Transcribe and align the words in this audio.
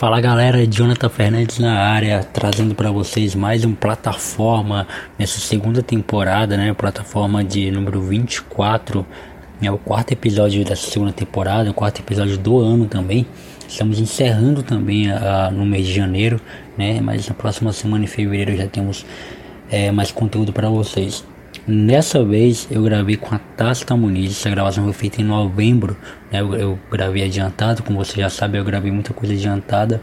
Fala 0.00 0.18
galera, 0.18 0.66
Jonathan 0.66 1.10
Fernandes 1.10 1.58
na 1.58 1.74
área, 1.74 2.24
trazendo 2.24 2.74
para 2.74 2.90
vocês 2.90 3.34
mais 3.34 3.66
um 3.66 3.74
plataforma 3.74 4.88
nessa 5.18 5.38
segunda 5.38 5.82
temporada, 5.82 6.56
né? 6.56 6.72
Plataforma 6.72 7.44
de 7.44 7.70
número 7.70 8.00
24, 8.00 9.04
é 9.60 9.70
o 9.70 9.76
quarto 9.76 10.12
episódio 10.12 10.64
dessa 10.64 10.90
segunda 10.90 11.12
temporada, 11.12 11.70
o 11.70 11.74
quarto 11.74 12.00
episódio 12.00 12.38
do 12.38 12.58
ano 12.60 12.86
também. 12.86 13.26
Estamos 13.68 14.00
encerrando 14.00 14.62
também 14.62 15.12
a, 15.12 15.48
a, 15.48 15.50
no 15.50 15.66
mês 15.66 15.86
de 15.86 15.92
janeiro, 15.92 16.40
né? 16.78 16.98
Mas 17.02 17.28
na 17.28 17.34
próxima 17.34 17.70
semana 17.70 18.04
em 18.04 18.06
fevereiro 18.06 18.56
já 18.56 18.66
temos 18.66 19.04
é, 19.70 19.92
mais 19.92 20.10
conteúdo 20.10 20.50
para 20.50 20.70
vocês. 20.70 21.26
Nessa 21.66 22.24
vez 22.24 22.66
eu 22.70 22.82
gravei 22.82 23.16
com 23.16 23.34
a 23.34 23.38
Tasta 23.38 23.96
Muniz, 23.96 24.32
essa 24.32 24.50
gravação 24.50 24.84
foi 24.84 24.92
feita 24.92 25.20
em 25.20 25.24
novembro, 25.24 25.96
né? 26.32 26.40
eu, 26.40 26.54
eu, 26.54 26.78
gravei 26.90 27.24
adiantado, 27.24 27.82
como 27.82 28.02
você 28.02 28.20
já 28.20 28.30
sabe, 28.30 28.58
eu 28.58 28.64
gravei 28.64 28.90
muita 28.90 29.12
coisa 29.12 29.34
adiantada 29.34 30.00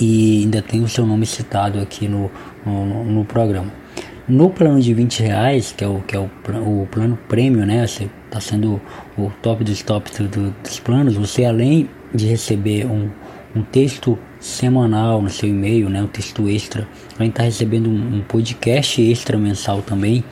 e 0.00 0.42
ainda 0.42 0.62
tem 0.62 0.82
o 0.82 0.88
seu 0.88 1.04
nome 1.04 1.26
citado 1.26 1.78
aqui 1.78 2.08
no, 2.08 2.30
no, 2.64 3.04
no 3.04 3.24
programa. 3.24 3.72
No 4.26 4.48
plano 4.48 4.80
de 4.80 4.94
20 4.94 5.22
reais, 5.22 5.74
que 5.76 5.84
é 5.84 5.88
o, 5.88 6.00
que 6.00 6.16
é 6.16 6.18
o, 6.18 6.30
o 6.64 6.88
plano 6.90 7.18
prêmio, 7.28 7.66
né? 7.66 7.84
Está 7.84 8.40
sendo 8.40 8.80
o 9.18 9.30
top 9.42 9.64
dos 9.64 9.82
tops 9.82 10.18
do, 10.20 10.54
dos 10.62 10.78
planos. 10.78 11.16
Você 11.16 11.44
além 11.44 11.90
de 12.14 12.26
receber 12.26 12.86
um, 12.86 13.10
um 13.54 13.62
texto 13.62 14.16
semanal 14.38 15.20
no 15.20 15.28
seu 15.28 15.48
e-mail, 15.48 15.90
né? 15.90 16.02
Um 16.02 16.06
texto 16.06 16.48
extra, 16.48 16.88
além 17.16 17.28
de 17.28 17.32
estar 17.32 17.42
tá 17.42 17.44
recebendo 17.44 17.90
um, 17.90 18.18
um 18.18 18.20
podcast 18.20 19.02
extra 19.02 19.36
mensal 19.36 19.82
também 19.82 20.24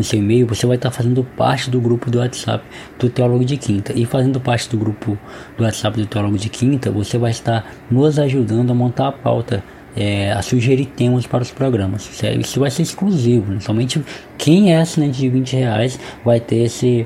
no 0.00 0.04
seu 0.04 0.18
e-mail, 0.18 0.46
você 0.46 0.66
vai 0.66 0.76
estar 0.76 0.90
fazendo 0.90 1.22
parte 1.22 1.70
do 1.70 1.80
grupo 1.80 2.10
do 2.10 2.18
WhatsApp 2.18 2.64
do 2.98 3.08
Teólogo 3.08 3.44
de 3.44 3.56
Quinta. 3.56 3.92
E 3.94 4.04
fazendo 4.04 4.40
parte 4.40 4.68
do 4.68 4.78
grupo 4.78 5.16
do 5.56 5.64
WhatsApp 5.64 6.00
do 6.00 6.06
Teólogo 6.06 6.38
de 6.38 6.48
Quinta, 6.48 6.90
você 6.90 7.18
vai 7.18 7.30
estar 7.30 7.70
nos 7.90 8.18
ajudando 8.18 8.70
a 8.70 8.74
montar 8.74 9.08
a 9.08 9.12
pauta. 9.12 9.62
É, 9.96 10.30
a 10.30 10.40
sugerir 10.40 10.86
temas 10.86 11.26
para 11.26 11.42
os 11.42 11.50
programas. 11.50 12.08
Isso 12.38 12.60
vai 12.60 12.70
ser 12.70 12.82
exclusivo. 12.82 13.50
Né? 13.50 13.58
Somente 13.58 14.00
quem 14.38 14.72
é 14.72 14.80
assinante 14.80 15.18
de 15.18 15.28
20 15.28 15.56
reais 15.56 15.98
vai 16.24 16.38
ter 16.38 16.58
esse, 16.58 17.04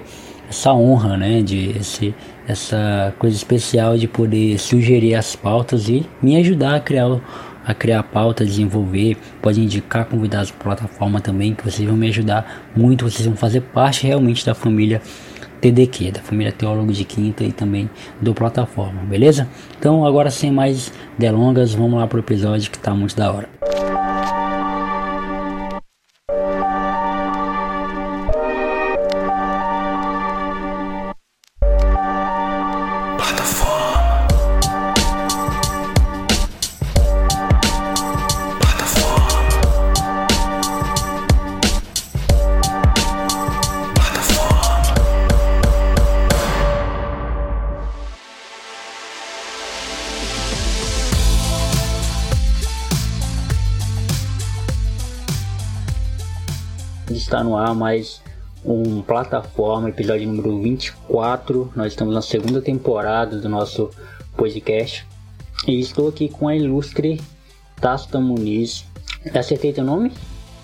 essa 0.51 0.71
honra, 0.75 1.17
né? 1.17 1.41
De 1.41 1.71
esse, 1.71 2.15
essa 2.47 3.15
coisa 3.19 3.35
especial 3.35 3.97
de 3.97 4.07
poder 4.07 4.59
sugerir 4.59 5.15
as 5.15 5.35
pautas 5.35 5.89
e 5.89 6.05
me 6.21 6.37
ajudar 6.37 6.75
a 6.75 6.81
criar 6.81 7.09
o 7.09 7.23
a 7.65 7.75
criar 7.75 8.03
pauta, 8.03 8.45
desenvolver, 8.45 9.17
pode 9.41 9.61
indicar 9.61 10.05
convidados 10.05 10.51
para 10.51 10.73
a 10.73 10.77
plataforma 10.77 11.21
também, 11.21 11.55
que 11.55 11.65
vocês 11.65 11.89
vão 11.89 11.97
me 11.97 12.09
ajudar 12.09 12.65
muito, 12.77 13.09
vocês 13.09 13.27
vão 13.27 13.37
fazer 13.37 13.61
parte 13.61 14.07
realmente 14.07 14.45
da 14.45 14.55
família 14.55 15.01
TDQ, 15.61 16.13
da 16.13 16.21
família 16.21 16.53
Teólogo 16.53 16.93
de 16.93 17.05
Quinta 17.05 17.43
e 17.43 17.53
também 17.53 17.89
do 18.21 18.35
plataforma, 18.35 19.01
beleza? 19.03 19.49
Então 19.79 20.05
agora 20.07 20.31
sem 20.31 20.51
mais 20.51 20.93
delongas, 21.19 21.73
vamos 21.73 21.99
lá 21.99 22.07
pro 22.07 22.19
episódio 22.19 22.71
que 22.71 22.79
tá 22.79 22.95
muito 22.95 23.17
da 23.17 23.33
hora. 23.33 23.74
Mais 57.73 58.21
um 58.65 59.01
plataforma, 59.01 59.89
episódio 59.89 60.27
número 60.27 60.61
24. 60.61 61.73
Nós 61.75 61.93
estamos 61.93 62.15
na 62.15 62.21
segunda 62.21 62.61
temporada 62.61 63.39
do 63.39 63.49
nosso 63.49 63.91
podcast. 64.37 65.07
E 65.67 65.81
estou 65.81 66.09
aqui 66.09 66.29
com 66.29 66.49
a 66.49 66.57
ilustre 66.57 67.21
Tasta 67.81 68.21
Muniz. 68.21 68.85
Acertei 69.35 69.73
teu 69.73 69.85
nome? 69.85 70.13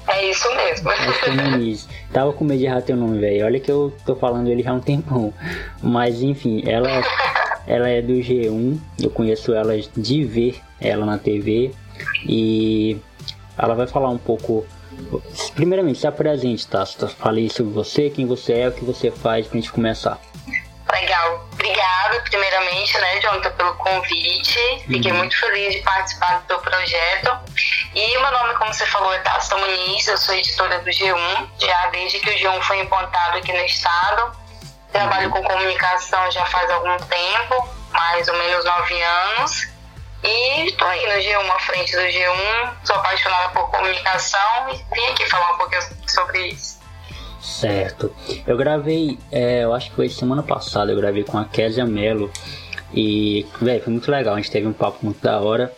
É 0.08 0.30
isso 0.30 0.48
mesmo. 0.56 0.90
Tasta 0.90 1.30
Muniz. 1.30 1.88
Tava 2.12 2.32
com 2.32 2.44
medo 2.44 2.58
de 2.58 2.66
errar 2.66 2.82
teu 2.82 2.96
nome, 2.96 3.18
velho. 3.18 3.46
Olha 3.46 3.60
que 3.60 3.70
eu 3.70 3.94
tô 4.04 4.16
falando 4.16 4.48
ele 4.48 4.62
já 4.62 4.70
há 4.70 4.74
um 4.74 4.80
tempão. 4.80 5.32
Mas 5.80 6.22
enfim, 6.22 6.62
ela, 6.66 7.02
ela 7.66 7.88
é 7.88 8.02
do 8.02 8.14
G1. 8.14 8.78
Eu 9.00 9.10
conheço 9.10 9.54
ela 9.54 9.74
de 9.96 10.24
ver 10.24 10.60
ela 10.80 11.06
na 11.06 11.16
TV. 11.16 11.72
E 12.26 12.98
ela 13.56 13.74
vai 13.74 13.86
falar 13.86 14.10
um 14.10 14.18
pouco 14.18 14.66
Primeiramente, 15.54 15.98
se 15.98 16.06
apresente, 16.06 16.66
tá? 16.66 16.84
Falei 17.18 17.48
sobre 17.48 17.72
você, 17.72 18.10
quem 18.10 18.26
você 18.26 18.52
é, 18.54 18.68
o 18.68 18.72
que 18.72 18.84
você 18.84 19.10
faz 19.10 19.46
pra 19.46 19.56
gente 19.56 19.72
começar. 19.72 20.18
Legal. 20.92 21.48
Obrigada, 21.52 22.20
primeiramente, 22.22 22.98
né, 22.98 23.20
Jonathan, 23.20 23.50
pelo 23.52 23.74
convite. 23.74 24.58
Fiquei 24.86 25.12
uhum. 25.12 25.18
muito 25.18 25.38
feliz 25.38 25.74
de 25.74 25.82
participar 25.82 26.38
do 26.38 26.46
teu 26.46 26.58
projeto. 26.58 27.38
E 27.94 28.18
meu 28.18 28.32
nome, 28.32 28.54
como 28.54 28.72
você 28.72 28.86
falou, 28.86 29.12
é 29.12 29.18
Tasta 29.18 29.56
Muniz, 29.56 30.06
eu 30.08 30.16
sou 30.16 30.34
editora 30.34 30.78
do 30.78 30.90
G1, 30.90 31.48
já 31.58 31.86
desde 31.90 32.18
que 32.20 32.30
o 32.30 32.32
G1 32.32 32.62
foi 32.62 32.80
implantado 32.80 33.38
aqui 33.38 33.52
no 33.52 33.64
estado. 33.64 34.32
Trabalho 34.92 35.26
uhum. 35.26 35.42
com 35.42 35.42
comunicação 35.44 36.30
já 36.30 36.44
faz 36.46 36.70
algum 36.70 36.96
tempo, 36.96 37.68
mais 37.92 38.26
ou 38.28 38.36
menos 38.36 38.64
nove 38.64 39.02
anos. 39.02 39.69
E 40.22 40.66
estou 40.66 40.86
aí 40.86 41.06
no 41.06 41.22
G1, 41.22 41.50
à 41.50 41.58
frente 41.60 41.92
do 41.92 42.02
G1, 42.02 42.74
sou 42.84 42.96
apaixonada 42.96 43.48
por 43.50 43.70
comunicação 43.70 44.68
e 44.70 44.94
vim 44.94 45.06
aqui 45.12 45.26
falar 45.26 45.54
um 45.54 45.58
pouquinho 45.58 45.82
sobre 46.06 46.48
isso. 46.48 46.78
Certo. 47.40 48.14
Eu 48.46 48.56
gravei, 48.56 49.18
é, 49.32 49.64
eu 49.64 49.72
acho 49.72 49.90
que 49.90 49.96
foi 49.96 50.08
semana 50.10 50.42
passada, 50.42 50.92
eu 50.92 50.96
gravei 50.96 51.24
com 51.24 51.38
a 51.38 51.44
Késia 51.46 51.86
Mello 51.86 52.30
E, 52.92 53.46
velho, 53.60 53.82
foi 53.82 53.92
muito 53.92 54.10
legal. 54.10 54.34
A 54.34 54.36
gente 54.36 54.50
teve 54.50 54.66
um 54.66 54.72
papo 54.72 54.98
muito 55.02 55.22
da 55.22 55.40
hora. 55.40 55.72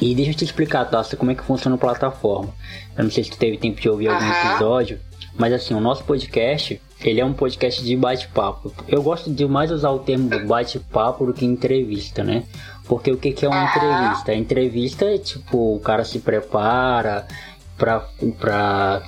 E 0.00 0.14
deixa 0.14 0.32
eu 0.32 0.34
te 0.34 0.44
explicar, 0.44 0.84
Tassa, 0.86 1.16
como 1.16 1.30
é 1.30 1.34
que 1.34 1.44
funciona 1.44 1.76
a 1.76 1.78
plataforma. 1.78 2.52
Eu 2.96 3.04
não 3.04 3.10
sei 3.10 3.22
se 3.22 3.30
tu 3.30 3.38
teve 3.38 3.58
tempo 3.58 3.80
de 3.80 3.88
ouvir 3.88 4.08
algum 4.08 4.28
episódio, 4.28 4.98
mas 5.34 5.52
assim, 5.52 5.74
o 5.74 5.80
nosso 5.80 6.02
podcast, 6.04 6.80
ele 7.00 7.20
é 7.20 7.24
um 7.24 7.32
podcast 7.32 7.84
de 7.84 7.96
bate-papo. 7.96 8.72
Eu 8.88 9.02
gosto 9.02 9.32
de 9.32 9.46
mais 9.46 9.70
usar 9.70 9.90
o 9.90 10.00
termo 10.00 10.28
bate-papo 10.46 11.26
do 11.26 11.32
que 11.32 11.44
entrevista, 11.44 12.24
né? 12.24 12.44
Porque 12.86 13.10
o 13.12 13.16
que, 13.16 13.32
que 13.32 13.46
é 13.46 13.48
uma 13.48 13.64
entrevista? 13.64 14.32
A 14.32 14.34
entrevista 14.34 15.04
é 15.04 15.18
tipo, 15.18 15.76
o 15.76 15.80
cara 15.80 16.04
se 16.04 16.18
prepara 16.18 17.26
pra, 17.76 18.06
pra 18.38 19.02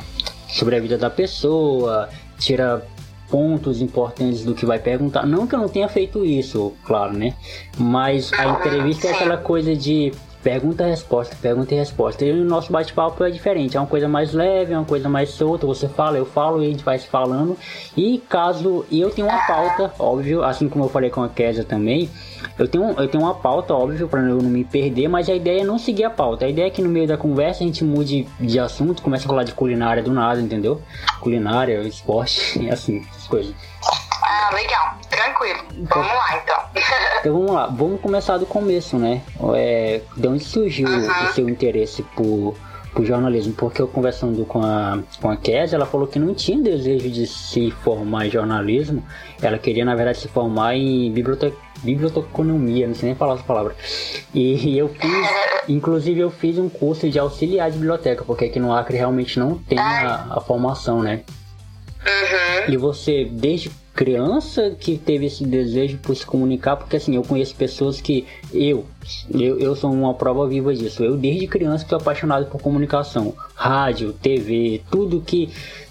sobre 0.49 0.76
a 0.76 0.81
vida 0.81 0.97
da 0.97 1.11
pessoa, 1.11 2.09
tira 2.38 2.87
pontos 3.29 3.81
importantes 3.81 4.44
do 4.44 4.55
que 4.55 4.65
vai 4.65 4.79
perguntar. 4.79 5.26
Não 5.26 5.47
que 5.47 5.55
eu 5.55 5.59
não 5.59 5.69
tenha 5.69 5.88
feito 5.88 6.25
isso, 6.25 6.73
claro, 6.85 7.12
né? 7.12 7.35
Mas 7.76 8.32
a 8.32 8.47
entrevista 8.47 9.09
é 9.09 9.11
aquela 9.12 9.37
coisa 9.37 9.75
de 9.75 10.12
pergunta 10.44 10.85
resposta, 10.85 11.35
pergunta 11.41 11.75
e 11.75 11.79
resposta. 11.79 12.23
E 12.23 12.31
o 12.31 12.44
nosso 12.44 12.70
bate-papo 12.70 13.25
é 13.25 13.31
diferente, 13.31 13.79
é 13.79 13.81
uma 13.81 13.87
coisa 13.87 14.06
mais 14.06 14.35
leve, 14.35 14.75
é 14.75 14.79
uma 14.79 14.85
coisa 14.85 15.08
mais 15.08 15.31
solta. 15.31 15.67
Você 15.67 15.88
fala, 15.88 16.19
eu 16.19 16.26
falo 16.26 16.62
e 16.62 16.67
a 16.67 16.69
gente 16.69 16.85
vai 16.85 16.99
se 16.99 17.08
falando. 17.08 17.56
E 17.96 18.19
caso 18.29 18.85
eu 18.93 19.11
tenho 19.11 19.26
uma 19.26 19.46
pauta, 19.46 19.91
óbvio, 19.99 20.44
assim 20.44 20.69
como 20.69 20.85
eu 20.85 20.88
falei 20.91 21.08
com 21.08 21.23
a 21.23 21.29
Kézia 21.31 21.64
também, 21.64 22.11
eu 22.58 22.69
tenho, 22.69 22.91
eu 22.91 23.08
tenho 23.08 23.25
uma 23.25 23.35
pauta, 23.35 23.73
óbvio, 23.73 24.06
para 24.06 24.20
eu 24.20 24.37
não 24.37 24.50
me 24.50 24.64
perder, 24.64 25.08
mas 25.08 25.31
a 25.31 25.35
ideia 25.35 25.62
é 25.62 25.64
não 25.64 25.79
seguir 25.79 26.05
a 26.05 26.11
pauta. 26.11 26.44
A 26.44 26.49
ideia 26.49 26.67
é 26.67 26.70
que 26.70 26.82
no 26.82 26.91
meio 26.91 27.06
da 27.06 27.17
conversa 27.17 27.64
a 27.64 27.67
gente 27.67 27.82
mude 27.82 28.29
de 28.38 28.58
assunto, 28.58 29.02
comece 29.02 29.25
a 29.25 29.29
falar 29.29 29.44
de 29.44 29.52
culinária 29.52 30.02
do 30.02 30.12
nada, 30.12 30.41
entendeu? 30.41 30.81
Culinária, 31.20 31.81
esporte, 31.82 32.69
assim, 32.69 33.02
essas 33.11 33.26
coisas. 33.26 33.55
Ah, 34.34 34.50
legal. 34.52 34.98
Tranquilo. 35.08 35.60
Vamos 35.88 36.12
lá, 36.12 36.42
então. 36.42 36.56
então 37.20 37.32
vamos 37.32 37.52
lá. 37.52 37.66
Vamos 37.66 38.00
começar 38.00 38.36
do 38.36 38.46
começo, 38.46 38.98
né? 38.98 39.22
É, 39.54 40.00
de 40.16 40.26
onde 40.26 40.42
surgiu 40.42 40.88
uhum. 40.88 41.25
o 41.25 41.32
seu 41.32 41.48
interesse 41.48 42.02
por, 42.02 42.56
jornalismo? 43.02 43.52
Porque 43.52 43.81
eu 43.81 43.86
conversando 43.86 44.44
com 44.44 44.60
a, 44.60 44.98
com 45.20 45.31
a 45.31 45.36
Kézia, 45.36 45.76
ela 45.76 45.86
falou 45.86 46.08
que 46.08 46.19
não 46.19 46.34
tinha 46.34 46.58
desejo 46.58 47.08
de 47.08 47.28
se 47.28 47.70
formar 47.70 48.26
em 48.26 48.31
jornalismo. 48.31 49.06
Ela 49.40 49.56
queria, 49.56 49.84
na 49.84 49.94
verdade, 49.94 50.19
se 50.19 50.28
formar 50.28 50.75
em 50.75 51.12
biblioteca 51.12 51.56
biblioteconomia, 51.84 52.88
não 52.88 52.94
sei 52.94 53.10
nem 53.10 53.14
falar 53.14 53.34
essa 53.34 53.42
palavra. 53.42 53.76
E 54.32 54.76
eu 54.76 54.88
fiz, 54.88 55.28
inclusive 55.69 56.19
eu 56.19 56.31
fiz 56.31 56.58
um 56.58 56.69
curso 56.69 57.10
de 57.10 57.19
auxiliar 57.19 57.70
de 57.70 57.76
biblioteca, 57.76 58.25
porque 58.25 58.46
aqui 58.46 58.58
no 58.58 58.72
Acre 58.72 58.96
realmente 58.96 59.38
não 59.38 59.58
tem 59.58 59.78
a, 59.78 60.28
a 60.31 60.40
formação, 60.40 61.02
né? 61.02 61.20
Uhum. 62.06 62.72
E 62.72 62.76
você, 62.78 63.26
desde 63.31 63.70
criança 63.94 64.70
que 64.79 64.99
teve 64.99 65.26
esse 65.26 65.46
desejo 65.46 65.99
por 65.99 66.17
se 66.17 66.26
comunicar, 66.26 66.76
porque 66.76 66.96
assim, 66.96 67.14
eu 67.14 67.23
conheço 67.23 67.55
pessoas 67.55 68.00
que 68.00 68.26
eu, 68.52 68.85
eu, 69.31 69.58
eu 69.58 69.76
sou 69.76 69.93
uma 69.93 70.14
prova 70.14 70.46
viva 70.49 70.75
disso. 70.75 71.05
Eu 71.05 71.17
desde 71.17 71.46
criança 71.46 71.85
estou 71.85 71.99
apaixonado 71.99 72.46
por 72.46 72.61
comunicação, 72.61 73.35
rádio, 73.55 74.12
TV, 74.12 74.82
tudo 74.91 75.20
que 75.20 75.49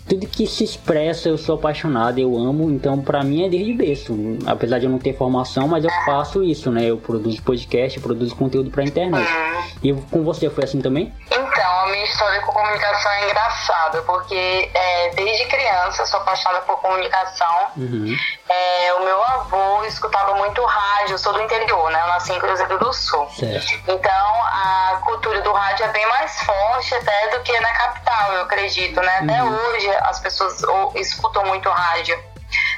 tudo 0.08 0.28
que 0.28 0.46
se 0.46 0.64
expressa 0.64 1.30
eu 1.30 1.38
sou 1.38 1.56
apaixonado, 1.56 2.20
eu 2.20 2.38
amo, 2.38 2.70
então 2.70 3.02
para 3.02 3.24
mim 3.24 3.46
é 3.46 3.50
desde 3.50 3.74
berço. 3.74 4.14
Apesar 4.46 4.80
de 4.80 4.86
eu 4.86 4.92
não 4.92 5.00
ter 5.00 5.16
formação, 5.16 5.68
mas 5.68 5.84
eu 5.84 5.92
faço 6.06 6.44
isso, 6.44 6.72
né? 6.72 6.86
Eu 6.86 6.98
produzo 6.98 7.42
podcast, 7.42 8.00
produzo 8.00 8.36
conteúdo 8.36 8.70
pra 8.70 8.84
internet. 8.84 9.28
E 9.82 9.94
com 9.94 10.24
você 10.24 10.50
foi 10.50 10.64
assim 10.64 10.82
também? 10.82 11.14
Então, 11.32 11.80
a 11.80 11.88
minha 11.88 12.04
história 12.04 12.42
com 12.42 12.52
comunicação 12.52 13.12
é 13.12 13.26
engraçada, 13.26 14.02
porque 14.04 14.70
é, 14.74 15.10
desde 15.16 15.46
criança 15.46 16.02
eu 16.02 16.06
sou 16.06 16.20
apaixonada 16.20 16.62
por 16.62 16.78
comunicação. 16.80 17.68
Uhum. 17.78 18.16
É, 18.50 18.94
o 18.94 19.04
meu 19.04 19.24
avô 19.24 19.84
escutava 19.86 20.36
muito 20.36 20.64
rádio, 20.64 21.14
eu 21.14 21.18
sou 21.18 21.34
do 21.34 21.42
interior, 21.42 21.92
né? 21.92 22.02
Eu 22.02 22.08
nasci 22.08 22.34
em 22.34 22.40
Cruzeiro 22.40 22.78
do 22.80 22.94
Sul. 22.94 23.28
Certo. 23.38 23.74
Então, 23.88 24.44
a 24.44 25.02
cultura 25.04 25.42
do 25.42 25.52
rádio 25.52 25.86
é 25.86 25.90
bem 25.90 26.08
mais 26.08 26.40
forte 26.42 26.96
até 26.96 27.30
do 27.30 27.44
que 27.44 27.60
na 27.60 27.72
capital, 27.74 28.34
eu 28.34 28.42
acredito, 28.44 29.02
né? 29.02 29.20
Até 29.20 29.44
uhum. 29.44 29.56
hoje 29.56 29.93
as 30.02 30.20
pessoas 30.20 30.62
escutam 30.96 31.46
muito 31.46 31.70
rádio 31.70 32.18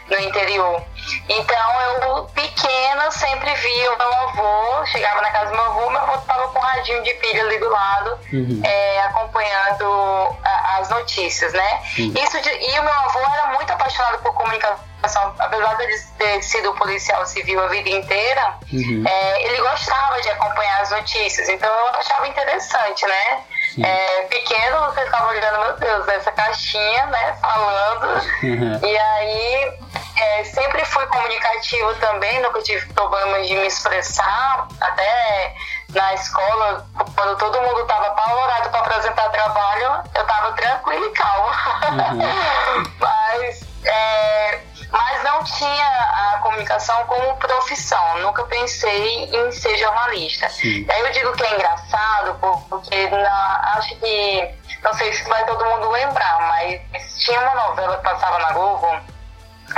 no 0.10 0.20
interior. 0.20 0.84
Então 1.28 1.82
eu, 1.82 2.26
pequena, 2.26 3.12
sempre 3.12 3.54
via 3.56 3.94
o 3.94 3.98
meu 3.98 4.14
avô, 4.14 4.86
chegava 4.88 5.22
na 5.22 5.32
casa 5.32 5.52
do 5.52 5.56
meu 5.56 5.66
avô, 5.66 5.90
meu 5.90 6.02
avô 6.02 6.16
estava 6.16 6.48
com 6.50 6.60
um 6.60 6.62
radinho 6.62 7.04
de 7.04 7.14
pilha 7.16 7.44
ali 7.44 7.60
do 7.60 7.70
lado, 7.70 8.20
uhum. 8.34 8.62
é, 8.64 9.02
acompanhando 9.02 10.36
a, 10.44 10.78
as 10.80 10.90
notícias, 10.90 11.54
né? 11.54 11.84
Uhum. 11.98 12.14
Isso 12.24 12.42
de, 12.42 12.50
e 12.50 12.80
o 12.80 12.84
meu 12.84 12.94
avô 12.94 13.20
era 13.20 13.48
muito 13.54 13.72
apaixonado 13.72 14.20
por 14.20 14.34
comunicação, 14.34 15.36
apesar 15.38 15.76
de 15.76 16.02
ter 16.18 16.42
sido 16.44 16.74
policial 16.74 17.26
civil 17.26 17.64
a 17.64 17.68
vida 17.68 17.90
inteira, 17.90 18.56
uhum. 18.72 19.04
é, 19.08 19.44
ele 19.44 19.58
gostava 19.62 20.22
de 20.22 20.30
acompanhar 20.30 20.82
as 20.82 20.92
notícias, 20.92 21.50
então 21.50 21.70
eu 21.70 21.88
achava 21.90 22.28
interessante, 22.28 23.06
né? 23.06 23.44
É, 23.84 24.22
pequeno, 24.24 24.80
você 24.86 25.02
ficava 25.06 25.28
olhando, 25.30 25.60
meu 25.60 25.74
Deus, 25.78 26.08
essa 26.08 26.32
caixinha, 26.32 27.06
né, 27.08 27.38
falando. 27.42 28.22
Uhum. 28.44 28.80
E 28.88 28.98
aí, 28.98 29.74
é, 30.18 30.44
sempre 30.46 30.86
fui 30.86 31.06
comunicativo 31.08 31.94
também, 31.96 32.42
nunca 32.42 32.62
tive 32.62 32.86
problemas 32.94 33.48
de 33.48 33.56
me 33.56 33.68
expressar. 33.68 34.68
Até 34.80 35.56
na 35.90 36.14
escola, 36.14 36.86
quando 37.16 37.38
todo 37.38 37.62
mundo 37.62 37.82
estava 37.82 38.08
apavorado 38.08 38.70
para 38.70 38.80
apresentar 38.80 39.30
trabalho, 39.30 40.04
eu 40.14 40.22
estava 40.22 40.52
tranquila 40.54 41.06
e 41.06 41.10
calma. 41.12 41.52
Uhum. 41.92 42.84
Mas 43.00 43.64
é, 43.86 44.60
mas 44.96 45.24
não 45.24 45.44
tinha 45.44 45.88
a 45.88 46.40
comunicação 46.42 47.06
como 47.06 47.36
profissão. 47.36 48.20
Nunca 48.20 48.46
pensei 48.46 49.26
em 49.26 49.52
ser 49.52 49.78
jornalista. 49.78 50.48
Sim. 50.48 50.86
Aí 50.90 51.02
eu 51.02 51.12
digo 51.12 51.34
que 51.34 51.44
é 51.44 51.54
engraçado, 51.54 52.40
porque 52.70 53.10
na, 53.10 53.74
acho 53.76 53.94
que, 53.98 54.56
não 54.82 54.94
sei 54.94 55.12
se 55.12 55.28
vai 55.28 55.46
todo 55.46 55.66
mundo 55.66 55.92
lembrar, 55.92 56.40
mas 56.48 57.20
tinha 57.20 57.42
uma 57.42 57.68
novela 57.68 57.98
que 57.98 58.04
passava 58.04 58.40
na 58.40 58.54
Globo, 58.54 58.88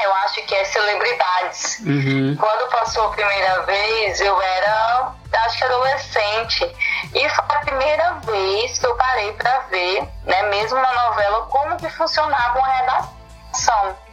eu 0.03 0.13
acho 0.13 0.43
que 0.43 0.53
é 0.53 0.63
Celebridades. 0.65 1.79
Uhum. 1.79 2.35
Quando 2.39 2.69
passou 2.69 3.07
a 3.07 3.09
primeira 3.09 3.63
vez, 3.63 4.21
eu 4.21 4.39
era, 4.39 5.13
acho 5.45 5.57
que 5.57 5.63
adolescente. 5.63 6.75
E 7.15 7.29
foi 7.29 7.45
a 7.55 7.59
primeira 7.61 8.11
vez 8.23 8.77
que 8.77 8.85
eu 8.85 8.95
parei 8.95 9.31
para 9.33 9.61
ver, 9.61 10.07
né, 10.25 10.43
mesmo 10.43 10.79
na 10.79 10.93
novela, 10.93 11.47
como 11.47 11.75
que 11.77 11.89
funcionava 11.89 12.59
uma 12.59 12.67
redação. 12.67 14.06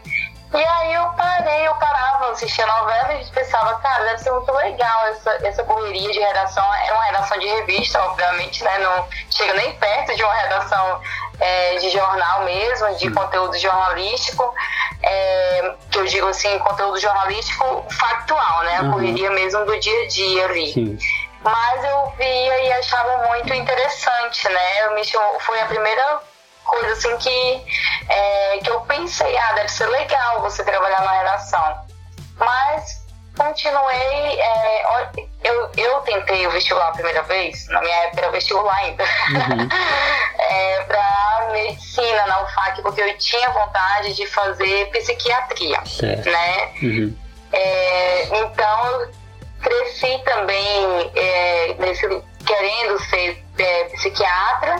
E 0.54 0.64
aí 0.64 0.94
eu 0.94 1.04
parei, 1.16 1.66
eu 1.66 1.74
parava, 1.74 2.30
assistia 2.30 2.64
novela 2.64 3.14
e 3.14 3.24
pensava, 3.26 3.74
cara, 3.80 4.04
deve 4.04 4.18
ser 4.18 4.30
muito 4.30 4.52
legal 4.52 5.06
essa, 5.08 5.30
essa 5.46 5.64
correria 5.64 6.12
de 6.12 6.20
redação. 6.20 6.64
É 6.74 6.92
uma 6.92 7.04
redação 7.04 7.38
de 7.38 7.46
revista, 7.46 8.00
obviamente, 8.02 8.62
né? 8.62 8.78
Não 8.78 9.08
chega 9.30 9.52
nem 9.54 9.72
perto 9.74 10.14
de 10.14 10.22
uma 10.22 10.34
redação 10.34 11.00
é, 11.40 11.74
de 11.76 11.90
jornal 11.90 12.44
mesmo, 12.44 12.94
de 12.94 13.10
conteúdo 13.10 13.58
jornalístico. 13.58 14.54
É, 15.02 15.74
que 15.90 15.98
eu 15.98 16.04
digo 16.04 16.28
assim, 16.28 16.56
conteúdo 16.60 17.00
jornalístico 17.00 17.84
factual, 17.90 18.62
né? 18.62 18.76
A 18.76 18.82
uhum. 18.82 18.92
correria 18.92 19.30
mesmo 19.32 19.66
do 19.66 19.78
dia 19.80 20.04
a 20.04 20.06
dia 20.06 20.44
ali. 20.44 20.72
Sim 20.72 20.98
mas 21.44 21.84
eu 21.84 22.10
via 22.16 22.64
e 22.64 22.72
achava 22.72 23.28
muito 23.28 23.52
interessante, 23.52 24.48
né? 24.48 24.86
Eu 24.86 24.94
me 24.94 25.04
chamou, 25.04 25.38
foi 25.40 25.60
a 25.60 25.66
primeira 25.66 26.22
coisa 26.64 26.92
assim 26.92 27.16
que, 27.18 27.64
é, 28.08 28.58
que 28.58 28.70
eu 28.70 28.80
pensei, 28.82 29.36
ah, 29.36 29.52
deve 29.52 29.68
ser 29.68 29.86
legal 29.86 30.40
você 30.40 30.64
trabalhar 30.64 31.02
na 31.02 31.12
redação. 31.12 31.84
Mas 32.38 33.04
continuei, 33.36 34.40
é, 34.40 34.84
eu, 35.42 35.70
eu 35.76 36.00
tentei 36.00 36.46
o 36.46 36.50
vestibular 36.50 36.88
a 36.88 36.92
primeira 36.92 37.22
vez, 37.22 37.66
na 37.68 37.80
minha 37.80 37.96
época 38.04 38.22
era 38.22 38.30
vestibular 38.30 38.76
ainda, 38.76 39.04
uhum. 39.04 39.68
é, 40.38 40.80
para 40.82 41.48
medicina 41.52 42.26
na 42.26 42.42
UFAC, 42.42 42.82
porque 42.82 43.00
eu 43.00 43.18
tinha 43.18 43.50
vontade 43.50 44.14
de 44.14 44.26
fazer 44.26 44.88
psiquiatria, 44.90 45.84
certo. 45.84 46.30
né? 46.30 46.72
Uhum. 46.82 47.16
É, 47.52 48.24
então 48.38 48.86
eu 48.86 49.10
cresci 49.62 50.18
também 50.24 51.12
é, 51.14 51.74
nesse, 51.78 52.06
querendo 52.46 52.98
ser 53.04 53.44
é, 53.58 53.84
psiquiatra, 53.84 54.76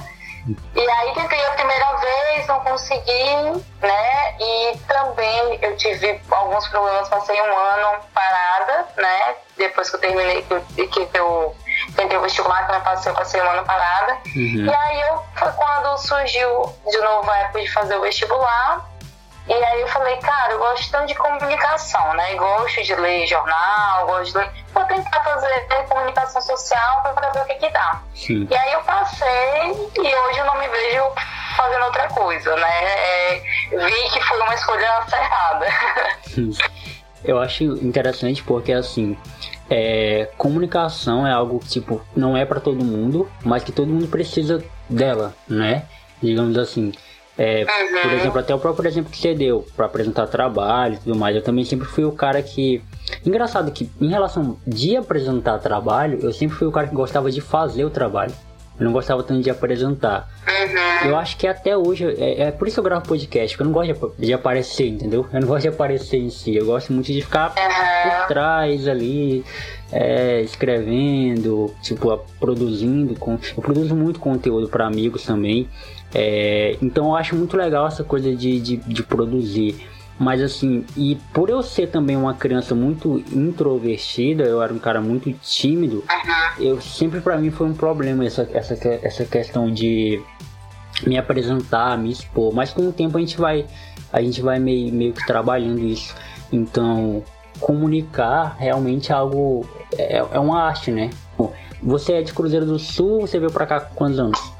e 0.47 0.91
aí 0.91 1.15
tentei 1.15 1.47
a 1.47 1.51
primeira 1.53 1.97
vez, 1.97 2.47
não 2.47 2.61
consegui, 2.61 3.65
né? 3.81 4.37
E 4.39 4.79
também 4.87 5.59
eu 5.63 5.77
tive 5.77 6.21
alguns 6.31 6.69
problemas, 6.69 7.09
passei 7.09 7.41
um 7.41 7.57
ano 7.57 8.01
parada, 8.13 8.87
né? 8.97 9.37
Depois 9.57 9.89
que 9.89 9.97
eu 9.97 10.01
terminei, 10.01 10.43
que, 10.43 10.87
que 10.87 11.09
eu 11.19 11.57
tentei 11.97 12.19
o 12.19 12.23
vestibular, 12.23 12.67
que 12.67 12.81
passei, 12.81 13.11
eu 13.13 13.17
passei 13.17 13.41
um 13.41 13.49
ano 13.49 13.65
parada. 13.65 14.19
Uhum. 14.37 14.67
E 14.67 14.75
aí 14.75 15.01
eu, 15.03 15.23
foi 15.35 15.53
quando 15.53 15.99
surgiu 15.99 16.75
de 16.91 16.99
novo 16.99 17.31
a 17.31 17.39
época 17.39 17.61
de 17.61 17.73
fazer 17.73 17.97
o 17.97 18.03
vestibular. 18.03 18.94
E 19.47 19.53
aí 19.53 19.81
eu 19.83 19.89
falei, 19.89 20.17
cara, 20.17 20.53
eu 20.53 20.59
gosto 20.59 20.91
tanto 20.91 21.07
de 21.07 21.15
comunicação, 21.15 22.15
né? 22.15 22.35
Gosto 22.35 22.83
de 22.83 22.95
ler 22.95 23.27
jornal, 23.27 24.07
gosto 24.07 24.33
de 24.33 24.39
ler. 24.39 24.51
Vou 24.73 24.85
tentar 24.85 25.23
fazer 25.23 25.67
comunicação 25.89 26.41
social 26.41 27.03
para 27.03 27.31
ver 27.31 27.41
o 27.43 27.45
que, 27.45 27.55
que 27.55 27.71
dá. 27.71 28.01
Sim. 28.15 28.49
E 28.51 28.57
aí 28.57 28.73
eu 28.73 28.81
passei 28.83 29.91
e 29.97 30.15
hoje 30.15 30.39
eu 30.39 30.47
não 30.47 30.59
me 30.59 30.69
vejo 30.69 31.03
fazendo 31.57 31.85
outra 31.85 32.09
coisa, 32.09 32.57
né? 32.57 32.85
É, 32.85 33.43
vi 33.71 34.11
que 34.13 34.21
foi 34.23 34.41
uma 34.41 34.55
escolha 34.55 34.99
acertada. 34.99 35.67
Eu 37.25 37.39
acho 37.39 37.65
interessante 37.65 38.43
porque 38.43 38.71
assim, 38.71 39.17
é, 39.71 40.29
comunicação 40.37 41.27
é 41.27 41.33
algo 41.33 41.59
que, 41.59 41.69
tipo, 41.69 42.03
não 42.15 42.37
é 42.37 42.45
para 42.45 42.61
todo 42.61 42.85
mundo, 42.85 43.31
mas 43.43 43.65
que 43.65 43.73
todo 43.73 43.89
mundo 43.89 44.09
precisa 44.09 44.63
dela, 44.91 45.35
né? 45.49 45.87
Digamos 46.23 46.59
assim. 46.59 46.93
É, 47.37 47.65
uhum. 47.65 48.01
Por 48.03 48.13
exemplo, 48.13 48.39
até 48.39 48.55
o 48.55 48.59
próprio 48.59 48.89
exemplo 48.89 49.11
que 49.11 49.19
você 49.19 49.35
deu 49.35 49.67
para 49.77 49.87
apresentar 49.87 50.27
trabalho 50.29 50.95
e 50.95 50.99
tudo 50.99 51.19
mais, 51.19 51.35
eu 51.35 51.43
também 51.43 51.65
sempre 51.65 51.87
fui 51.87 52.05
o 52.05 52.13
cara 52.13 52.41
que. 52.43 52.83
Engraçado 53.27 53.71
que, 53.73 53.91
em 54.01 54.09
relação 54.09 54.57
de 54.67 54.97
apresentar 54.97 55.59
trabalho, 55.59 56.21
eu 56.23 56.33
sempre 56.33 56.57
fui 56.57 56.67
o 56.67 56.73
cara 56.73 56.87
que 56.87 56.95
gostava 56.95 57.31
de 57.31 57.41
fazer 57.41 57.85
o 57.85 57.91
trabalho. 57.91 58.33
Eu 58.79 58.87
não 58.87 58.93
gostava 58.93 59.23
tanto 59.23 59.41
de 59.41 59.51
apresentar. 59.51 60.29
Uhum. 60.49 61.09
Eu 61.11 61.17
acho 61.17 61.37
que 61.37 61.47
até 61.47 61.77
hoje, 61.77 62.07
é, 62.19 62.43
é, 62.43 62.51
por 62.51 62.67
isso 62.67 62.75
que 62.75 62.81
eu 62.81 62.85
gravo 62.85 63.07
podcast, 63.07 63.57
porque 63.57 63.63
eu 63.63 63.67
não 63.67 63.73
gosto 63.73 64.15
de, 64.19 64.27
de, 64.27 64.33
aparecer, 64.33 64.89
entendeu? 64.89 65.27
Eu 65.33 65.41
não 65.41 65.47
gosto 65.47 65.63
de 65.63 65.69
aparecer 65.69 66.19
em 66.19 66.31
si, 66.31 66.57
eu 66.57 66.67
gosto 66.67 66.93
muito 66.93 67.07
de 67.07 67.23
ficar 67.23 67.51
uhum. 67.51 68.21
por 68.21 68.27
trás 68.27 68.89
ali, 68.89 69.45
é, 69.93 70.41
escrevendo, 70.41 71.73
tipo, 71.83 72.19
produzindo. 72.41 73.17
Eu 73.57 73.63
produzo 73.63 73.95
muito 73.95 74.19
conteúdo 74.19 74.69
para 74.69 74.87
amigos 74.87 75.25
também. 75.25 75.69
É, 76.15 76.77
então 76.81 77.07
eu 77.07 77.17
acho 77.17 77.35
muito 77.35 77.57
legal 77.57 77.87
essa 77.87 78.05
coisa 78.05 78.35
de, 78.35 78.61
de, 78.61 78.77
de 78.77 79.03
produzir. 79.03 79.89
Mas 80.17 80.41
assim, 80.41 80.85
e 80.97 81.17
por 81.33 81.51
eu 81.51 81.61
ser 81.61 81.89
também 81.89 82.17
uma 82.17 82.35
criança 82.35 82.73
muito 82.73 83.19
introvertida, 83.33 84.45
eu 84.45 84.63
era 84.63 84.73
um 84.73 84.79
cara 84.79 85.01
muito 85.01 85.33
tímido, 85.43 86.05
uhum. 86.09 86.65
eu 86.65 86.81
sempre 86.81 87.21
para 87.21 87.37
mim 87.37 87.51
foi 87.51 87.67
um 87.67 87.75
problema 87.75 88.25
essa, 88.25 88.49
essa, 88.53 88.75
essa 89.03 89.25
questão 89.25 89.73
de 89.73 90.23
me 91.05 91.19
apresentar, 91.19 91.99
me 91.99 92.13
expor. 92.13 92.55
Mas 92.55 92.73
com 92.73 92.89
o 92.89 92.93
tempo 92.93 93.17
a 93.19 93.21
gente 93.21 93.37
vai, 93.37 93.67
a 94.13 94.23
gente 94.23 94.41
vai 94.41 94.61
meio, 94.61 94.93
meio 94.93 95.13
que 95.13 95.27
trabalhando 95.27 95.81
isso. 95.81 96.15
Então, 96.53 97.23
comunicar 97.59 98.57
realmente 98.59 99.11
é 99.11 99.15
algo. 99.15 99.67
É, 99.99 100.19
é 100.19 100.39
uma 100.39 100.63
arte, 100.63 100.93
né? 100.93 101.11
Você 101.83 102.15
é 102.15 102.23
de 102.23 102.33
Cruzeiro 102.33 102.65
do 102.65 102.79
Sul, 102.79 103.23
você 103.23 103.39
veio 103.39 103.53
pra 103.53 103.67
cá 103.67 103.81
com 103.81 103.95
quantos 103.95 104.19
anos? 104.19 104.54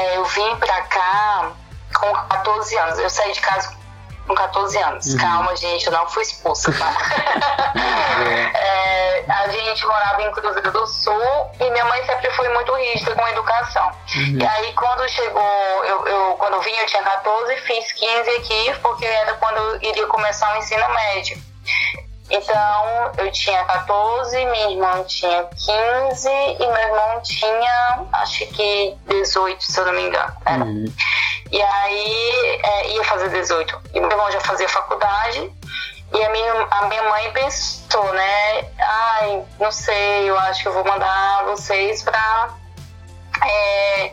É, 0.00 0.16
eu 0.16 0.24
vim 0.24 0.56
pra 0.56 0.82
cá 0.82 1.52
com 1.94 2.12
14 2.12 2.76
anos. 2.78 2.98
Eu 2.98 3.10
saí 3.10 3.32
de 3.32 3.40
casa 3.40 3.76
com 4.26 4.34
14 4.34 4.78
anos. 4.78 5.06
Uhum. 5.06 5.18
Calma, 5.18 5.56
gente, 5.56 5.86
eu 5.86 5.92
não 5.92 6.08
fui 6.08 6.22
expulsa, 6.22 6.72
tá? 6.72 6.90
é, 8.56 9.24
a 9.28 9.48
gente 9.48 9.86
morava 9.86 10.22
em 10.22 10.32
Cruzeiro 10.32 10.70
do 10.70 10.86
Sul 10.86 11.50
e 11.60 11.70
minha 11.70 11.84
mãe 11.84 12.04
sempre 12.06 12.30
foi 12.30 12.48
muito 12.48 12.72
rígida 12.74 13.14
com 13.14 13.24
a 13.24 13.30
educação. 13.30 13.90
Uhum. 14.16 14.38
E 14.40 14.46
aí, 14.46 14.72
quando 14.72 15.08
chegou, 15.08 15.84
eu, 15.84 16.06
eu, 16.06 16.34
quando 16.38 16.54
eu 16.54 16.62
vim, 16.62 16.72
eu 16.72 16.86
tinha 16.86 17.02
14, 17.02 17.56
fiz 17.56 17.92
15 17.92 18.30
aqui, 18.36 18.74
porque 18.80 19.04
era 19.04 19.34
quando 19.34 19.58
eu 19.58 19.82
iria 19.82 20.06
começar 20.06 20.54
o 20.54 20.58
ensino 20.58 20.88
médio. 20.88 21.38
Então, 22.30 23.12
eu 23.18 23.30
tinha 23.32 23.64
14, 23.64 24.36
minha 24.46 24.70
irmã 24.70 25.02
tinha 25.04 25.44
15 25.44 26.28
e 26.28 26.58
meu 26.58 26.76
irmão 26.76 27.20
tinha, 27.22 28.04
acho 28.12 28.46
que 28.46 28.96
18, 29.08 29.64
se 29.64 29.80
eu 29.80 29.86
não 29.86 29.92
me 29.92 30.02
engano. 30.02 30.32
Era. 30.46 30.64
Uhum. 30.64 30.92
E 31.50 31.60
aí, 31.60 32.60
é, 32.62 32.88
ia 32.92 33.04
fazer 33.04 33.30
18. 33.30 33.80
E 33.92 34.00
meu 34.00 34.10
irmão 34.10 34.30
já 34.30 34.40
fazia 34.40 34.68
faculdade. 34.68 35.52
E 36.12 36.24
a 36.24 36.30
minha, 36.30 36.66
a 36.70 36.86
minha 36.86 37.02
mãe 37.04 37.32
pensou, 37.32 38.12
né? 38.12 38.64
Ai, 38.78 39.44
não 39.58 39.70
sei, 39.70 40.28
eu 40.28 40.38
acho 40.38 40.62
que 40.62 40.68
eu 40.68 40.72
vou 40.72 40.84
mandar 40.84 41.44
vocês 41.46 42.02
pra. 42.02 42.50
É, 43.44 44.12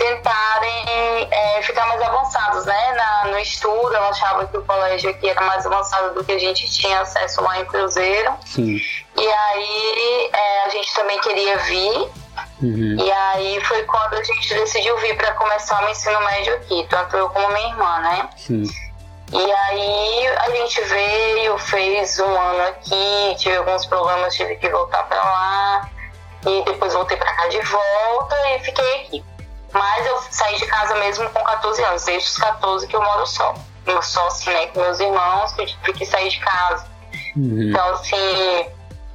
tentarem 0.00 1.28
é, 1.30 1.62
ficar 1.62 1.86
mais 1.86 2.00
avançados 2.00 2.64
né, 2.64 2.92
Na, 2.92 3.30
no 3.30 3.38
estudo. 3.38 3.94
Eu 3.94 4.04
achava 4.04 4.46
que 4.46 4.56
o 4.56 4.64
colégio 4.64 5.10
aqui 5.10 5.28
era 5.28 5.40
mais 5.42 5.66
avançado 5.66 6.14
do 6.14 6.24
que 6.24 6.32
a 6.32 6.38
gente 6.38 6.70
tinha 6.72 7.00
acesso 7.00 7.42
lá 7.42 7.60
em 7.60 7.66
Cruzeiro. 7.66 8.32
Sim. 8.46 8.80
E 9.16 9.28
aí 9.28 10.30
é, 10.32 10.64
a 10.64 10.68
gente 10.70 10.94
também 10.94 11.20
queria 11.20 11.58
vir. 11.58 12.10
Uhum. 12.62 12.96
E 12.98 13.12
aí 13.12 13.60
foi 13.64 13.82
quando 13.84 14.14
a 14.14 14.22
gente 14.22 14.54
decidiu 14.54 14.96
vir 14.98 15.16
para 15.16 15.32
começar 15.34 15.84
o 15.84 15.88
ensino 15.90 16.20
médio 16.22 16.54
aqui, 16.54 16.86
tanto 16.88 17.16
eu 17.16 17.28
como 17.28 17.48
minha 17.52 17.68
irmã, 17.68 17.98
né? 18.00 18.28
Sim. 18.36 18.64
E 19.32 19.52
aí 19.52 20.26
a 20.28 20.50
gente 20.50 20.80
veio, 20.82 21.58
fez 21.58 22.18
um 22.18 22.24
ano 22.24 22.62
aqui, 22.68 23.34
tive 23.36 23.56
alguns 23.56 23.84
problemas, 23.86 24.34
tive 24.34 24.56
que 24.56 24.68
voltar 24.68 25.04
para 25.04 25.22
lá. 25.22 25.90
E 26.46 26.64
depois 26.64 26.94
voltei 26.94 27.18
para 27.18 27.34
cá 27.34 27.48
de 27.48 27.60
volta 27.60 28.36
e 28.48 28.60
fiquei 28.60 28.94
aqui. 29.02 29.24
Mas 29.72 30.06
eu 30.06 30.20
saí 30.30 30.56
de 30.56 30.66
casa 30.66 30.94
mesmo 30.96 31.28
com 31.30 31.42
14 31.42 31.82
anos, 31.84 32.04
desde 32.04 32.28
os 32.28 32.38
14 32.38 32.86
que 32.86 32.96
eu 32.96 33.02
moro 33.02 33.26
só. 33.26 33.54
Eu 33.86 34.02
só, 34.02 34.26
assim, 34.26 34.50
né, 34.50 34.66
com 34.68 34.80
meus 34.80 35.00
irmãos, 35.00 35.52
que 35.52 35.62
eu 35.62 35.66
tive 35.66 35.92
que 35.92 36.06
sair 36.06 36.28
de 36.28 36.38
casa. 36.40 36.86
Uhum. 37.36 37.70
Então, 37.70 37.92
assim, 37.92 38.66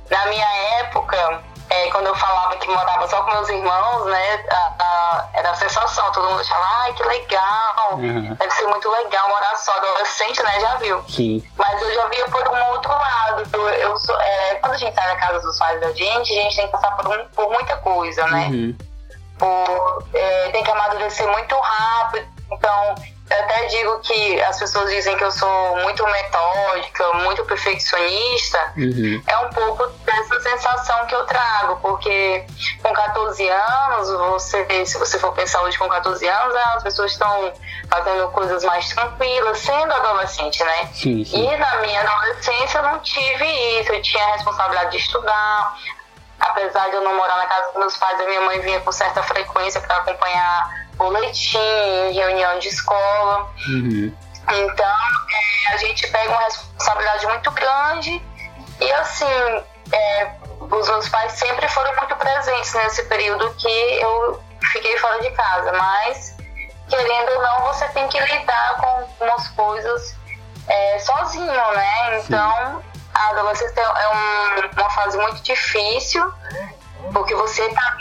na 0.09 0.25
minha 0.27 0.47
época, 0.79 1.43
é, 1.69 1.89
quando 1.91 2.07
eu 2.07 2.15
falava 2.15 2.55
que 2.57 2.67
morava 2.67 3.07
só 3.07 3.23
com 3.23 3.31
meus 3.31 3.49
irmãos, 3.49 4.05
né, 4.05 4.45
a, 4.49 4.73
a, 4.79 5.29
era 5.33 5.51
a 5.51 5.55
sensação, 5.55 6.11
todo 6.11 6.29
mundo 6.29 6.41
achava, 6.41 6.65
ai, 6.81 6.93
que 6.93 7.03
legal, 7.03 7.93
uhum. 7.93 8.33
deve 8.35 8.51
ser 8.51 8.67
muito 8.67 8.89
legal 8.89 9.29
morar 9.29 9.55
só, 9.57 9.73
adolescente, 9.75 10.41
né, 10.43 10.59
já 10.59 10.75
viu. 10.77 11.03
Sim. 11.09 11.43
Mas 11.57 11.81
eu 11.81 11.93
já 11.93 12.07
via 12.07 12.25
por 12.25 12.47
um 12.47 12.71
outro 12.71 12.91
lado, 12.91 13.43
eu, 13.53 13.69
eu 13.69 13.97
sou, 13.97 14.19
é, 14.19 14.55
quando 14.55 14.73
a 14.73 14.77
gente 14.77 14.93
sai 14.93 15.07
da 15.07 15.15
casa 15.15 15.39
dos 15.39 15.57
pais 15.57 15.81
da 15.81 15.91
gente, 15.91 16.31
a 16.31 16.41
gente 16.43 16.55
tem 16.55 16.65
que 16.65 16.71
passar 16.71 16.91
por, 16.95 17.07
um, 17.07 17.27
por 17.29 17.51
muita 17.51 17.75
coisa, 17.77 18.25
né. 18.27 18.47
Uhum 18.47 18.77
por, 19.37 20.03
é, 20.13 20.49
tem 20.49 20.63
que 20.63 20.71
amadurecer 20.71 21.27
muito 21.27 21.55
rápido. 21.55 22.27
Então, 22.51 22.95
eu 23.29 23.39
até 23.39 23.65
digo 23.65 23.99
que 24.01 24.41
as 24.41 24.59
pessoas 24.59 24.89
dizem 24.91 25.17
que 25.17 25.23
eu 25.23 25.31
sou 25.31 25.77
muito 25.77 26.05
metódica, 26.05 27.13
muito 27.23 27.43
perfeccionista. 27.45 28.73
Uhum. 28.77 29.21
É 29.25 29.37
um 29.39 29.49
pouco 29.49 29.87
dessa 30.05 30.39
sensação 30.41 31.05
que 31.07 31.15
eu 31.15 31.25
trago, 31.25 31.77
porque 31.81 32.45
com 32.83 32.93
14 32.93 33.49
anos, 33.49 34.09
você, 34.11 34.85
se 34.85 34.99
você 34.99 35.17
for 35.17 35.33
pensar 35.33 35.63
hoje 35.63 35.77
com 35.77 35.89
14 35.89 36.27
anos, 36.27 36.55
as 36.55 36.83
pessoas 36.83 37.13
estão 37.13 37.51
fazendo 37.89 38.29
coisas 38.29 38.63
mais 38.63 38.89
tranquilas, 38.89 39.57
sendo 39.57 39.91
adolescente, 39.91 40.63
né? 40.63 40.89
Sim, 40.93 41.25
sim. 41.25 41.47
E 41.51 41.57
na 41.57 41.77
minha 41.77 42.01
adolescência 42.01 42.77
eu 42.77 42.83
não 42.83 42.99
tive 42.99 43.45
isso, 43.79 43.91
eu 43.91 44.01
tinha 44.03 44.23
a 44.23 44.31
responsabilidade 44.33 44.91
de 44.91 44.97
estudar, 44.97 45.77
apesar 46.39 46.89
de 46.89 46.95
eu 46.95 47.01
não 47.01 47.15
morar 47.15 47.37
na 47.37 47.45
casa 47.45 47.67
dos 47.67 47.77
meus 47.77 47.97
pais, 47.97 48.19
a 48.19 48.25
minha 48.25 48.41
mãe 48.41 48.59
vinha 48.61 48.79
com 48.81 48.91
certa 48.91 49.23
frequência 49.23 49.81
para 49.81 49.97
acompanhar 49.97 50.87
boletim, 50.95 51.57
reunião 52.13 52.59
de 52.59 52.69
escola. 52.69 53.49
Uhum. 53.67 54.15
Então, 54.51 54.97
é, 55.67 55.73
a 55.73 55.77
gente 55.77 56.07
pega 56.07 56.29
uma 56.29 56.43
responsabilidade 56.43 57.27
muito 57.27 57.51
grande 57.51 58.23
e, 58.79 58.91
assim, 58.93 59.63
é, 59.91 60.31
os 60.59 60.87
meus 60.87 61.09
pais 61.09 61.33
sempre 61.33 61.67
foram 61.69 61.95
muito 61.95 62.15
presentes 62.15 62.73
nesse 62.73 63.03
período 63.05 63.53
que 63.55 63.67
eu 63.67 64.41
fiquei 64.71 64.97
fora 64.97 65.21
de 65.21 65.31
casa, 65.31 65.71
mas, 65.73 66.35
querendo 66.89 67.31
ou 67.31 67.41
não, 67.41 67.61
você 67.73 67.87
tem 67.89 68.07
que 68.07 68.19
lidar 68.19 68.75
com 68.75 68.87
algumas 68.87 69.47
coisas 69.49 70.15
é, 70.67 70.99
sozinho, 70.99 71.71
né? 71.71 72.19
Então, 72.19 72.81
Sim 72.81 72.94
a 73.15 73.29
adolescência 73.29 73.81
é 73.81 74.09
um, 74.09 74.81
uma 74.81 74.89
fase 74.89 75.17
muito 75.17 75.41
difícil, 75.41 76.31
porque 77.13 77.33
você 77.35 77.65
está 77.65 77.97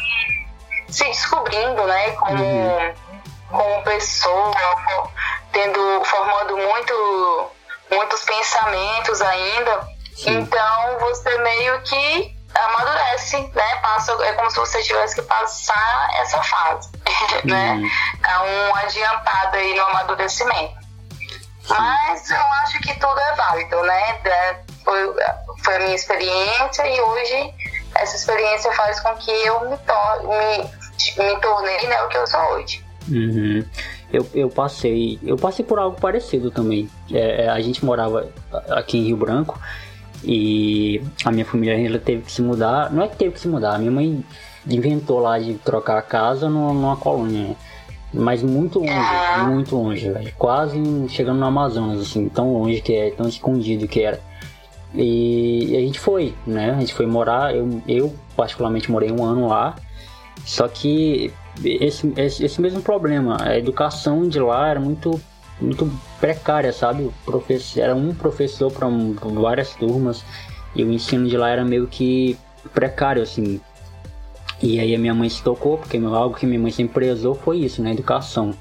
se 0.88 1.04
descobrindo, 1.04 1.85
né, 1.85 2.11
como, 2.12 2.44
uhum. 2.44 2.94
como 3.50 3.85
pessoa, 3.85 4.54
tendo, 5.52 6.04
formando 6.04 6.56
muito, 6.56 7.50
muitos 7.90 8.25
pensamentos 8.25 9.23
ainda. 9.23 9.88
Sim. 10.16 10.38
Então 10.38 10.99
você 11.00 11.38
meio 11.38 11.80
que 11.83 12.35
amadurece, 12.54 13.50
né? 13.54 13.76
Passa, 13.76 14.12
é 14.25 14.33
como 14.35 14.50
se 14.50 14.59
você 14.59 14.83
tivesse 14.83 15.16
que 15.16 15.23
passar 15.23 16.09
essa 16.21 16.42
fase, 16.42 16.90
né? 17.44 17.73
uhum. 17.73 17.83
né? 17.83 17.90
É 18.28 18.38
um 18.38 18.76
adiantado 18.76 19.56
aí 19.56 19.75
no 19.75 19.83
amadurecimento. 19.87 20.85
Mas 21.68 22.30
eu 22.30 22.44
acho 22.62 22.78
que 22.80 22.94
tudo 23.00 23.18
é 23.18 23.37
válido, 23.37 23.83
né? 23.83 24.12
Foi, 24.84 25.14
foi 25.64 25.76
a 25.76 25.78
minha 25.80 25.94
experiência 25.94 26.86
e 26.86 27.00
hoje 27.00 27.54
essa 27.94 28.16
experiência 28.16 28.72
faz 28.72 29.00
com 29.00 29.14
que 29.16 29.30
eu 29.30 29.60
me, 29.60 29.76
me, 29.76 31.24
me 31.24 31.40
tornei 31.40 31.86
né, 31.86 32.02
o 32.02 32.08
que 32.08 32.18
eu 32.18 32.26
sou 32.26 32.40
hoje. 32.52 32.84
Uhum. 33.08 33.64
Eu, 34.12 34.26
eu 34.34 34.48
passei 34.48 35.18
eu 35.22 35.36
passei 35.36 35.64
por 35.64 35.78
algo 35.78 36.00
parecido 36.00 36.50
também. 36.50 36.88
É, 37.10 37.44
é, 37.44 37.48
a 37.48 37.60
gente 37.60 37.84
morava 37.84 38.28
aqui 38.70 38.98
em 38.98 39.04
Rio 39.04 39.16
Branco 39.16 39.58
e 40.22 41.02
a 41.24 41.32
minha 41.32 41.44
família 41.44 41.86
ela 41.86 41.98
teve 41.98 42.22
que 42.22 42.32
se 42.32 42.42
mudar. 42.42 42.90
Não 42.92 43.02
é 43.02 43.08
que 43.08 43.16
teve 43.16 43.32
que 43.32 43.40
se 43.40 43.48
mudar, 43.48 43.74
a 43.74 43.78
minha 43.78 43.90
mãe 43.90 44.24
inventou 44.66 45.18
lá 45.18 45.38
de 45.38 45.54
trocar 45.54 45.98
a 45.98 46.02
casa 46.02 46.48
numa, 46.48 46.72
numa 46.72 46.96
colônia 46.96 47.56
mas 48.14 48.42
muito 48.42 48.78
longe, 48.78 49.44
muito 49.48 49.76
longe. 49.76 50.34
Quase 50.38 50.78
chegando 51.08 51.40
no 51.40 51.46
Amazonas, 51.46 52.00
assim, 52.00 52.28
tão 52.28 52.52
longe 52.52 52.80
que 52.80 52.94
é, 52.94 53.10
tão 53.10 53.28
escondido 53.28 53.88
que 53.88 54.02
era. 54.02 54.20
E, 54.94 55.76
a 55.76 55.80
gente 55.80 55.98
foi, 55.98 56.34
né? 56.46 56.70
A 56.70 56.80
gente 56.80 56.94
foi 56.94 57.06
morar, 57.06 57.54
eu, 57.54 57.82
eu 57.86 58.14
particularmente 58.36 58.90
morei 58.90 59.10
um 59.10 59.24
ano 59.24 59.48
lá, 59.48 59.74
só 60.44 60.68
que 60.68 61.32
esse, 61.64 62.12
esse, 62.16 62.44
esse 62.44 62.60
mesmo 62.60 62.82
problema, 62.82 63.36
a 63.40 63.58
educação 63.58 64.28
de 64.28 64.38
lá 64.38 64.68
era 64.68 64.80
muito, 64.80 65.20
muito 65.60 65.90
precária, 66.20 66.72
sabe? 66.72 67.10
Professor, 67.24 67.80
era 67.80 67.94
um 67.94 68.14
professor 68.14 68.72
para 68.72 68.88
várias 69.40 69.74
turmas 69.74 70.24
E 70.74 70.84
o 70.84 70.92
ensino 70.92 71.28
de 71.28 71.36
lá 71.36 71.50
era 71.50 71.64
meio 71.64 71.86
que 71.86 72.36
precário, 72.72 73.22
assim. 73.22 73.60
E 74.62 74.78
aí 74.80 74.94
a 74.94 74.98
minha 74.98 75.14
mãe 75.14 75.28
se 75.28 75.42
tocou, 75.42 75.78
porque 75.78 75.96
algo 75.96 76.36
que 76.36 76.46
minha 76.46 76.60
mãe 76.60 76.70
sempre 76.70 76.94
prezou 76.94 77.34
foi 77.34 77.58
isso, 77.58 77.82
né? 77.82 77.92
Educação. 77.92 78.54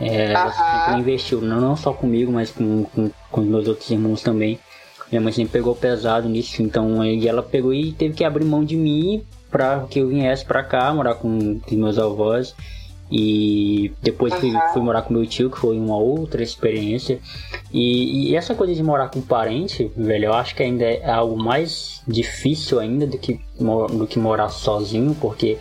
É, 0.00 0.32
ela 0.32 0.50
sempre 0.50 1.00
investiu, 1.00 1.40
não, 1.40 1.60
não 1.60 1.76
só 1.76 1.92
comigo, 1.92 2.32
mas 2.32 2.50
com, 2.50 2.84
com, 2.84 3.10
com 3.30 3.40
meus 3.42 3.68
outros 3.68 3.88
irmãos 3.90 4.22
também. 4.22 4.58
Minha 5.12 5.20
mãe 5.20 5.32
sempre 5.32 5.52
pegou 5.52 5.76
pesado 5.76 6.26
nisso, 6.26 6.62
então 6.62 7.02
aí 7.02 7.28
ela 7.28 7.42
pegou 7.42 7.74
e 7.74 7.92
teve 7.92 8.14
que 8.14 8.24
abrir 8.24 8.46
mão 8.46 8.64
de 8.64 8.76
mim 8.76 9.22
para 9.50 9.80
que 9.90 9.98
eu 9.98 10.08
viesse 10.08 10.42
para 10.42 10.64
cá 10.64 10.92
morar 10.94 11.16
com 11.16 11.60
os 11.66 11.72
meus 11.72 11.98
avós. 11.98 12.54
E 13.14 13.92
depois 14.00 14.32
fui, 14.32 14.50
fui, 14.72 14.80
morar 14.80 15.02
com 15.02 15.12
meu 15.12 15.26
tio, 15.26 15.50
que 15.50 15.58
foi 15.58 15.78
uma 15.78 15.98
outra 15.98 16.42
experiência. 16.42 17.20
E, 17.70 18.30
e, 18.30 18.34
essa 18.34 18.54
coisa 18.54 18.74
de 18.74 18.82
morar 18.82 19.10
com 19.10 19.20
parente, 19.20 19.92
velho, 19.94 20.26
eu 20.26 20.32
acho 20.32 20.54
que 20.54 20.62
ainda 20.62 20.86
é 20.86 21.10
algo 21.10 21.36
mais 21.36 22.00
difícil 22.08 22.80
ainda 22.80 23.06
do 23.06 23.18
que, 23.18 23.38
do 23.58 24.06
que 24.06 24.18
morar 24.18 24.48
sozinho, 24.48 25.14
porque 25.20 25.58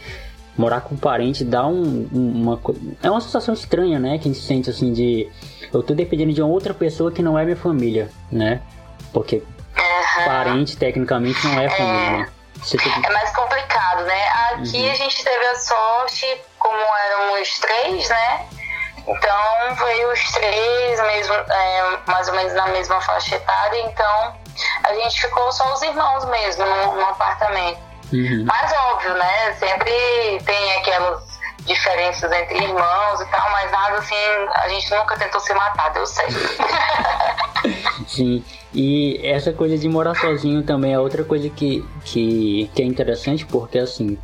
morar 0.58 0.79
com 0.79 0.96
parente 0.96 1.43
dá 1.43 1.67
um, 1.67 2.08
uma 2.13 2.58
é 3.03 3.12
uma 3.12 3.20
sensação 3.20 3.53
estranha, 3.53 4.00
né? 4.00 4.17
Que 4.17 4.29
a 4.29 4.31
gente 4.31 4.41
sente 4.41 4.70
assim 4.70 4.93
de 4.93 5.27
eu 5.74 5.84
tô 5.84 5.93
dependendo 5.93 6.31
de 6.31 6.41
uma 6.41 6.50
outra 6.50 6.74
pessoa 6.74 7.12
que 7.12 7.22
não 7.22 7.38
é 7.38 7.43
minha 7.43 7.58
família, 7.58 8.10
né? 8.31 8.62
Porque 9.13 9.38
uhum. 9.38 10.25
parente 10.25 10.77
tecnicamente 10.77 11.46
não 11.48 11.60
é 11.60 11.70
família. 11.70 12.12
Né? 12.18 12.32
É 13.03 13.10
mais 13.10 13.36
complicado, 13.36 14.03
né? 14.03 14.27
Aqui 14.51 14.84
uhum. 14.84 14.91
a 14.91 14.96
gente 14.96 15.24
teve 15.24 15.46
a 15.46 15.56
sorte, 15.56 16.41
como 16.60 16.77
éramos 16.77 17.60
três, 17.60 18.10
né? 18.10 18.46
Então 19.08 19.75
veio 19.75 20.12
os 20.12 20.32
três, 20.32 21.01
mesmo, 21.01 21.34
é, 21.34 21.98
mais 22.06 22.27
ou 22.27 22.36
menos 22.36 22.53
na 22.53 22.68
mesma 22.68 23.01
faixa 23.01 23.36
etária, 23.36 23.82
então 23.82 24.36
a 24.84 24.94
gente 24.94 25.22
ficou 25.22 25.51
só 25.51 25.74
os 25.74 25.82
irmãos 25.82 26.25
mesmo 26.25 26.65
no, 26.65 26.96
no 26.96 27.06
apartamento. 27.08 27.80
Uhum. 28.13 28.46
Mas 28.46 28.72
óbvio, 28.72 29.13
né? 29.15 29.53
Sempre 29.53 29.91
tem 30.46 30.77
aquelas 30.77 31.32
diferenças 31.65 32.32
entre 32.32 32.58
irmãos 32.58 33.22
e 33.22 33.25
tal, 33.25 33.51
mas 33.51 33.72
nada 33.72 33.98
assim, 33.98 34.15
a 34.56 34.68
gente 34.70 34.91
nunca 34.91 35.18
tentou 35.18 35.39
se 35.39 35.53
matar, 35.53 35.89
deu 35.91 36.06
certo. 36.06 36.34
Sim. 38.08 38.44
E 38.74 39.20
essa 39.24 39.51
coisa 39.51 39.78
de 39.78 39.88
morar 39.90 40.16
sozinho 40.16 40.63
também 40.63 40.94
é 40.94 41.00
outra 41.00 41.24
coisa 41.24 41.50
que, 41.50 41.84
que, 42.06 42.70
que 42.74 42.82
é 42.82 42.86
interessante, 42.86 43.46
porque 43.46 43.78
assim, 43.78 44.18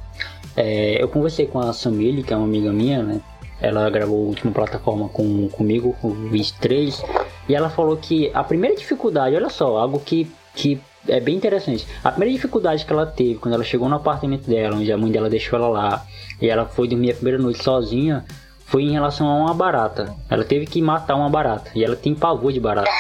é, 0.56 1.02
eu 1.02 1.08
conversei 1.10 1.46
com 1.46 1.60
a 1.60 1.74
Samile, 1.74 2.24
que 2.24 2.34
é 2.34 2.38
uma 2.38 2.46
amiga 2.46 2.72
minha, 2.72 3.04
né? 3.04 3.22
Ela 3.60 3.90
gravou 3.90 4.26
a 4.26 4.28
última 4.28 4.52
plataforma 4.52 5.10
com, 5.10 5.50
comigo, 5.50 5.96
o 6.02 6.10
23, 6.10 7.04
e 7.50 7.56
ela 7.56 7.70
falou 7.70 7.98
que 7.98 8.32
a 8.34 8.44
primeira 8.44 8.76
dificuldade, 8.76 9.36
olha 9.36 9.50
só, 9.50 9.78
algo 9.78 10.00
que, 10.00 10.32
que 10.56 10.80
é 11.08 11.20
bem 11.20 11.36
interessante. 11.36 11.86
A 12.04 12.12
primeira 12.12 12.34
dificuldade 12.34 12.86
que 12.86 12.94
ela 12.94 13.06
teve 13.06 13.36
quando 13.36 13.56
ela 13.56 13.64
chegou 13.64 13.90
no 13.90 13.96
apartamento 13.96 14.48
dela, 14.48 14.78
onde 14.78 14.92
a 14.92 14.98
mãe 14.98 15.12
dela 15.12 15.30
deixou 15.30 15.60
ela 15.60 15.68
lá, 15.68 16.06
e 16.42 16.48
ela 16.48 16.66
foi 16.66 16.88
dormir 16.88 17.12
a 17.12 17.16
primeira 17.16 17.42
noite 17.42 17.64
sozinha, 17.64 18.24
foi 18.66 18.84
em 18.84 18.92
relação 18.92 19.28
a 19.28 19.36
uma 19.36 19.54
barata. 19.54 20.16
Ela 20.30 20.44
teve 20.44 20.66
que 20.66 20.82
matar 20.82 21.16
uma 21.16 21.30
barata, 21.30 21.72
e 21.76 21.84
ela 21.84 21.96
tem 21.96 22.16
pavor 22.16 22.54
de 22.54 22.60
barata. 22.60 22.92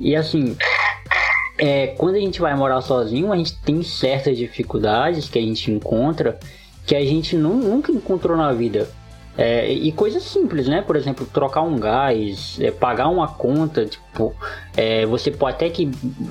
E 0.00 0.16
assim, 0.16 0.56
é, 1.58 1.88
quando 1.88 2.14
a 2.14 2.20
gente 2.20 2.40
vai 2.40 2.56
morar 2.56 2.80
sozinho, 2.80 3.30
a 3.30 3.36
gente 3.36 3.54
tem 3.58 3.82
certas 3.82 4.36
dificuldades 4.36 5.28
que 5.28 5.38
a 5.38 5.42
gente 5.42 5.70
encontra 5.70 6.40
que 6.86 6.96
a 6.96 7.04
gente 7.04 7.36
nunca 7.36 7.92
encontrou 7.92 8.36
na 8.36 8.52
vida. 8.52 8.88
É, 9.38 9.70
e 9.70 9.92
coisas 9.92 10.24
simples, 10.24 10.66
né? 10.66 10.82
Por 10.82 10.96
exemplo, 10.96 11.24
trocar 11.32 11.62
um 11.62 11.78
gás, 11.78 12.58
é, 12.60 12.70
pagar 12.70 13.08
uma 13.08 13.28
conta, 13.28 13.86
tipo, 13.86 14.04
é, 14.76 15.06
você 15.06 15.30
pode 15.30 15.56
até 15.56 15.68
que, 15.68 15.90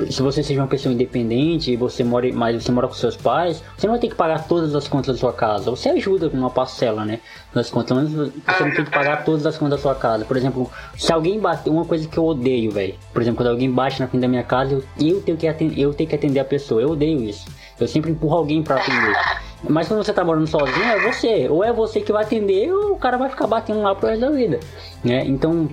se 0.10 0.22
você 0.22 0.44
seja 0.44 0.62
uma 0.62 0.68
pessoa 0.68 0.94
independente 0.94 1.72
e 1.72 1.76
você 1.76 2.04
mora, 2.04 2.32
mas 2.34 2.64
você 2.64 2.72
mora 2.72 2.88
com 2.88 2.94
seus 2.94 3.16
pais, 3.16 3.64
você 3.78 3.88
não 3.88 3.94
vai 3.94 4.02
ter 4.02 4.10
que 4.10 4.16
pagar 4.16 4.48
todas 4.48 4.76
as 4.76 4.88
contas 4.88 5.16
da 5.16 5.20
sua 5.20 5.34
casa. 5.34 5.70
Você 5.70 5.90
ajuda 5.90 6.30
com 6.30 6.38
uma 6.38 6.50
parcela, 6.50 7.06
né? 7.06 7.20
Das 7.54 7.70
contas, 7.70 8.10
você 8.12 8.64
não 8.64 8.76
tem 8.76 8.86
que 8.86 8.92
pagar 8.92 9.24
todas 9.24 9.46
as 9.46 9.58
contas 9.58 9.78
da 9.78 9.82
sua 9.82 9.96
casa. 9.96 10.26
Por 10.26 10.38
exemplo, 10.38 10.70
se 10.98 11.12
alguém 11.12 11.40
bater, 11.40 11.70
uma 11.70 11.86
coisa 11.86 12.08
que 12.08 12.18
eu 12.18 12.26
odeio, 12.26 12.72
velho. 12.72 12.96
Por 13.14 13.22
exemplo, 13.22 13.38
quando 13.38 13.50
alguém 13.50 13.72
bate 13.72 14.00
na 14.00 14.08
frente 14.08 14.22
da 14.22 14.28
minha 14.28 14.44
casa, 14.44 14.74
eu, 14.74 14.84
eu 15.00 15.22
tenho 15.22 15.38
que 15.38 15.48
atender, 15.48 15.80
eu 15.80 15.94
tenho 15.94 16.10
que 16.10 16.16
atender 16.16 16.40
a 16.40 16.46
pessoa. 16.46 16.82
Eu 16.82 16.92
odeio 16.92 17.22
isso. 17.24 17.48
Eu 17.80 17.88
sempre 17.88 18.12
empurro 18.12 18.38
alguém 18.38 18.62
para 18.62 18.76
atender. 18.76 19.16
Mas 19.68 19.88
quando 19.88 20.04
você 20.04 20.14
tá 20.14 20.24
morando 20.24 20.48
sozinho, 20.48 20.86
é 20.86 21.12
você. 21.12 21.48
Ou 21.50 21.64
é 21.64 21.74
você 21.74 22.00
que 22.00 22.12
vai 22.12 22.24
atender, 22.24 22.72
ou 22.72 22.94
o 22.94 22.98
cara 22.98 23.18
vai 23.18 23.30
ficar 23.30 23.48
batendo 23.48 23.82
lá 23.82 23.94
pro 23.94 24.08
resto 24.08 24.22
da 24.22 24.30
vida. 24.30 24.60
Né? 25.04 25.26
Então, 25.26 25.70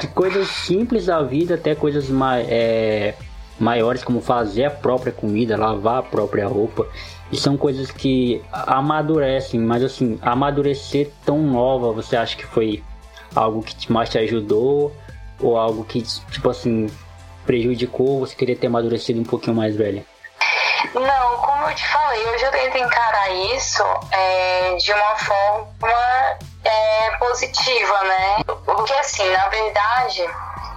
de 0.00 0.08
coisas 0.08 0.48
simples 0.48 1.06
da 1.06 1.22
vida 1.22 1.54
até 1.54 1.74
coisas 1.74 2.08
mai 2.08 2.46
é, 2.48 3.14
maiores, 3.58 4.02
como 4.02 4.20
fazer 4.20 4.64
a 4.64 4.70
própria 4.70 5.12
comida, 5.12 5.56
lavar 5.56 5.98
a 5.98 6.02
própria 6.02 6.46
roupa. 6.46 6.86
E 7.30 7.36
são 7.36 7.56
coisas 7.56 7.90
que 7.90 8.42
amadurecem, 8.52 9.60
mas 9.60 9.82
assim, 9.82 10.18
amadurecer 10.20 11.10
tão 11.24 11.38
nova, 11.38 11.92
você 11.92 12.16
acha 12.16 12.36
que 12.36 12.44
foi 12.44 12.82
algo 13.34 13.62
que 13.62 13.90
mais 13.90 14.08
te 14.08 14.18
ajudou? 14.18 14.94
Ou 15.40 15.56
algo 15.56 15.84
que, 15.84 16.02
tipo 16.02 16.50
assim, 16.50 16.88
prejudicou, 17.46 18.20
você 18.20 18.34
queria 18.34 18.56
ter 18.56 18.66
amadurecido 18.66 19.20
um 19.20 19.24
pouquinho 19.24 19.56
mais 19.56 19.74
velha? 19.74 20.04
Não, 20.94 21.36
como 21.38 21.68
eu 21.68 21.74
te 21.74 21.88
falei, 21.88 22.26
hoje 22.26 22.44
eu 22.44 22.50
tento 22.50 22.78
encarar 22.78 23.30
isso 23.56 23.82
é, 24.10 24.76
de 24.76 24.92
uma 24.92 25.16
forma 25.16 26.38
é, 26.64 27.16
positiva, 27.18 28.04
né? 28.04 28.36
Porque 28.64 28.92
assim, 28.94 29.28
na 29.30 29.48
verdade, 29.48 30.28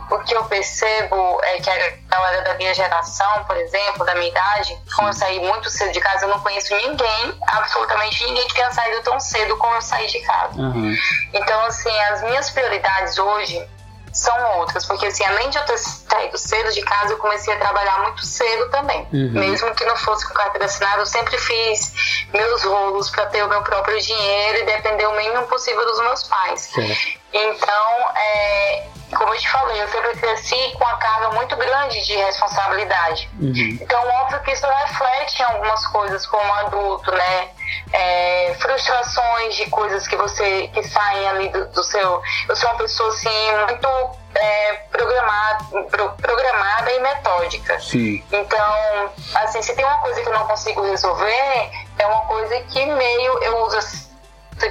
o 0.10 0.20
que 0.20 0.36
eu 0.36 0.44
percebo 0.46 1.40
é 1.44 1.58
que 1.60 1.70
a 1.70 1.92
galera 2.08 2.42
da 2.44 2.54
minha 2.56 2.74
geração, 2.74 3.44
por 3.46 3.58
exemplo, 3.58 4.06
da 4.06 4.14
minha 4.16 4.30
idade, 4.30 4.78
como 4.96 5.10
eu 5.10 5.14
saí 5.14 5.40
muito 5.40 5.70
cedo 5.70 5.92
de 5.92 6.00
casa, 6.00 6.26
eu 6.26 6.30
não 6.30 6.40
conheço 6.40 6.76
ninguém, 6.76 7.40
absolutamente 7.48 8.24
ninguém 8.26 8.48
que 8.48 8.54
tenha 8.54 8.72
saído 8.72 9.02
tão 9.02 9.20
cedo 9.20 9.58
como 9.58 9.76
eu 9.76 9.82
saí 9.82 10.08
de 10.08 10.20
casa. 10.20 10.60
Uhum. 10.60 10.96
Então, 11.34 11.66
assim, 11.66 11.98
as 12.04 12.22
minhas 12.24 12.50
prioridades 12.50 13.18
hoje 13.18 13.68
são 14.16 14.60
outras, 14.60 14.86
porque 14.86 15.08
assim, 15.08 15.26
além 15.26 15.50
de 15.50 15.58
eu 15.58 15.66
ter 15.66 15.78
saído 15.78 16.38
cedo 16.38 16.72
de 16.72 16.82
casa, 16.82 17.14
eu 17.14 17.18
comecei 17.18 17.54
a 17.54 17.58
trabalhar 17.58 18.02
muito 18.04 18.26
cedo 18.26 18.70
também. 18.70 19.06
Uhum. 19.12 19.32
Mesmo 19.34 19.76
que 19.76 19.84
não 19.84 19.96
fosse 19.98 20.26
com 20.28 20.34
carteira 20.34 20.66
assinada, 20.66 21.02
eu 21.02 21.06
sempre 21.06 21.38
fiz 21.38 21.94
meus 22.34 22.64
rolos 22.64 23.10
para 23.10 23.26
ter 23.28 23.44
o 23.44 23.50
meu 23.50 23.62
próprio 23.62 24.00
dinheiro 24.00 24.60
e 24.60 24.66
depender 24.66 25.06
o 25.06 25.18
mínimo 25.18 25.44
possível 25.48 25.86
dos 25.86 26.00
meus 26.00 26.24
pais. 26.24 26.62
Certo. 26.62 27.25
Então, 27.36 28.12
é, 28.16 28.88
como 29.14 29.34
eu 29.34 29.38
te 29.38 29.50
falei, 29.50 29.82
eu 29.82 29.88
sempre 29.90 30.16
cresci 30.16 30.56
com 30.74 30.86
uma 30.86 30.98
carga 30.98 31.32
muito 31.32 31.56
grande 31.58 32.02
de 32.06 32.16
responsabilidade. 32.16 33.30
Uhum. 33.40 33.78
Então, 33.82 34.08
óbvio 34.22 34.40
que 34.42 34.52
isso 34.52 34.66
reflete 34.66 35.42
em 35.42 35.46
algumas 35.46 35.86
coisas 35.88 36.26
como 36.26 36.54
adulto, 36.54 37.12
né? 37.12 37.50
É, 37.92 38.56
frustrações 38.60 39.56
de 39.56 39.70
coisas 39.70 40.08
que 40.08 40.16
você 40.16 40.70
que 40.70 40.82
saem 40.84 41.28
ali 41.28 41.50
do, 41.50 41.66
do 41.66 41.84
seu. 41.84 42.22
Eu 42.48 42.56
sou 42.56 42.70
uma 42.70 42.78
pessoa 42.78 43.10
assim 43.10 43.52
muito 43.68 43.88
é, 44.36 44.74
programada, 44.92 45.66
pro, 45.90 46.10
programada 46.12 46.92
e 46.92 47.00
metódica. 47.00 47.80
Sim. 47.82 48.24
Então, 48.32 49.12
assim, 49.36 49.62
se 49.62 49.76
tem 49.76 49.84
uma 49.84 49.98
coisa 50.00 50.22
que 50.22 50.28
eu 50.28 50.34
não 50.34 50.48
consigo 50.48 50.82
resolver, 50.84 51.72
é 52.00 52.08
uma 52.08 52.22
coisa 52.22 52.60
que 52.62 52.86
meio 52.86 53.44
eu 53.44 53.66
uso 53.66 53.78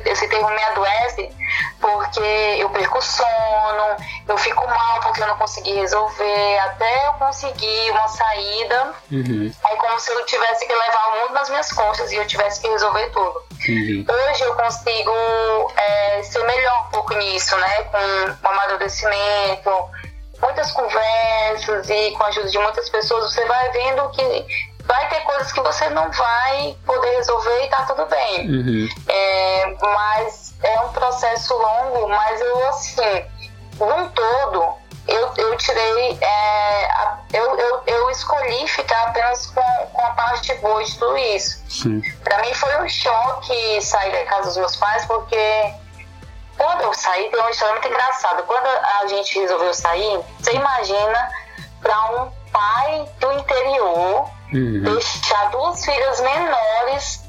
esse 0.07 0.29
termo 0.29 0.49
me 0.49 0.63
adoece 0.63 1.31
porque 1.81 2.57
eu 2.59 2.71
perco 2.71 3.03
sono, 3.03 3.97
eu 4.27 4.39
fico 4.39 4.67
mal 4.67 5.01
porque 5.01 5.23
eu 5.23 5.27
não 5.27 5.37
consegui 5.37 5.75
resolver, 5.75 6.59
até 6.61 7.07
eu 7.07 7.13
conseguir 7.15 7.91
uma 7.91 8.09
saída. 8.09 8.95
Uhum. 9.13 9.53
É 9.71 9.77
como 9.77 10.01
se 10.01 10.11
eu 10.11 10.25
tivesse 10.25 10.67
que 10.67 10.73
levar 10.73 11.09
o 11.09 11.21
mundo 11.21 11.35
nas 11.35 11.51
minhas 11.51 11.71
costas 11.73 12.11
e 12.13 12.17
eu 12.17 12.27
tivesse 12.27 12.61
que 12.61 12.69
resolver 12.69 13.11
tudo. 13.11 13.43
Uhum. 13.69 14.07
Hoje 14.09 14.43
eu 14.43 14.55
consigo 14.55 15.73
é, 15.77 16.23
ser 16.23 16.45
melhor 16.45 16.87
um 16.87 16.91
pouco 16.91 17.15
nisso, 17.15 17.57
né? 17.57 17.83
Com 17.85 18.47
o 18.49 18.51
amadurecimento, 18.51 19.71
muitas 20.41 20.71
conversas 20.73 21.89
e 21.91 22.11
com 22.13 22.25
a 22.25 22.29
ajuda 22.29 22.49
de 22.49 22.59
muitas 22.59 22.89
pessoas, 22.89 23.33
você 23.33 23.45
vai 23.45 23.71
vendo 23.71 24.11
que 24.11 24.74
vai 24.87 25.09
ter 25.09 25.21
coisas 25.21 25.53
que 25.53 25.61
você 25.61 25.89
não 25.91 26.11
vai 26.11 26.77
poder 26.85 27.17
resolver 27.17 27.65
e 27.65 27.69
tá 27.69 27.85
tudo 27.85 28.07
bem. 28.07 28.49
Uhum. 28.49 28.89
É, 29.09 29.77
mas 29.81 30.55
é 30.63 30.81
um 30.81 30.89
processo 30.91 31.55
longo, 31.55 32.09
mas 32.09 32.41
eu 32.41 32.69
assim, 32.69 33.25
num 33.79 34.09
todo, 34.09 34.75
eu, 35.07 35.33
eu 35.37 35.57
tirei. 35.57 36.19
É, 36.21 36.85
a, 36.93 37.19
eu, 37.33 37.59
eu, 37.59 37.83
eu 37.87 38.11
escolhi 38.11 38.67
ficar 38.69 39.09
apenas 39.09 39.47
com, 39.47 39.63
com 39.93 40.03
a 40.03 40.11
parte 40.11 40.55
boa 40.55 40.83
de 40.83 40.99
tudo 40.99 41.17
isso. 41.17 41.63
Sim. 41.69 42.03
Pra 42.23 42.39
mim 42.39 42.55
foi 42.55 42.83
um 42.83 42.89
choque 42.89 43.81
sair 43.83 44.13
da 44.13 44.25
casa 44.25 44.49
dos 44.49 44.57
meus 44.57 44.77
pais, 44.77 45.05
porque 45.07 45.75
quando 46.57 46.83
eu 46.83 46.95
saí, 46.95 47.31
tem 47.31 47.41
uma 47.41 47.51
história 47.51 47.75
muito 47.75 47.89
engraçada. 47.89 48.43
Quando 48.45 48.67
a 48.67 49.07
gente 49.09 49.39
resolveu 49.39 49.75
sair, 49.75 50.21
você 50.39 50.53
imagina 50.53 51.31
para 51.81 52.23
um 52.23 52.31
pai 52.53 53.09
do 53.19 53.33
interior 53.33 54.31
uhum. 54.55 54.83
deixar 54.83 55.51
duas 55.51 55.85
filhas 55.85 56.21
menores 56.21 57.25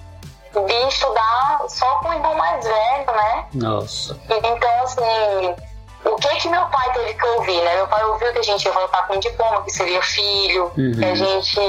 vir 0.63 0.87
estudar 0.87 1.65
só 1.67 1.85
com 1.99 2.09
o 2.09 2.13
irmão 2.13 2.35
mais 2.35 2.63
velho, 2.63 3.11
né? 3.11 3.45
Nossa. 3.53 4.17
Então, 4.29 4.83
assim, 4.83 5.55
o 6.05 6.15
que 6.15 6.35
que 6.35 6.49
meu 6.49 6.65
pai 6.67 6.93
teve 6.93 7.13
que 7.13 7.25
ouvir, 7.25 7.61
né? 7.61 7.75
Meu 7.75 7.87
pai 7.87 8.03
ouviu 8.05 8.31
que 8.31 8.39
a 8.39 8.43
gente 8.43 8.65
ia 8.65 8.71
voltar 8.71 9.07
com 9.07 9.15
um 9.15 9.19
diploma, 9.19 9.63
que 9.63 9.71
seria 9.71 10.01
filho, 10.01 10.71
uhum. 10.77 10.93
que 10.97 11.05
a 11.05 11.15
gente 11.15 11.59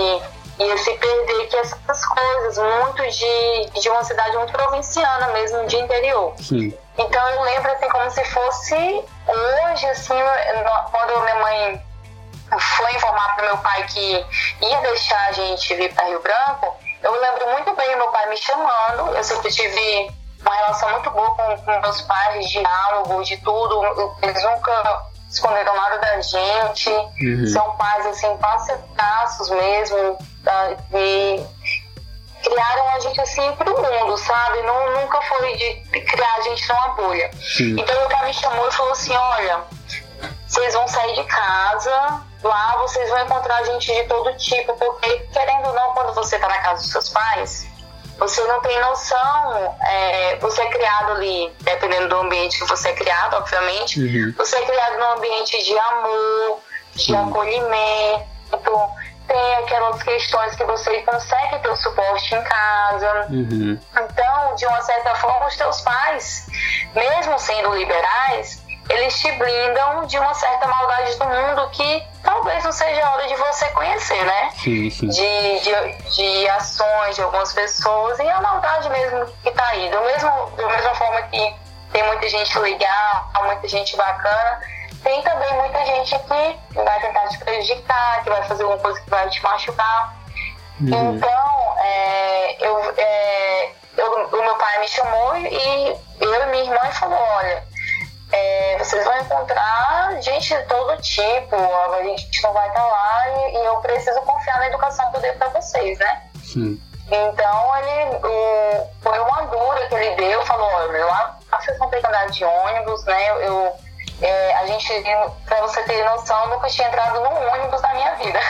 ia 0.58 0.78
se 0.78 0.90
perder, 0.94 1.48
que 1.48 1.56
essas 1.56 2.04
coisas, 2.06 2.58
muito 2.58 3.02
de, 3.10 3.80
de 3.80 3.88
uma 3.90 4.04
cidade 4.04 4.36
muito 4.36 4.52
provinciana 4.52 5.28
mesmo, 5.28 5.66
de 5.66 5.76
interior. 5.76 6.34
Sim. 6.38 6.72
Então 6.96 7.28
eu 7.30 7.42
lembro 7.42 7.70
assim 7.72 7.88
como 7.88 8.10
se 8.10 8.24
fosse 8.24 8.74
hoje, 9.26 9.86
assim, 9.86 10.14
quando 10.90 11.22
minha 11.22 11.34
mãe 11.36 11.82
foi 12.58 12.94
informar 12.94 13.34
para 13.34 13.46
meu 13.46 13.58
pai 13.58 13.84
que 13.84 14.26
ia 14.60 14.80
deixar 14.80 15.28
a 15.28 15.32
gente 15.32 15.74
vir 15.74 15.92
para 15.94 16.06
Rio 16.06 16.20
Branco, 16.20 16.76
eu 17.02 17.20
lembro 17.20 17.50
muito 17.50 17.74
bem 17.74 17.96
meu 17.96 18.08
pai 18.08 18.28
me 18.28 18.36
chamando, 18.36 19.14
eu 19.14 19.24
sempre 19.24 19.50
tive 19.50 20.10
uma 20.46 20.54
relação 20.54 20.90
muito 20.90 21.10
boa 21.10 21.30
com, 21.34 21.56
com 21.58 21.80
meus 21.80 22.02
pais, 22.02 22.46
de 22.46 22.60
diálogo, 22.60 23.22
de 23.24 23.36
tudo. 23.38 23.82
Eles 24.22 24.42
nunca 24.42 25.02
esconderam 25.28 25.74
nada 25.74 25.98
da 25.98 26.20
gente. 26.20 26.88
Uhum. 26.90 27.46
São 27.46 27.76
pais, 27.76 28.06
assim, 28.06 28.36
parceiraços 28.36 29.50
mesmo. 29.50 30.18
Tá? 30.44 30.70
E 30.94 31.44
criaram 32.42 32.88
a 32.90 33.00
gente, 33.00 33.20
assim, 33.20 33.52
pro 33.52 33.76
mundo, 33.76 34.16
sabe? 34.18 34.62
Não, 34.62 35.00
nunca 35.00 35.20
foi 35.22 35.56
de 35.56 36.00
criar 36.02 36.34
a 36.36 36.40
gente 36.42 36.68
numa 36.68 36.88
bolha. 36.90 37.30
Sim. 37.56 37.76
Então, 37.78 37.98
meu 37.98 38.08
pai 38.08 38.26
me 38.26 38.34
chamou 38.34 38.68
e 38.68 38.72
falou 38.72 38.92
assim, 38.92 39.16
olha, 39.16 39.64
vocês 40.46 40.74
vão 40.74 40.86
sair 40.86 41.14
de 41.14 41.24
casa, 41.24 42.22
lá 42.46 42.76
vocês 42.78 43.08
vão 43.10 43.20
encontrar 43.20 43.64
gente 43.64 43.92
de 43.92 44.04
todo 44.04 44.36
tipo, 44.36 44.74
porque, 44.74 45.18
querendo 45.32 45.68
ou 45.68 45.74
não, 45.74 45.92
quando 45.92 46.14
você 46.14 46.38
tá 46.38 46.48
na 46.48 46.58
casa 46.58 46.82
dos 46.82 46.92
seus 46.92 47.08
pais 47.08 47.76
você 48.18 48.42
não 48.44 48.60
tem 48.60 48.80
noção, 48.80 49.76
é, 49.86 50.36
você 50.36 50.62
é 50.62 50.66
criado 50.70 51.12
ali, 51.12 51.52
dependendo 51.60 52.08
do 52.08 52.16
ambiente 52.16 52.58
que 52.58 52.64
você 52.66 52.88
é 52.88 52.92
criado, 52.94 53.34
obviamente, 53.34 54.00
uhum. 54.00 54.34
você 54.36 54.56
é 54.56 54.64
criado 54.64 54.98
num 54.98 55.12
ambiente 55.18 55.62
de 55.62 55.78
amor, 55.78 56.60
de 56.94 57.12
uhum. 57.12 57.28
acolhimento, 57.28 58.90
tem 59.28 59.54
aquelas 59.56 60.02
questões 60.02 60.54
que 60.54 60.64
você 60.64 61.02
consegue 61.02 61.58
ter 61.58 61.68
o 61.68 61.76
suporte 61.76 62.34
em 62.34 62.42
casa. 62.42 63.26
Uhum. 63.28 63.78
Então, 63.92 64.54
de 64.54 64.66
uma 64.66 64.80
certa 64.82 65.14
forma, 65.16 65.46
os 65.46 65.56
teus 65.56 65.80
pais, 65.82 66.46
mesmo 66.94 67.38
sendo 67.38 67.74
liberais, 67.74 68.62
eles 68.88 69.18
te 69.18 69.32
blindam 69.32 70.06
de 70.06 70.18
uma 70.18 70.34
certa 70.34 70.66
maldade 70.66 71.14
do 71.16 71.24
mundo 71.24 71.68
que 71.70 72.02
talvez 72.22 72.64
não 72.64 72.72
seja 72.72 73.04
a 73.04 73.14
hora 73.14 73.26
de 73.26 73.34
você 73.34 73.66
conhecer, 73.70 74.24
né? 74.24 74.50
Sim, 74.54 74.90
sim. 74.90 75.08
De, 75.08 75.60
de, 75.60 76.10
de 76.10 76.48
ações 76.50 77.16
de 77.16 77.22
algumas 77.22 77.52
pessoas 77.52 78.18
e 78.18 78.28
a 78.28 78.40
maldade 78.40 78.88
mesmo 78.90 79.26
que 79.42 79.50
tá 79.50 79.66
aí. 79.68 79.90
Do 79.90 80.00
mesmo, 80.02 80.50
da 80.56 80.68
mesma 80.68 80.94
forma 80.94 81.22
que 81.22 81.56
tem 81.92 82.02
muita 82.06 82.28
gente 82.28 82.58
legal, 82.58 83.30
muita 83.44 83.68
gente 83.68 83.96
bacana, 83.96 84.60
tem 85.02 85.22
também 85.22 85.52
muita 85.54 85.84
gente 85.86 86.18
que 86.18 86.80
vai 86.80 87.00
tentar 87.00 87.28
te 87.28 87.38
prejudicar, 87.38 88.22
que 88.22 88.30
vai 88.30 88.42
fazer 88.44 88.62
alguma 88.62 88.80
coisa 88.80 89.00
que 89.00 89.10
vai 89.10 89.28
te 89.28 89.42
machucar. 89.42 90.16
Uhum. 90.80 91.16
Então, 91.16 91.74
é, 91.78 92.56
eu, 92.60 92.94
é, 92.96 93.70
eu, 93.96 94.26
o 94.26 94.42
meu 94.42 94.54
pai 94.56 94.78
me 94.80 94.88
chamou 94.88 95.36
e 95.36 95.96
eu 96.20 96.42
e 96.42 96.46
minha 96.46 96.64
irmã 96.64 96.90
falou, 96.92 97.18
olha, 97.18 97.64
é, 98.32 98.78
vocês 98.78 99.04
vão 99.04 99.16
encontrar 99.18 100.20
gente 100.20 100.54
de 100.54 100.62
todo 100.64 101.00
tipo, 101.00 101.56
a 101.56 102.02
gente 102.02 102.42
não 102.42 102.52
vai 102.52 102.68
estar 102.68 102.84
lá 102.84 103.28
e, 103.28 103.56
e 103.56 103.64
eu 103.64 103.76
preciso 103.76 104.20
confiar 104.22 104.58
na 104.58 104.66
educação 104.68 105.10
que 105.10 105.16
eu 105.16 105.20
dei 105.20 105.32
para 105.32 105.48
vocês, 105.48 105.98
né? 105.98 106.22
Sim. 106.42 106.80
Então 107.08 107.76
ele 107.76 108.16
o, 108.16 108.86
foi 109.00 109.18
uma 109.18 109.42
dura 109.42 109.86
que 109.88 109.94
ele 109.94 110.16
deu, 110.16 110.44
falou, 110.44 110.68
olha, 110.68 111.06
lá 111.06 111.38
vocês 111.60 111.78
vão 111.78 111.88
ter 111.88 112.00
que 112.00 112.06
andar 112.06 112.26
de 112.26 112.44
ônibus, 112.44 113.04
né? 113.04 113.30
Eu, 113.30 113.40
eu 113.42 113.72
é, 114.20 114.54
a 114.54 114.66
gente, 114.66 114.88
pra 115.44 115.60
você 115.60 115.82
ter 115.82 116.02
noção, 116.04 116.44
eu 116.44 116.50
nunca 116.50 116.68
tinha 116.68 116.88
entrado 116.88 117.20
num 117.20 117.52
ônibus 117.52 117.82
na 117.82 117.94
minha 117.94 118.14
vida. 118.14 118.40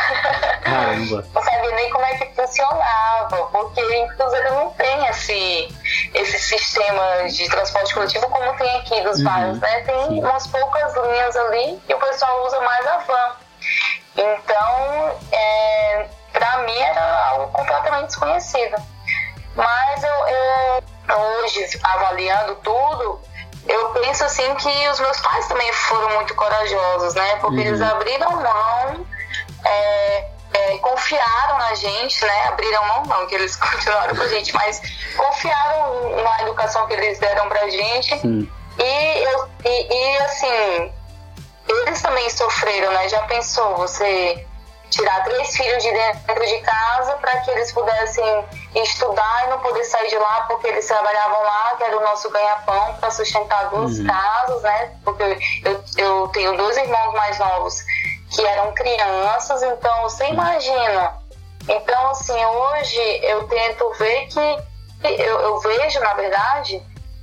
Caramba. 0.63 1.25
não 1.35 1.43
sabia 1.43 1.71
nem 1.73 1.91
como 1.91 2.05
é 2.05 2.15
que 2.17 2.35
funcionava, 2.35 3.47
porque 3.51 3.81
inclusive 3.81 4.51
não 4.51 4.71
tem 4.71 5.07
esse, 5.09 5.69
esse 6.15 6.39
sistema 6.39 7.29
de 7.29 7.49
transporte 7.49 7.95
coletivo 7.95 8.29
como 8.29 8.57
tem 8.57 8.77
aqui 8.77 9.01
dos 9.01 9.19
uhum. 9.19 9.25
bairros, 9.25 9.61
né? 9.61 9.81
Tem 9.81 10.07
Sim. 10.07 10.25
umas 10.25 10.47
poucas 10.47 10.95
linhas 10.95 11.37
ali 11.37 11.83
e 11.89 11.95
o 11.95 11.99
pessoal 11.99 12.47
usa 12.47 12.61
mais 12.61 12.87
a 12.87 12.99
van. 12.99 13.37
Então, 14.17 15.19
é, 15.33 16.07
pra 16.33 16.59
mim 16.59 16.79
era 16.79 17.29
algo 17.31 17.53
completamente 17.53 18.07
desconhecido. 18.07 18.77
Mas 19.57 20.05
eu, 20.05 20.29
eu 20.29 20.85
hoje, 21.43 21.67
avaliando 21.83 22.55
tudo, 22.57 23.21
eu 23.69 23.91
penso 23.91 24.25
assim 24.25 24.55
que 24.55 24.89
os 24.89 25.01
meus 25.01 25.21
pais 25.21 25.47
também 25.49 25.73
foram 25.73 26.11
muito 26.15 26.35
corajosos, 26.35 27.15
né? 27.15 27.37
Porque 27.37 27.61
uhum. 27.61 27.67
eles 27.67 27.81
abriram 27.81 28.31
mão, 28.31 29.07
é, 29.65 30.29
é, 30.53 30.79
confiaram 30.79 31.59
na 31.59 31.75
gente, 31.75 32.25
né? 32.25 32.49
Abriram 32.49 32.87
mão 32.87 33.03
não, 33.07 33.27
que 33.27 33.35
eles 33.35 33.57
continuaram 33.57 34.15
com 34.15 34.23
a 34.23 34.29
gente, 34.29 34.55
mas 34.55 34.81
confiaram 35.17 36.23
na 36.23 36.43
educação 36.43 36.87
que 36.87 36.95
eles 36.95 37.19
deram 37.19 37.49
pra 37.49 37.69
gente. 37.69 38.19
Sim. 38.19 38.51
E, 38.79 39.23
eu, 39.25 39.49
e, 39.65 39.95
e 39.95 40.19
assim, 40.19 40.93
eles 41.69 42.03
também 42.03 42.29
sofreram, 42.31 42.93
né? 42.93 43.09
Já 43.09 43.23
pensou 43.23 43.77
você 43.77 44.47
tirar 44.91 45.25
três 45.25 45.57
filhos 45.57 45.83
de 45.83 45.93
dentro 45.93 46.47
de 46.47 46.59
casa 46.61 47.13
para 47.17 47.41
que 47.41 47.51
eles 47.51 47.73
pudessem 47.73 48.45
estudar 48.75 49.45
e 49.47 49.51
não 49.51 49.59
poder 49.61 49.85
sair 49.85 50.09
de 50.09 50.17
lá 50.17 50.43
porque 50.43 50.69
eles 50.69 50.87
trabalhavam 50.87 51.43
lá, 51.43 51.75
que 51.77 51.85
era 51.85 51.97
o 51.97 52.01
nosso 52.01 52.31
ganha-pão 52.31 52.95
para 52.95 53.11
sustentar 53.11 53.69
duas 53.71 53.99
uhum. 53.99 54.07
casas, 54.07 54.63
né? 54.63 54.93
Porque 55.05 55.23
eu, 55.65 55.85
eu 55.99 56.29
tenho 56.29 56.57
dois 56.57 56.77
irmãos 56.77 57.13
mais 57.15 57.39
novos 57.39 57.85
que 58.31 58.45
eram 58.45 58.73
crianças, 58.73 59.63
então 59.63 60.03
você 60.03 60.27
imagina. 60.29 61.15
Então, 61.69 62.11
assim, 62.11 62.45
hoje 62.45 63.01
eu 63.23 63.47
tento 63.49 63.93
ver 63.99 64.27
que, 64.27 64.59
eu, 65.05 65.41
eu 65.41 65.61
vejo, 65.61 66.01
na 66.01 66.15
verdade, 66.15 66.83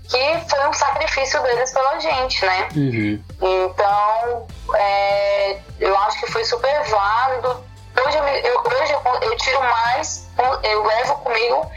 que 0.09 0.49
foi 0.49 0.67
um 0.67 0.73
sacrifício 0.73 1.41
deles 1.43 1.71
pela 1.71 1.99
gente, 1.99 2.45
né? 2.45 2.69
Uhum. 2.75 3.23
Então, 3.41 4.47
é, 4.75 5.59
eu 5.79 5.97
acho 5.99 6.19
que 6.19 6.31
foi 6.31 6.43
super 6.45 6.83
válido. 6.83 7.63
Hoje, 8.05 8.17
eu, 8.17 8.23
eu, 8.23 8.59
hoje 8.59 8.93
eu, 8.93 9.29
eu, 9.29 9.37
tiro 9.37 9.61
mais, 9.61 10.29
eu 10.63 10.83
levo 10.83 11.15
comigo 11.15 11.71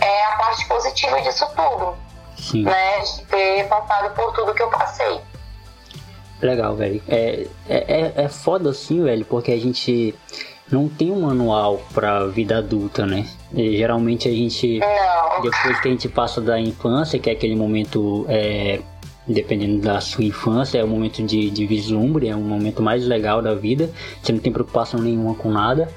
é, 0.00 0.24
a 0.26 0.36
parte 0.36 0.66
positiva 0.66 1.20
disso 1.22 1.46
tudo. 1.56 1.96
Sim. 2.36 2.64
Né? 2.64 3.00
De 3.00 3.24
ter 3.26 3.68
passado 3.68 4.14
por 4.14 4.32
tudo 4.34 4.54
que 4.54 4.62
eu 4.62 4.70
passei. 4.70 5.20
Legal, 6.40 6.74
velho. 6.74 7.02
É, 7.08 7.46
é, 7.68 7.76
é, 7.76 8.24
é 8.24 8.28
foda 8.28 8.70
assim, 8.70 9.02
velho, 9.04 9.24
porque 9.24 9.52
a 9.52 9.58
gente 9.60 10.14
não 10.70 10.88
tem 10.88 11.10
um 11.10 11.20
manual 11.20 11.80
pra 11.92 12.26
vida 12.26 12.58
adulta, 12.58 13.04
né? 13.06 13.28
E, 13.54 13.76
geralmente 13.76 14.28
a 14.28 14.32
gente, 14.32 14.78
não. 14.78 15.42
depois 15.42 15.80
que 15.80 15.88
a 15.88 15.90
gente 15.90 16.08
passa 16.08 16.40
da 16.40 16.60
infância, 16.60 17.18
que 17.18 17.28
é 17.28 17.32
aquele 17.32 17.56
momento, 17.56 18.24
é, 18.28 18.80
dependendo 19.26 19.80
da 19.80 20.00
sua 20.00 20.24
infância, 20.24 20.78
é 20.78 20.84
o 20.84 20.86
um 20.86 20.90
momento 20.90 21.22
de, 21.22 21.50
de 21.50 21.66
vislumbre, 21.66 22.28
é 22.28 22.36
um 22.36 22.42
momento 22.42 22.82
mais 22.82 23.06
legal 23.06 23.42
da 23.42 23.54
vida, 23.54 23.90
você 24.22 24.32
não 24.32 24.40
tem 24.40 24.52
preocupação 24.52 25.00
nenhuma 25.00 25.34
com 25.34 25.50
nada. 25.50 25.88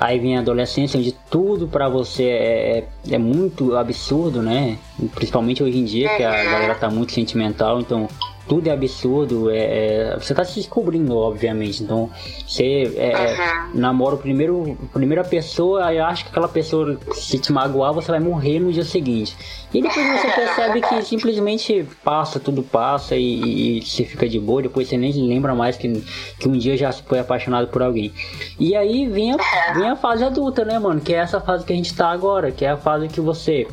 Aí 0.00 0.18
vem 0.18 0.34
a 0.34 0.40
adolescência, 0.40 0.98
onde 0.98 1.12
tudo 1.30 1.68
para 1.68 1.86
você 1.86 2.24
é, 2.24 2.78
é, 2.78 3.14
é, 3.14 3.18
muito 3.18 3.76
absurdo, 3.76 4.40
né? 4.40 4.78
Principalmente 5.14 5.62
hoje 5.62 5.78
em 5.78 5.84
dia, 5.84 6.08
que 6.16 6.24
a 6.24 6.30
uhum. 6.30 6.50
galera 6.50 6.74
tá 6.74 6.88
muito 6.88 7.12
sentimental, 7.12 7.80
então 7.80 8.08
tudo 8.50 8.66
é 8.66 8.72
absurdo, 8.72 9.48
é, 9.48 9.58
é, 9.58 10.18
você 10.18 10.34
tá 10.34 10.44
se 10.44 10.56
descobrindo, 10.56 11.16
obviamente. 11.16 11.84
Então, 11.84 12.10
você 12.44 12.92
é, 12.96 13.12
uhum. 13.14 13.80
namora 13.80 14.16
o 14.16 14.18
primeiro, 14.18 14.76
a 14.90 14.92
primeira 14.92 15.22
pessoa, 15.22 15.94
e 15.94 16.00
acha 16.00 16.24
que 16.24 16.30
aquela 16.30 16.48
pessoa, 16.48 16.98
se 17.12 17.38
te 17.38 17.52
magoar, 17.52 17.92
você 17.92 18.10
vai 18.10 18.18
morrer 18.18 18.58
no 18.58 18.72
dia 18.72 18.82
seguinte. 18.82 19.36
E 19.72 19.80
depois 19.80 20.04
você 20.04 20.26
percebe 20.34 20.80
que 20.80 21.00
simplesmente 21.02 21.86
passa, 22.02 22.40
tudo 22.40 22.60
passa 22.60 23.14
e, 23.14 23.78
e 23.78 23.82
você 23.86 24.04
fica 24.04 24.28
de 24.28 24.40
boa, 24.40 24.62
depois 24.62 24.88
você 24.88 24.96
nem 24.96 25.12
lembra 25.12 25.54
mais 25.54 25.76
que, 25.76 26.04
que 26.36 26.48
um 26.48 26.58
dia 26.58 26.76
já 26.76 26.90
foi 26.90 27.20
apaixonado 27.20 27.68
por 27.68 27.84
alguém. 27.84 28.12
E 28.58 28.74
aí 28.74 29.06
vem 29.06 29.32
a, 29.32 29.36
vem 29.74 29.90
a 29.90 29.94
fase 29.94 30.24
adulta, 30.24 30.64
né, 30.64 30.76
mano? 30.76 31.00
Que 31.00 31.14
é 31.14 31.18
essa 31.18 31.40
fase 31.40 31.64
que 31.64 31.72
a 31.72 31.76
gente 31.76 31.94
tá 31.94 32.10
agora, 32.10 32.50
que 32.50 32.64
é 32.64 32.70
a 32.70 32.76
fase 32.76 33.06
que 33.06 33.20
você 33.20 33.68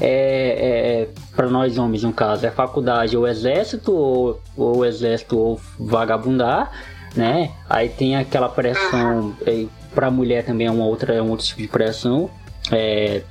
é, 0.00 1.02
é 1.02 1.08
para 1.36 1.48
nós 1.48 1.78
homens 1.78 2.02
no 2.02 2.12
caso 2.12 2.46
é 2.46 2.50
faculdade 2.50 3.16
ou 3.16 3.26
exército 3.26 3.92
ou, 3.92 4.40
ou 4.56 4.84
exército 4.84 5.38
ou 5.38 5.60
vagabundar 5.78 6.70
né? 7.14 7.50
Aí 7.68 7.88
tem 7.88 8.16
aquela 8.16 8.48
pressão 8.48 9.34
é, 9.46 9.66
para 9.94 10.10
mulher 10.10 10.44
também 10.44 10.66
é 10.66 10.70
uma 10.70 10.84
outra 10.84 11.14
é 11.14 11.22
um 11.22 11.30
outro 11.30 11.46
tipo 11.46 11.60
de 11.62 11.68
pressão. 11.68 12.30
É, 12.70 13.22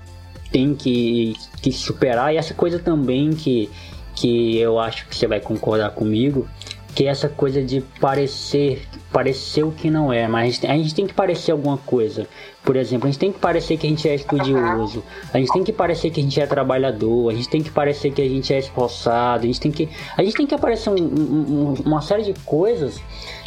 tem 0.52 0.74
que, 0.74 1.36
que 1.62 1.72
superar. 1.72 2.34
E 2.34 2.38
essa 2.38 2.54
coisa 2.54 2.80
também 2.80 3.32
que 3.32 3.70
que 4.16 4.58
eu 4.58 4.78
acho 4.78 5.08
que 5.08 5.16
você 5.16 5.28
vai 5.28 5.40
concordar 5.40 5.92
comigo 5.92 6.46
que 6.94 7.06
é 7.06 7.08
essa 7.08 7.30
coisa 7.30 7.64
de 7.64 7.80
parecer 8.02 8.86
parecer 9.12 9.64
o 9.64 9.72
que 9.72 9.90
não 9.90 10.14
é, 10.14 10.28
mas 10.28 10.42
a 10.42 10.52
gente, 10.52 10.68
a 10.68 10.78
gente 10.78 10.96
tem 10.96 11.08
que 11.08 11.14
parecer 11.14 11.52
alguma 11.52 11.78
coisa. 11.78 12.28
Por 12.64 12.76
exemplo, 12.76 13.08
a 13.08 13.12
gente 13.12 13.20
tem 13.20 13.32
que 13.32 13.40
parecer 13.40 13.78
que 13.78 13.88
a 13.88 13.90
gente 13.90 14.08
é 14.08 14.16
estudioso, 14.16 15.04
a 15.34 15.38
gente 15.40 15.52
tem 15.52 15.64
que 15.64 15.74
parecer 15.74 16.12
que 16.12 16.20
a 16.20 16.24
gente 16.24 16.40
é 16.40 16.46
trabalhador, 16.46 17.32
a 17.32 17.34
gente 17.34 17.50
tem 17.50 17.62
que 17.62 17.72
parecer 17.72 18.12
que 18.12 18.22
a 18.22 18.28
gente 18.28 18.54
é 18.54 18.60
esforçado, 18.60 19.44
a 19.44 19.46
gente 19.48 19.60
tem 19.60 19.72
que, 19.72 19.90
a 20.16 20.24
gente 20.24 20.36
tem 20.36 20.46
que 20.46 20.54
aparecer 20.54 20.90
um, 20.90 20.96
um, 20.96 21.74
uma 21.86 22.02
série 22.02 22.24
de 22.24 22.34
coisas 22.42 23.02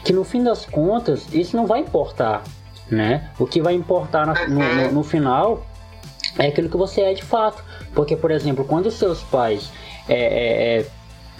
que 0.05 0.12
no 0.12 0.25
fim 0.25 0.42
das 0.42 0.64
contas 0.64 1.33
isso 1.33 1.57
não 1.57 1.66
vai 1.66 1.81
importar, 1.81 2.42
né? 2.90 3.31
O 3.38 3.46
que 3.46 3.61
vai 3.61 3.75
importar 3.75 4.27
no, 4.27 4.35
no, 4.48 4.92
no 4.92 5.03
final 5.05 5.64
é 6.38 6.48
aquilo 6.48 6.68
que 6.68 6.77
você 6.77 7.03
é 7.03 7.14
de 7.14 7.22
fato. 7.22 7.62
Porque, 7.94 8.16
por 8.16 8.31
exemplo, 8.31 8.64
quando 8.64 8.90
seus 8.90 9.22
pais 9.22 9.70
é, 10.09 10.14
é, 10.14 10.79
é, 10.79 10.87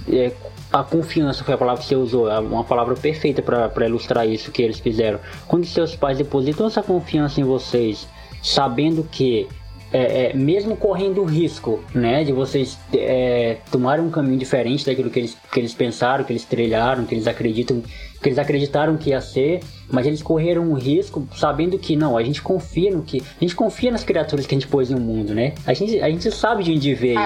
é 0.09 0.33
a 0.73 0.83
confiança 0.83 1.45
foi 1.45 1.55
a 1.55 1.59
palavra 1.59 1.83
que 1.83 1.89
você 1.89 1.97
usou, 1.97 2.29
uma 2.41 2.65
palavra 2.65 2.95
perfeita 2.95 3.43
para 3.43 3.87
ilustrar 3.87 4.27
isso 4.27 4.51
que 4.51 4.63
eles 4.63 4.79
fizeram. 4.79 5.21
Quando 5.47 5.67
seus 5.67 5.95
pais 5.95 6.17
depositam 6.17 6.67
essa 6.67 6.83
confiança 6.83 7.41
em 7.41 7.45
vocês, 7.45 8.09
sabendo 8.43 9.05
que 9.05 9.47
é, 9.93 10.31
é, 10.31 10.35
mesmo 10.35 10.75
correndo 10.75 11.21
o 11.21 11.25
risco, 11.25 11.85
né, 11.95 12.25
de 12.25 12.33
vocês 12.33 12.79
é, 12.95 13.59
tomarem 13.71 14.03
um 14.03 14.11
caminho 14.11 14.39
diferente 14.39 14.87
daquilo 14.87 15.11
que 15.11 15.19
eles, 15.19 15.37
que 15.53 15.61
eles 15.61 15.75
pensaram, 15.75 16.25
que 16.25 16.33
eles 16.33 16.47
trilharam, 16.47 17.05
que 17.05 17.15
eles 17.15 17.27
acreditam, 17.27 17.83
que 18.23 18.29
eles 18.29 18.39
acreditaram 18.39 18.97
que 18.97 19.11
ia 19.11 19.21
ser, 19.21 19.61
mas 19.91 20.07
eles 20.07 20.23
correram 20.23 20.63
um 20.63 20.73
risco 20.73 21.29
sabendo 21.37 21.79
que 21.79 21.95
não, 21.95 22.17
a 22.17 22.23
gente 22.23 22.41
confia 22.41 22.91
no 22.91 23.03
que, 23.03 23.21
a 23.21 23.41
gente 23.41 23.55
confia 23.55 23.91
nas 23.91 24.03
criaturas 24.03 24.47
que 24.47 24.55
a 24.55 24.59
gente 24.59 24.69
pôs 24.69 24.89
no 24.89 24.99
mundo, 24.99 25.35
né? 25.35 25.53
A 25.67 25.75
gente, 25.75 26.01
a 26.01 26.09
gente 26.09 26.31
sabe 26.31 26.65
de 26.65 26.73
onde 26.73 26.95
veio 26.95 27.21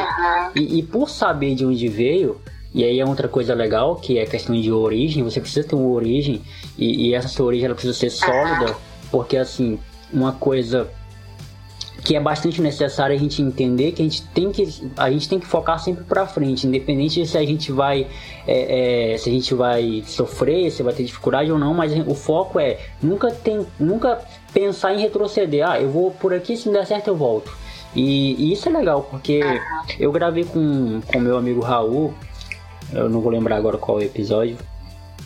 e, 0.56 0.80
e 0.80 0.82
por 0.82 1.08
saber 1.08 1.54
de 1.54 1.64
onde 1.64 1.86
veio, 1.86 2.40
e 2.76 2.84
aí 2.84 3.00
é 3.00 3.06
outra 3.06 3.26
coisa 3.26 3.54
legal, 3.54 3.96
que 3.96 4.18
é 4.18 4.22
a 4.24 4.26
questão 4.26 4.54
de 4.54 4.70
origem, 4.70 5.24
você 5.24 5.40
precisa 5.40 5.66
ter 5.66 5.74
uma 5.74 5.88
origem, 5.88 6.42
e, 6.76 7.08
e 7.08 7.14
essa 7.14 7.26
sua 7.26 7.46
origem 7.46 7.64
ela 7.64 7.74
precisa 7.74 7.94
ser 7.94 8.10
sólida, 8.10 8.76
porque 9.10 9.38
assim, 9.38 9.78
uma 10.12 10.32
coisa 10.32 10.86
que 12.04 12.14
é 12.14 12.20
bastante 12.20 12.60
necessário 12.60 13.16
a 13.16 13.18
gente 13.18 13.40
entender 13.40 13.92
que 13.92 14.02
a 14.02 14.04
gente 14.04 14.22
tem 14.26 14.52
que 14.52 14.68
a 14.94 15.10
gente 15.10 15.26
tem 15.26 15.40
que 15.40 15.46
focar 15.46 15.78
sempre 15.78 16.04
para 16.04 16.26
frente, 16.26 16.66
independente 16.66 17.22
de 17.22 17.26
se 17.26 17.38
a 17.38 17.46
gente 17.46 17.72
vai 17.72 18.06
é, 18.46 19.14
é, 19.14 19.16
se 19.16 19.30
a 19.30 19.32
gente 19.32 19.54
vai 19.54 20.04
sofrer, 20.06 20.70
se 20.70 20.82
vai 20.82 20.92
ter 20.92 21.02
dificuldade 21.02 21.50
ou 21.50 21.58
não, 21.58 21.72
mas 21.72 21.92
o 22.06 22.14
foco 22.14 22.60
é 22.60 22.78
nunca 23.02 23.30
tem 23.30 23.66
nunca 23.80 24.22
pensar 24.52 24.92
em 24.92 25.00
retroceder. 25.00 25.66
Ah, 25.66 25.80
eu 25.80 25.88
vou 25.88 26.10
por 26.10 26.34
aqui, 26.34 26.58
se 26.58 26.66
não 26.66 26.74
der 26.74 26.86
certo 26.86 27.08
eu 27.08 27.16
volto. 27.16 27.50
E, 27.94 28.34
e 28.34 28.52
isso 28.52 28.68
é 28.68 28.72
legal 28.72 29.08
porque 29.10 29.40
eu 29.98 30.12
gravei 30.12 30.44
com 30.44 31.00
com 31.00 31.18
meu 31.18 31.38
amigo 31.38 31.62
Raul 31.62 32.12
eu 32.92 33.08
não 33.08 33.20
vou 33.20 33.30
lembrar 33.30 33.56
agora 33.56 33.78
qual 33.78 33.98
é 34.00 34.02
o 34.02 34.04
episódio. 34.04 34.56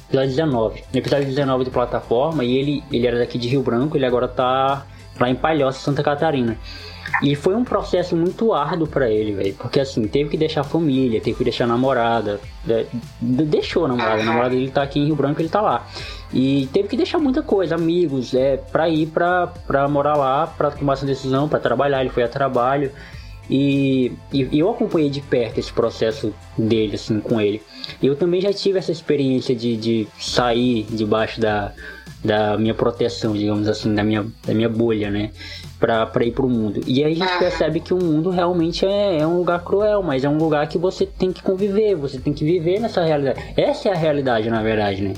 Episódio 0.08 0.30
19. 0.30 0.84
No 0.92 0.98
episódio 0.98 1.26
19 1.26 1.64
de 1.64 1.70
plataforma, 1.70 2.44
e 2.44 2.56
ele, 2.56 2.84
ele 2.90 3.06
era 3.06 3.18
daqui 3.18 3.38
de 3.38 3.48
Rio 3.48 3.62
Branco, 3.62 3.96
ele 3.96 4.06
agora 4.06 4.26
tá 4.26 4.84
lá 5.18 5.30
em 5.30 5.34
Palhoça, 5.34 5.80
Santa 5.80 6.02
Catarina. 6.02 6.58
E 7.22 7.34
foi 7.34 7.54
um 7.54 7.64
processo 7.64 8.16
muito 8.16 8.52
árduo 8.54 8.86
para 8.86 9.10
ele, 9.10 9.32
velho. 9.32 9.54
Porque 9.54 9.80
assim, 9.80 10.06
teve 10.06 10.30
que 10.30 10.36
deixar 10.36 10.62
a 10.62 10.64
família, 10.64 11.20
teve 11.20 11.36
que 11.36 11.44
deixar 11.44 11.64
a 11.64 11.66
namorada. 11.66 12.40
Deixou 13.20 13.84
a 13.84 13.88
namorada, 13.88 14.22
a 14.22 14.24
namorada 14.24 14.54
dele 14.54 14.70
tá 14.70 14.82
aqui 14.82 15.00
em 15.00 15.06
Rio 15.06 15.16
Branco, 15.16 15.40
ele 15.40 15.48
tá 15.48 15.60
lá. 15.60 15.86
E 16.32 16.68
teve 16.72 16.88
que 16.88 16.96
deixar 16.96 17.18
muita 17.18 17.42
coisa, 17.42 17.74
amigos, 17.74 18.32
é, 18.34 18.56
pra 18.56 18.88
ir 18.88 19.06
pra, 19.06 19.48
pra 19.66 19.86
morar 19.88 20.16
lá, 20.16 20.46
pra 20.46 20.70
tomar 20.70 20.94
essa 20.94 21.04
decisão, 21.04 21.48
pra 21.48 21.58
trabalhar. 21.58 22.00
Ele 22.00 22.10
foi 22.10 22.22
a 22.22 22.28
trabalho. 22.28 22.90
E, 23.50 24.12
e, 24.32 24.60
eu 24.60 24.70
acompanhei 24.70 25.10
de 25.10 25.20
perto 25.20 25.58
esse 25.58 25.72
processo 25.72 26.32
dele, 26.56 26.94
assim, 26.94 27.20
com 27.20 27.40
ele. 27.40 27.60
Eu 28.00 28.14
também 28.14 28.40
já 28.40 28.52
tive 28.52 28.78
essa 28.78 28.92
experiência 28.92 29.56
de, 29.56 29.76
de 29.76 30.08
sair 30.20 30.86
debaixo 30.88 31.40
da, 31.40 31.72
da 32.24 32.56
minha 32.56 32.74
proteção, 32.74 33.32
digamos 33.32 33.66
assim, 33.66 33.92
da 33.92 34.04
minha, 34.04 34.24
da 34.46 34.54
minha 34.54 34.68
bolha, 34.68 35.10
né? 35.10 35.32
Pra, 35.80 36.06
pra 36.06 36.24
ir 36.24 36.30
pro 36.30 36.48
mundo. 36.48 36.80
E 36.86 37.02
aí 37.02 37.12
a 37.12 37.26
gente 37.26 37.38
percebe 37.38 37.80
que 37.80 37.92
o 37.92 37.98
mundo 37.98 38.30
realmente 38.30 38.86
é, 38.86 39.18
é 39.18 39.26
um 39.26 39.38
lugar 39.38 39.64
cruel, 39.64 40.00
mas 40.00 40.22
é 40.22 40.28
um 40.28 40.38
lugar 40.38 40.68
que 40.68 40.78
você 40.78 41.04
tem 41.04 41.32
que 41.32 41.42
conviver, 41.42 41.96
você 41.96 42.20
tem 42.20 42.32
que 42.32 42.44
viver 42.44 42.78
nessa 42.78 43.02
realidade. 43.02 43.52
Essa 43.56 43.88
é 43.88 43.92
a 43.92 43.96
realidade, 43.96 44.48
na 44.48 44.62
verdade, 44.62 45.02
né? 45.02 45.14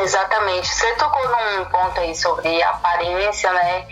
Exatamente. 0.00 0.66
Você 0.66 0.92
tocou 0.94 1.22
num 1.28 1.64
ponto 1.66 2.00
aí 2.00 2.14
sobre 2.16 2.60
aparência, 2.62 3.52
né? 3.52 3.86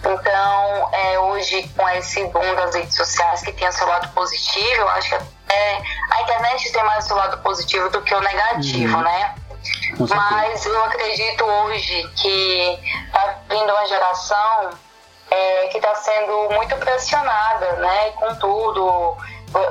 Então, 0.00 0.88
é, 0.92 1.18
hoje, 1.18 1.68
com 1.76 1.88
esse 1.90 2.24
boom 2.26 2.54
das 2.54 2.74
redes 2.74 2.94
sociais 2.94 3.42
que 3.42 3.52
tem 3.52 3.66
o 3.68 3.72
seu 3.72 3.86
lado 3.86 4.08
positivo, 4.12 4.82
eu 4.82 4.88
acho 4.90 5.08
que 5.08 5.14
é, 5.52 5.82
a 6.10 6.22
internet 6.22 6.72
tem 6.72 6.84
mais 6.84 7.10
o 7.10 7.14
lado 7.14 7.38
positivo 7.38 7.88
do 7.90 8.02
que 8.02 8.14
o 8.14 8.20
negativo, 8.20 8.96
uhum. 8.96 9.02
né? 9.02 9.34
Mas 10.08 10.64
eu 10.64 10.84
acredito 10.84 11.44
hoje 11.44 12.08
que 12.16 12.78
está 13.06 13.38
vindo 13.48 13.72
uma 13.72 13.86
geração 13.86 14.70
é, 15.30 15.68
que 15.68 15.78
está 15.78 15.94
sendo 15.94 16.50
muito 16.50 16.76
pressionada, 16.76 17.72
né? 17.72 18.10
Com 18.12 18.34
tudo, 18.36 19.16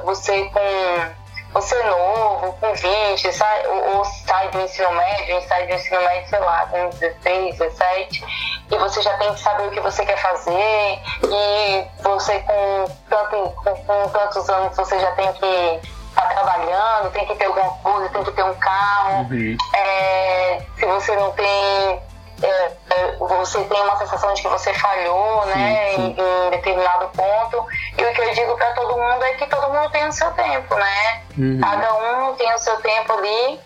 você 0.03 0.49
com 0.49 1.24
você 1.55 1.81
novo, 1.83 2.51
com 2.59 2.73
20, 2.73 3.31
sai, 3.31 3.67
ou, 3.67 3.97
ou 3.97 4.05
sai 4.05 4.49
do 4.49 4.59
ensino 4.59 4.91
médio, 4.91 5.41
sai 5.47 5.65
do 5.65 5.73
ensino 5.73 6.01
médio, 6.01 6.29
sei 6.29 6.39
lá, 6.39 6.65
com 6.65 6.89
16, 6.89 7.57
17, 7.57 8.25
e 8.71 8.77
você 8.77 9.01
já 9.01 9.17
tem 9.17 9.33
que 9.33 9.39
saber 9.39 9.67
o 9.67 9.71
que 9.71 9.79
você 9.79 10.05
quer 10.05 10.17
fazer, 10.17 10.99
e 11.23 11.85
você 12.03 12.39
com, 12.39 12.91
tanto, 13.09 13.53
com, 13.63 13.73
com 13.73 14.09
tantos 14.09 14.49
anos 14.49 14.75
você 14.75 14.99
já 14.99 15.11
tem 15.13 15.31
que 15.31 15.79
estar 16.09 16.23
tá 16.23 16.27
trabalhando, 16.27 17.11
tem 17.13 17.25
que 17.25 17.35
ter 17.35 17.45
alguma 17.45 17.71
coisa, 17.77 18.09
tem 18.09 18.23
que 18.25 18.31
ter 18.33 18.43
um 18.43 18.55
carro. 18.55 19.21
Uhum. 19.31 19.57
É, 19.75 20.61
se 20.77 20.85
você 20.85 21.15
não 21.15 21.31
tem 21.31 22.01
é, 22.45 22.77
é, 22.89 23.15
você 23.17 23.63
tem 23.63 23.81
uma 23.81 23.97
sensação 23.97 24.33
de 24.33 24.41
que 24.41 24.47
você 24.47 24.73
falhou, 24.73 25.45
né, 25.47 25.91
sim, 25.91 25.95
sim. 25.95 26.15
Em, 26.17 26.47
em, 26.47 26.49
determinado 26.51 27.09
ponto. 27.09 27.65
E 27.97 28.03
o 28.03 28.13
que 28.13 28.21
eu 28.21 28.33
digo 28.33 28.55
para 28.55 28.73
todo 28.73 28.97
mundo 28.97 29.23
é 29.23 29.33
que 29.33 29.47
todo 29.47 29.73
mundo 29.73 29.89
tem 29.89 30.07
o 30.07 30.11
seu 30.11 30.31
tempo, 30.31 30.75
né? 30.75 31.23
Uhum. 31.37 31.59
Cada 31.61 31.93
um 31.95 32.35
tem 32.35 32.53
o 32.53 32.59
seu 32.59 32.77
tempo 32.81 33.13
ali 33.13 33.59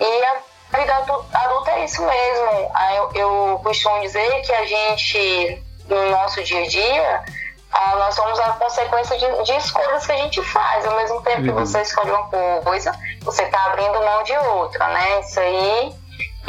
e 0.00 0.24
a 0.24 0.78
vida 0.78 0.94
adulta 1.34 1.70
é 1.72 1.84
isso 1.84 2.02
mesmo. 2.02 2.72
Eu, 2.96 3.10
eu 3.14 3.60
costumo 3.62 4.00
dizer 4.00 4.42
que 4.42 4.52
a 4.52 4.64
gente, 4.64 5.62
no 5.88 6.10
nosso 6.10 6.42
dia 6.42 6.62
a 6.62 6.66
dia, 6.66 7.24
ah, 7.72 7.96
nós 7.96 8.14
somos 8.14 8.38
a 8.40 8.50
consequência 8.52 9.16
de, 9.16 9.42
de, 9.44 9.56
escolhas 9.56 10.06
que 10.06 10.12
a 10.12 10.16
gente 10.16 10.42
faz. 10.42 10.86
Ao 10.86 10.96
mesmo 10.96 11.20
tempo 11.22 11.40
uhum. 11.40 11.46
que 11.46 11.52
você 11.52 11.82
escolhe 11.82 12.10
uma 12.10 12.28
coisa, 12.62 12.92
você 13.22 13.42
está 13.42 13.66
abrindo 13.66 14.00
mão 14.00 14.22
de 14.22 14.36
outra, 14.36 14.86
né? 14.88 15.20
Isso 15.20 15.40
aí 15.40 15.99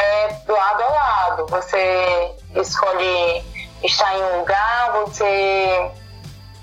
é 0.01 0.41
lado 0.47 0.83
a 0.83 0.87
lado. 0.87 1.45
Você 1.47 2.35
escolhe 2.55 3.43
estar 3.83 4.13
em 4.15 4.23
um 4.23 4.39
lugar, 4.39 4.91
você 4.93 5.91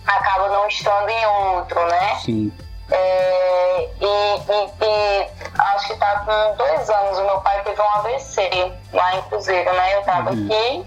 acaba 0.06 0.48
não 0.48 0.66
estando 0.68 1.08
em 1.08 1.26
outro, 1.26 1.84
né? 1.86 2.16
Sim. 2.24 2.52
É, 2.90 3.88
e, 4.00 4.06
e, 4.06 4.84
e, 4.86 5.30
acho 5.58 5.88
que 5.88 5.96
tá 5.96 6.20
com 6.20 6.56
dois 6.56 6.88
anos. 6.88 7.18
O 7.18 7.24
meu 7.24 7.40
pai 7.40 7.62
teve 7.62 7.80
um 7.80 7.90
AVC 7.90 8.72
lá 8.92 9.16
em 9.16 9.22
Cruzeiro, 9.22 9.72
né? 9.72 9.96
Eu 9.96 10.02
tava 10.02 10.30
uhum. 10.30 10.46
aqui 10.46 10.86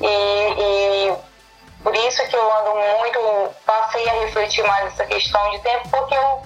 e, 0.00 0.06
e 0.06 1.16
por 1.82 1.94
isso 1.94 2.26
que 2.28 2.36
eu 2.36 2.58
ando 2.58 2.74
muito, 2.98 3.54
passei 3.64 4.08
a 4.08 4.12
refletir 4.12 4.64
mais 4.66 4.86
essa 4.86 5.06
questão 5.06 5.50
de 5.50 5.58
tempo, 5.60 5.88
porque 5.88 6.14
eu 6.14 6.42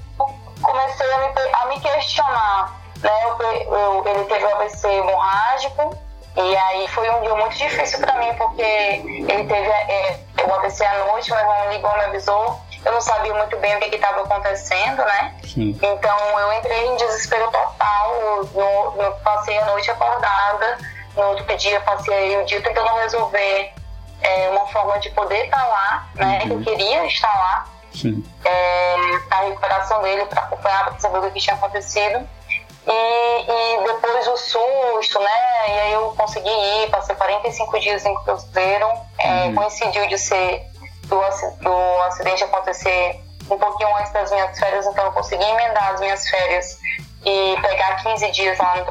comecei 0.62 1.12
a 1.12 1.19
me, 1.19 1.53
a 1.53 1.66
me 1.66 1.81
questionar 1.81 2.80
né? 3.03 3.25
Eu, 3.25 3.73
eu, 3.73 4.05
ele 4.07 4.25
teve 4.25 4.45
um 4.45 4.55
AVC 4.57 4.89
hemorrágico 4.89 5.97
e 6.37 6.57
aí 6.57 6.89
foi 6.89 7.11
um 7.11 7.23
dia 7.23 7.35
muito 7.35 7.57
difícil 7.57 7.99
para 8.01 8.15
mim 8.19 8.33
porque 8.35 8.63
ele 8.63 9.45
teve 9.45 9.69
é, 9.69 10.21
o 10.47 10.55
AVC 10.55 10.85
à 10.85 11.05
noite, 11.07 11.31
meu 11.31 11.41
irmão 11.41 11.71
ligou, 11.71 11.93
me 11.95 12.05
avisou. 12.05 12.61
Eu 12.85 12.93
não 12.93 13.01
sabia 13.01 13.35
muito 13.35 13.57
bem 13.59 13.77
o 13.77 13.81
que 13.81 13.95
estava 13.95 14.23
acontecendo, 14.23 15.05
né? 15.05 15.35
Sim. 15.45 15.79
Então 15.83 16.39
eu 16.39 16.53
entrei 16.55 16.87
em 16.87 16.97
desespero 16.97 17.51
total. 17.51 18.15
Eu, 18.55 18.95
eu 18.97 19.13
passei 19.23 19.59
a 19.59 19.67
noite 19.67 19.91
acordada. 19.91 20.79
No 21.17 21.25
outro 21.25 21.57
dia 21.57 21.81
passei 21.81 22.39
o 22.39 22.47
dia 22.47 22.63
tentando 22.63 22.89
resolver 22.95 23.73
é, 24.23 24.49
uma 24.51 24.67
forma 24.69 24.99
de 24.99 25.11
poder 25.11 25.45
estar 25.45 25.67
lá, 25.67 26.09
né? 26.15 26.43
Uhum. 26.45 26.53
Eu 26.53 26.61
queria 26.63 27.07
estar 27.07 27.33
lá. 27.35 27.67
Sim. 27.93 28.25
É, 28.45 28.95
a 29.31 29.41
recuperação 29.43 30.01
dele 30.03 30.25
para 30.27 30.43
acompanhar 30.43 30.85
para 30.85 30.99
saber 31.01 31.19
o 31.19 31.31
que 31.31 31.41
tinha 31.41 31.57
acontecido. 31.57 32.27
E, 32.87 33.43
e, 33.43 33.85
depois 33.85 34.27
o 34.29 34.37
susto, 34.37 35.21
né? 35.21 35.69
E 35.69 35.79
aí 35.81 35.93
eu 35.93 36.14
consegui 36.16 36.49
ir, 36.49 36.90
passei 36.90 37.14
45 37.14 37.81
dias 37.81 38.05
em 38.05 38.14
Cruzeiro. 38.23 38.88
É, 39.19 39.45
uhum. 39.45 39.55
Coincidiu 39.55 40.07
de 40.09 40.19
ser 40.19 40.62
do, 41.05 41.21
do 41.61 42.03
acidente 42.03 42.45
acontecer 42.45 43.21
um 43.51 43.59
pouquinho 43.59 43.95
antes 43.97 44.12
das 44.12 44.31
minhas 44.31 44.59
férias, 44.59 44.87
então 44.87 45.05
eu 45.05 45.12
consegui 45.12 45.43
emendar 45.43 45.93
as 45.93 46.01
minhas 46.01 46.29
férias 46.29 46.79
e 47.25 47.57
pegar 47.61 47.97
15 48.03 48.31
dias 48.31 48.59
lá 48.59 48.77
no 48.77 48.85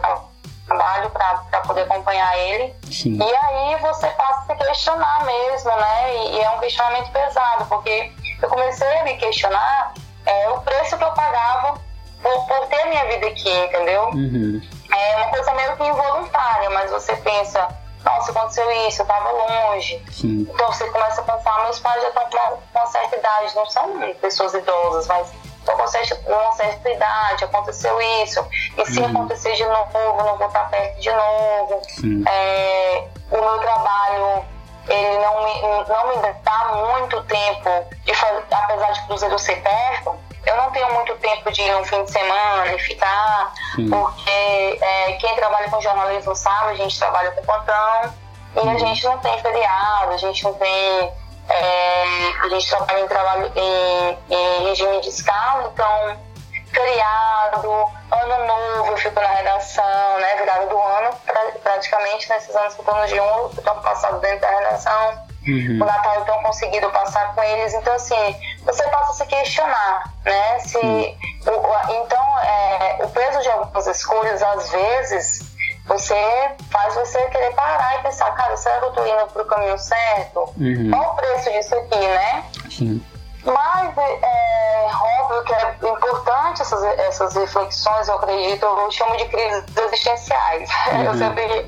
trabalho 0.68 1.10
para 1.10 1.62
poder 1.62 1.82
acompanhar 1.84 2.38
ele. 2.38 2.76
Sim. 2.92 3.18
E 3.18 3.36
aí 3.36 3.76
você 3.78 4.08
passa 4.08 4.54
a 4.54 4.58
se 4.58 4.66
questionar 4.66 5.26
mesmo, 5.26 5.72
né? 5.72 6.16
E, 6.16 6.36
e, 6.36 6.42
é 6.42 6.50
um 6.52 6.60
questionamento 6.60 7.12
pesado, 7.12 7.66
porque 7.66 8.12
eu 8.42 8.50
comecei 8.50 9.00
a 9.00 9.04
me 9.04 9.16
questionar 9.18 9.94
é, 10.26 10.50
o 10.50 10.62
preço 10.62 10.98
que 10.98 11.04
eu 11.04 11.12
pagava 11.12 11.80
por, 12.22 12.46
por 12.48 12.68
ter 12.68 12.86
minha 12.86 13.06
vida 13.06 13.28
aqui, 13.28 13.50
entendeu? 13.50 14.06
Uhum. 14.10 14.62
é 14.92 15.16
uma 15.18 15.30
coisa 15.30 15.54
meio 15.54 15.78
que 15.78 15.84
involuntária, 15.84 16.70
mas 16.72 16.92
você 16.92 17.16
pensa, 17.18 17.68
nossa, 18.04 18.32
aconteceu 18.32 18.70
isso, 18.88 19.02
eu 19.02 19.06
tava 19.06 19.32
longe. 19.32 20.04
Sim. 20.12 20.48
Então 20.50 20.68
você 20.68 20.90
começa 20.90 21.22
a 21.22 21.24
pensar, 21.24 21.64
meus 21.64 21.80
pais 21.80 22.02
já 22.02 22.10
estão 22.10 22.30
com 22.30 22.80
uma 22.80 22.88
certa 22.88 23.16
idade, 23.16 23.56
não 23.56 23.66
são 23.66 24.14
pessoas 24.22 24.54
idosas, 24.54 25.08
mas 25.08 25.34
estão 25.60 25.76
com 25.76 26.32
uma 26.32 26.52
certa 26.54 26.90
idade, 26.90 27.44
aconteceu 27.44 28.02
isso. 28.24 28.46
E 28.78 28.86
se 28.86 29.00
uhum. 29.00 29.08
acontecer 29.08 29.54
de 29.54 29.66
novo, 29.66 29.92
não 30.24 30.38
vou 30.38 30.48
estar 30.48 30.70
perto 30.70 31.00
de 31.00 31.12
novo. 31.12 31.82
É, 32.28 33.08
o 33.32 33.38
meu 33.38 33.60
trabalho 33.60 34.46
ele 34.90 35.20
não 35.20 35.44
me, 35.44 35.62
não 35.88 36.08
me 36.08 36.34
dá 36.44 36.68
muito 36.74 37.24
tempo 37.26 37.70
de 38.04 38.14
fazer, 38.16 38.44
apesar 38.52 38.92
de 38.92 39.06
Cruzeiro 39.06 39.38
ser 39.38 39.62
perto, 39.62 40.16
eu 40.50 40.58
não 40.58 40.72
tenho 40.72 40.94
muito 40.94 41.16
tempo 41.18 41.52
de 41.52 41.62
ir 41.62 41.72
no 41.72 41.86
fim 41.86 42.04
de 42.04 42.12
semana 42.12 42.74
e 42.74 42.80
ficar, 42.80 43.54
Sim. 43.76 43.90
porque 43.90 44.80
é, 44.82 45.14
quem 45.14 45.36
trabalha 45.36 45.70
com 45.70 45.80
jornalismo 45.80 46.36
sabe, 46.36 46.72
a 46.72 46.76
gente 46.76 46.98
trabalha 46.98 47.32
com 47.32 47.44
plantão 47.44 48.14
e 48.56 48.68
a 48.68 48.78
gente 48.78 49.06
não 49.06 49.18
tem 49.20 49.38
feriado, 49.40 50.12
a 50.12 50.18
gente 50.18 50.44
não 50.44 50.54
tem. 50.54 51.14
É, 51.50 52.04
a 52.42 52.50
gente 52.50 52.68
trabalha 52.70 53.00
em 53.02 53.08
trabalho 53.08 53.52
em, 53.56 54.18
em 54.30 54.64
regime 54.66 55.02
de 55.02 55.10
escala, 55.10 55.72
então 55.74 56.18
feriado, 56.72 57.68
ano 58.12 58.46
novo, 58.46 58.92
eu 58.92 58.98
fico 58.98 59.20
na 59.20 59.28
redação, 59.28 60.20
né? 60.20 60.36
Virada 60.38 60.68
do 60.68 60.78
ano, 60.78 61.16
pra, 61.26 61.42
praticamente 61.64 62.30
nesses 62.30 62.56
anos 62.56 62.76
que 62.76 62.82
eu 62.82 62.86
tô 62.86 62.92
no 62.92 63.02
G1, 63.02 63.58
eu 63.58 63.64
tô 63.64 63.76
passado 63.82 64.20
dentro 64.20 64.42
da 64.42 64.50
redação. 64.50 65.30
Uhum. 65.48 65.80
O 65.82 65.86
Natal 65.86 66.16
eu 66.16 66.26
tenho 66.26 66.42
conseguido 66.44 66.90
passar 66.90 67.34
com 67.34 67.42
eles, 67.44 67.74
então 67.74 67.94
assim, 67.94 68.36
você 68.64 68.84
passa 68.84 69.12
a 69.12 69.14
se 69.16 69.26
questionar, 69.26 70.14
né? 70.26 70.60
Se, 70.60 70.78
o, 70.78 71.94
então, 72.04 72.40
é, 72.40 73.00
o 73.04 73.10
peso 73.10 73.40
de 73.42 73.50
algumas 73.50 73.88
escolhas, 73.88 74.42
às 74.44 74.70
vezes, 74.70 75.40
você 75.86 76.16
faz 76.70 76.94
você 76.96 77.20
querer 77.30 77.54
parar 77.56 78.00
e 78.00 78.04
pensar, 78.04 78.32
cara, 78.36 78.56
será 78.58 78.80
que 78.80 78.86
eu 78.86 78.92
tô 78.92 79.06
indo 79.06 79.28
pro 79.28 79.46
caminho 79.46 79.78
certo? 79.78 80.54
Uhum. 80.58 80.92
Qual 80.92 81.14
o 81.14 81.16
preço 81.16 81.52
disso 81.52 81.76
aqui, 81.76 82.00
né? 82.00 82.44
Sim. 82.70 83.04
Mas 83.46 83.98
é, 83.98 84.20
é 84.22 84.90
óbvio 84.94 85.44
que 85.44 85.54
é 85.54 85.76
importante 85.90 86.62
essas, 86.62 86.84
essas 86.84 87.36
reflexões, 87.36 88.08
eu 88.08 88.16
acredito, 88.16 88.66
eu 88.66 88.92
chamo 88.92 89.16
de 89.18 89.26
crises 89.26 89.64
existenciais. 89.78 90.70
Uhum. 90.90 91.04
Eu 91.04 91.14
sempre 91.14 91.64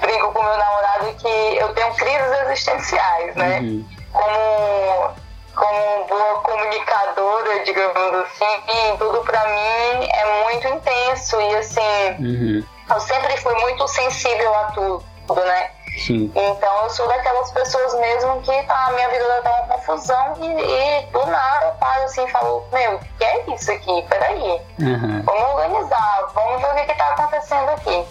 brinco 0.00 0.32
com 0.32 0.42
meu 0.42 0.56
namorado 0.56 1.14
que 1.18 1.28
eu 1.28 1.74
tenho 1.74 1.94
crises 1.94 2.40
existenciais, 2.46 3.34
né? 3.36 3.60
Uhum. 3.60 3.84
Como, 4.12 5.14
como 5.54 6.04
boa 6.06 6.40
comunicadora, 6.40 7.64
digamos 7.64 8.14
assim, 8.14 8.96
tudo 8.98 9.20
pra 9.20 9.44
mim 9.46 10.08
é 10.08 10.44
muito 10.44 10.68
intenso 10.68 11.40
e 11.40 11.56
assim, 11.56 11.80
uhum. 12.18 12.64
eu 12.90 13.00
sempre 13.00 13.36
fui 13.36 13.54
muito 13.56 13.86
sensível 13.86 14.54
a 14.54 14.64
tudo, 14.72 15.04
né? 15.44 15.70
Sim. 15.96 16.30
Então 16.34 16.82
eu 16.82 16.90
sou 16.90 17.06
daquelas 17.08 17.50
pessoas 17.52 17.94
mesmo 17.94 18.42
que 18.42 18.62
tá, 18.64 18.86
a 18.86 18.92
minha 18.92 19.08
vida 19.08 19.24
tá 19.42 19.50
uma 19.50 19.76
confusão 19.76 20.34
e, 20.40 20.46
e 20.46 21.06
do 21.06 21.24
nada 21.26 21.66
eu 21.66 21.72
paro 21.72 22.02
assim 22.04 22.24
e 22.24 22.30
falo, 22.30 22.64
meu, 22.72 22.96
o 22.96 23.00
que 23.18 23.24
é 23.24 23.44
isso 23.54 23.70
aqui? 23.70 24.04
Peraí. 24.08 24.60
Uhum. 24.80 25.22
Vamos 25.24 25.42
organizar, 25.54 26.26
vamos 26.34 26.60
ver 26.60 26.70
o 26.70 26.74
que, 26.74 26.84
que 26.86 26.94
tá 26.94 27.08
acontecendo 27.08 27.68
aqui. 27.70 28.04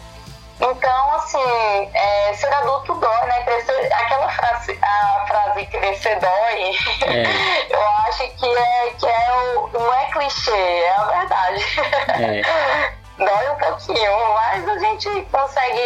Então, 0.62 1.15
assim, 1.15 1.89
é, 1.93 2.34
ser 2.34 2.54
adulto 2.54 2.93
dói, 2.93 3.26
né? 3.26 3.43
Crescer, 3.43 3.93
aquela 3.93 4.30
frase, 4.30 4.80
a 4.82 5.26
frase 5.28 5.65
crescer 5.65 6.19
dói, 6.19 6.72
é. 7.06 7.24
eu 7.74 7.82
acho 8.08 8.30
que 8.30 8.46
é, 8.46 8.89
que 8.98 9.06
é 9.06 9.34
o, 9.58 9.69
não 9.74 9.93
é 9.93 10.06
clichê, 10.06 10.52
é 10.52 10.96
a 10.96 11.04
verdade. 11.04 11.65
É. 12.10 12.93
dói 13.17 13.50
um 13.52 13.56
pouquinho, 13.56 14.34
mas 14.36 14.69
a 14.69 14.78
gente 14.80 15.28
consegue 15.32 15.78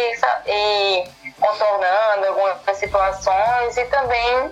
ir 0.46 1.10
contornando 1.40 2.26
algumas 2.26 2.76
situações 2.76 3.76
e 3.76 3.84
também 3.86 4.50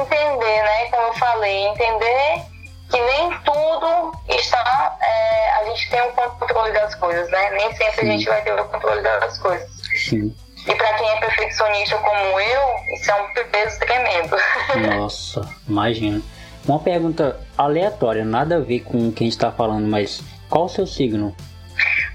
entender, 0.00 0.62
né, 0.62 0.86
como 0.90 1.06
eu 1.08 1.14
falei, 1.14 1.66
entender 1.68 2.42
que 2.90 3.00
nem 3.00 3.30
tudo 3.38 4.12
está, 4.28 4.98
é, 5.00 5.50
a 5.54 5.64
gente 5.64 5.90
tem 5.90 6.02
o 6.02 6.12
controle 6.12 6.72
das 6.72 6.94
coisas, 6.96 7.30
né? 7.30 7.50
Nem 7.52 7.74
sempre 7.74 8.02
Sim. 8.02 8.08
a 8.08 8.12
gente 8.12 8.26
vai 8.26 8.42
ter 8.42 8.52
o 8.52 8.64
controle 8.66 9.00
das 9.00 9.38
coisas. 9.38 9.70
Sim. 9.96 10.34
E 10.66 10.74
para 10.74 10.92
quem 10.94 11.08
é 11.08 11.16
perfeccionista 11.16 11.96
como 11.96 12.40
eu, 12.40 12.62
isso 12.94 13.10
é 13.10 13.14
um 13.14 13.32
peso 13.50 13.78
tremendo. 13.80 14.36
Nossa, 14.98 15.48
imagina. 15.66 16.20
Uma 16.66 16.78
pergunta 16.78 17.40
aleatória, 17.56 18.24
nada 18.24 18.56
a 18.56 18.60
ver 18.60 18.80
com 18.80 19.08
o 19.08 19.12
que 19.12 19.24
a 19.24 19.26
gente 19.26 19.32
está 19.32 19.50
falando, 19.50 19.88
mas 19.88 20.22
qual 20.48 20.66
o 20.66 20.68
seu 20.68 20.86
signo? 20.86 21.34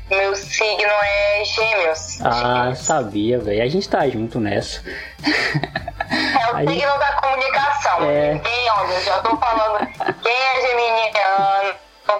Meu 0.10 0.36
signo 0.36 0.89
é 0.89 1.43
Gêmeos. 1.45 2.21
Ah, 2.21 2.62
gêmeos. 2.62 2.80
sabia, 2.80 3.39
velho. 3.39 3.63
A 3.63 3.67
gente 3.67 3.89
tá 3.89 4.08
junto 4.08 4.39
nessa. 4.39 4.82
É 5.23 6.51
o 6.51 6.56
a 6.56 6.60
signo 6.60 6.73
gente... 6.73 6.99
da 6.99 7.12
comunicação. 7.21 8.10
É... 8.10 8.34
Ninguém, 8.34 8.71
olha, 8.71 9.01
já 9.01 9.19
tô 9.19 9.36
falando. 9.38 9.88
Quem 10.23 10.32
é 10.32 10.62
geminiano 10.62 11.75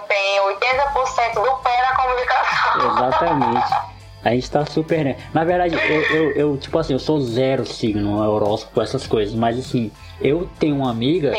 tem 0.06 0.40
80% 0.40 1.34
do 1.34 1.56
pé 1.62 1.82
na 1.82 1.96
comunicação. 1.96 2.90
Exatamente. 2.90 3.98
A 4.24 4.30
gente 4.30 4.50
tá 4.50 4.66
super, 4.66 5.04
né? 5.04 5.16
Na 5.32 5.44
verdade, 5.44 5.74
eu, 5.74 6.02
eu, 6.02 6.30
eu, 6.32 6.56
tipo 6.58 6.78
assim, 6.78 6.92
eu 6.92 6.98
sou 6.98 7.20
zero 7.20 7.64
signo, 7.64 8.18
horóscopo, 8.20 8.82
essas 8.82 9.06
coisas, 9.06 9.34
mas 9.34 9.58
assim, 9.58 9.90
eu 10.20 10.48
tenho 10.58 10.76
uma 10.76 10.90
amiga, 10.90 11.32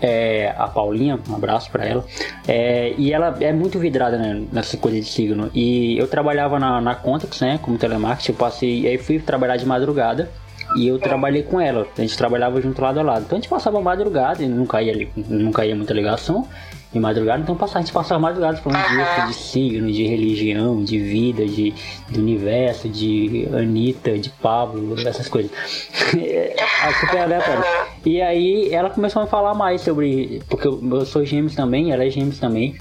é, 0.00 0.54
a 0.56 0.66
Paulinha, 0.68 1.18
um 1.28 1.34
abraço 1.34 1.70
para 1.70 1.84
ela, 1.84 2.04
é, 2.46 2.94
e 2.96 3.12
ela 3.12 3.36
é 3.40 3.52
muito 3.52 3.78
vidrada 3.78 4.16
né, 4.16 4.42
nessa 4.52 4.76
coisa 4.76 4.98
de 4.98 5.06
signo. 5.06 5.50
E 5.54 5.98
eu 5.98 6.06
trabalhava 6.06 6.58
na, 6.58 6.80
na 6.80 6.94
Contax, 6.94 7.40
né, 7.40 7.58
como 7.60 7.78
telemarketing, 7.78 8.32
eu 8.32 8.38
passei, 8.38 8.86
aí 8.86 8.98
fui 8.98 9.18
trabalhar 9.18 9.56
de 9.56 9.66
madrugada. 9.66 10.30
E 10.74 10.88
eu 10.88 10.98
trabalhei 10.98 11.42
com 11.42 11.60
ela, 11.60 11.86
a 11.98 12.00
gente 12.00 12.16
trabalhava 12.16 12.58
junto 12.62 12.80
lado 12.80 12.98
a 12.98 13.02
lado. 13.02 13.24
Então 13.26 13.36
a 13.36 13.40
gente 13.40 13.50
passava 13.50 13.78
madrugada 13.82 14.42
e 14.42 14.48
não 14.48 14.64
caía, 14.64 15.06
não 15.14 15.52
caía 15.52 15.76
muita 15.76 15.92
ligação 15.92 16.48
de 16.92 17.00
madrugada, 17.00 17.42
então 17.42 17.56
passar, 17.56 17.78
a 17.78 17.82
gente 17.82 17.92
passava 17.92 18.20
madrugada 18.20 18.58
falando 18.58 18.84
uhum. 18.84 19.22
de, 19.22 19.28
de 19.28 19.34
signo, 19.34 19.90
de 19.90 20.06
religião, 20.06 20.84
de 20.84 20.98
vida, 20.98 21.46
de, 21.46 21.72
de 22.10 22.20
universo, 22.20 22.88
de 22.88 23.48
Anitta, 23.52 24.18
de 24.18 24.28
Pablo, 24.28 24.94
essas 25.00 25.26
coisas. 25.26 25.50
é 26.14 26.92
super 27.00 27.20
aleatório. 27.20 27.64
E 28.04 28.20
aí 28.20 28.72
ela 28.74 28.90
começou 28.90 29.22
a 29.22 29.26
falar 29.26 29.54
mais 29.54 29.80
sobre. 29.80 30.42
Porque 30.48 30.66
eu, 30.66 30.80
eu 30.82 31.06
sou 31.06 31.24
gêmeos 31.24 31.54
também, 31.54 31.92
ela 31.92 32.04
é 32.04 32.10
gêmeos 32.10 32.38
também. 32.38 32.76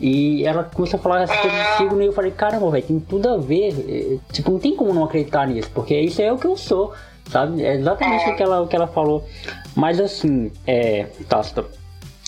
E 0.00 0.44
ela 0.46 0.64
começou 0.64 1.00
a 1.00 1.02
falar 1.02 1.22
essa 1.22 1.36
coisa 1.36 1.56
de 1.56 1.76
signo 1.78 2.02
e 2.02 2.06
eu 2.06 2.12
falei, 2.12 2.30
caramba, 2.30 2.70
velho, 2.70 2.84
tem 2.84 3.00
tudo 3.00 3.28
a 3.28 3.36
ver. 3.36 3.74
É, 3.88 4.32
tipo, 4.32 4.52
não 4.52 4.58
tem 4.60 4.76
como 4.76 4.94
não 4.94 5.04
acreditar 5.04 5.46
nisso, 5.46 5.70
porque 5.74 5.98
isso 5.98 6.22
é 6.22 6.32
o 6.32 6.38
que 6.38 6.46
eu 6.46 6.56
sou. 6.56 6.92
Sabe? 7.30 7.64
É 7.64 7.74
exatamente 7.74 8.30
o 8.30 8.36
que 8.36 8.42
ela, 8.42 8.60
o 8.60 8.68
que 8.68 8.76
ela 8.76 8.86
falou. 8.86 9.24
Mas 9.74 9.98
assim, 9.98 10.52
é. 10.66 11.06
Tá, 11.28 11.42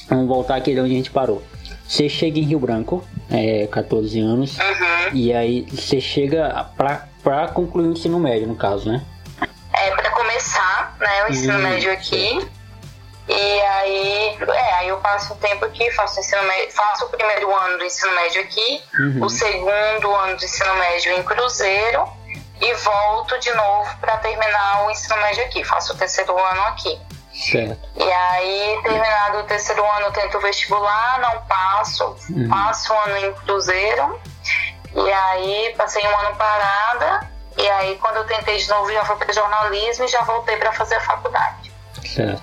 Vamos 0.08 0.26
voltar 0.26 0.56
aqui 0.56 0.74
de 0.74 0.80
onde 0.80 0.92
a 0.92 0.96
gente 0.96 1.10
parou. 1.10 1.42
Você 1.86 2.08
chega 2.08 2.38
em 2.38 2.42
Rio 2.42 2.58
Branco, 2.58 3.04
é, 3.30 3.66
14 3.66 4.20
anos, 4.20 4.58
uhum. 4.58 5.14
e 5.14 5.32
aí 5.32 5.62
você 5.70 6.00
chega 6.00 6.66
pra, 6.76 7.08
pra 7.22 7.48
concluir 7.48 7.88
o 7.88 7.92
ensino 7.92 8.18
médio, 8.18 8.46
no 8.46 8.56
caso, 8.56 8.90
né? 8.90 9.02
É, 9.72 9.90
pra 9.92 10.10
começar, 10.10 10.96
né, 11.00 11.24
o 11.26 11.30
ensino 11.30 11.54
uhum. 11.54 11.62
médio 11.62 11.92
aqui. 11.92 12.46
E 13.28 13.60
aí, 13.60 14.36
é, 14.40 14.74
aí 14.76 14.88
eu 14.88 14.96
passo 14.98 15.34
um 15.34 15.36
tempo 15.36 15.64
aqui, 15.64 15.90
faço, 15.92 16.18
ensino 16.20 16.42
médio, 16.44 16.72
faço 16.72 17.04
o 17.04 17.08
primeiro 17.10 17.54
ano 17.54 17.78
do 17.78 17.84
ensino 17.84 18.14
médio 18.14 18.40
aqui, 18.40 18.82
uhum. 18.98 19.24
o 19.24 19.28
segundo 19.28 20.14
ano 20.14 20.36
do 20.36 20.44
ensino 20.44 20.74
médio 20.76 21.12
em 21.12 21.22
Cruzeiro, 21.22 22.08
e 22.60 22.74
volto 22.74 23.38
de 23.38 23.52
novo 23.52 23.96
para 24.00 24.16
terminar 24.18 24.86
o 24.86 24.90
ensino 24.90 25.16
médio 25.18 25.44
aqui. 25.44 25.62
Faço 25.64 25.92
o 25.92 25.96
terceiro 25.96 26.36
ano 26.36 26.62
aqui. 26.62 26.98
Certo. 27.38 27.88
E 27.96 28.03
aí, 28.03 28.81
terminado 28.83 29.38
o 29.38 29.42
terceiro 29.44 29.85
ano, 29.85 30.07
eu 30.07 30.12
tento 30.12 30.40
vestibular, 30.40 31.20
não 31.20 31.40
passo, 31.42 32.16
uhum. 32.31 32.48
passo 32.48 32.92
um 32.92 32.98
ano 33.01 33.16
em 33.16 33.33
Cruzeiro. 33.35 34.20
E 34.92 35.12
aí, 35.12 35.74
passei 35.77 36.05
um 36.05 36.18
ano 36.18 36.35
parada. 36.37 37.31
E 37.57 37.70
aí, 37.70 37.96
quando 37.98 38.16
eu 38.16 38.24
tentei 38.24 38.57
de 38.57 38.68
novo, 38.68 38.92
já 38.92 39.05
fui 39.05 39.16
para 39.16 39.33
jornalismo 39.33 40.05
e 40.05 40.09
já 40.09 40.22
voltei 40.22 40.57
para 40.57 40.72
fazer 40.72 40.96
a 40.96 41.01
faculdade. 41.01 41.72
Certo. 42.05 42.42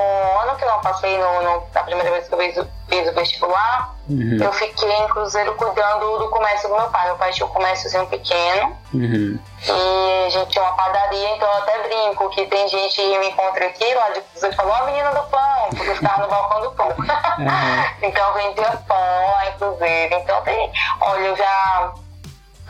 Um 0.00 0.40
ano 0.40 0.56
que 0.56 0.64
eu 0.64 0.68
não 0.68 0.80
passei 0.80 1.16
no, 1.18 1.42
no, 1.42 1.62
na 1.72 1.82
primeira 1.82 2.10
vez 2.10 2.28
que 2.28 2.34
eu 2.34 2.38
fiz, 2.38 2.66
fiz 2.88 3.08
o 3.08 3.14
vestibular, 3.14 3.94
uhum. 4.08 4.38
eu 4.42 4.52
fiquei 4.52 4.90
em 4.90 5.08
Cruzeiro 5.08 5.54
cuidando 5.54 6.18
do 6.18 6.28
comércio 6.30 6.68
do 6.68 6.76
meu 6.76 6.88
pai. 6.90 7.06
Meu 7.06 7.16
pai 7.16 7.32
tinha 7.32 7.46
um 7.46 7.50
comérciozinho 7.50 8.06
pequeno. 8.06 8.76
Uhum. 8.92 9.38
E 9.66 10.26
a 10.26 10.30
gente 10.30 10.50
tinha 10.50 10.64
uma 10.64 10.74
padaria, 10.74 11.36
então 11.36 11.48
eu 11.48 11.58
até 11.58 11.82
brinco 11.82 12.30
que 12.30 12.46
tem 12.46 12.68
gente 12.68 12.94
que 12.94 13.18
me 13.18 13.28
encontra 13.28 13.66
aqui 13.66 13.94
lá 13.94 14.10
de 14.10 14.20
Cruzeiro 14.20 14.54
e 14.54 14.56
falou, 14.56 14.74
a 14.74 14.86
menina 14.86 15.10
do 15.10 15.22
pão, 15.28 15.68
porque 15.70 15.90
eu 15.90 15.96
ficava 15.96 16.22
no 16.22 16.28
balcão 16.28 16.60
do 16.62 16.70
pão. 16.72 16.88
Uhum. 16.88 17.84
então 18.02 18.28
eu 18.28 18.34
vendia 18.34 18.82
pão 18.88 19.30
lá 19.32 19.48
em 19.48 19.52
Cruzeiro. 19.58 20.14
Então 20.14 20.42
tem, 20.42 20.72
olha, 21.00 21.20
eu 21.20 21.36
já 21.36 21.94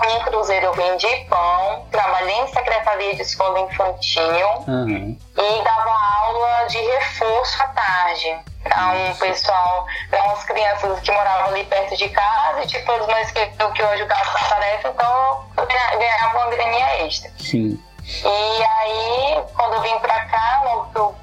em 0.02 0.20
Cruzeiro 0.24 0.66
eu 0.66 0.72
vendi 0.72 1.06
pão, 1.28 1.86
trabalhei 1.90 2.36
em 2.40 2.48
secretaria 2.48 3.14
de 3.14 3.22
escola 3.22 3.60
infantil 3.60 4.48
uhum. 4.66 5.16
e 5.36 5.62
dava 5.62 5.90
aula 5.90 6.66
de 6.66 6.78
reforço 6.78 7.62
à 7.62 7.66
tarde 7.68 8.38
para 8.64 8.88
um 8.88 9.14
pessoal, 9.16 9.86
para 10.10 10.24
umas 10.24 10.42
crianças 10.44 11.00
que 11.00 11.12
moravam 11.12 11.48
ali 11.48 11.64
perto 11.64 11.96
de 11.96 12.08
casa, 12.08 12.62
e 12.62 12.66
tipo, 12.66 12.90
as 12.90 13.06
mães 13.06 13.30
que 13.30 13.38
eu, 13.38 13.70
que 13.72 13.82
eu 13.82 13.88
ajudava 13.90 14.32
na 14.32 14.48
tarefa, 14.48 14.88
então 14.88 15.44
eu 15.56 15.66
ganhava 15.66 16.38
uma 16.38 16.46
graninha 16.48 17.06
extra. 17.06 17.30
Sim. 17.38 17.80
E 18.02 18.64
aí, 18.64 19.42
quando 19.54 19.74
eu 19.74 19.82
vim 19.82 19.98
para 19.98 20.24
cá, 20.26 20.62
logo 20.64 20.90
que 20.90 20.98
eu 20.98 21.14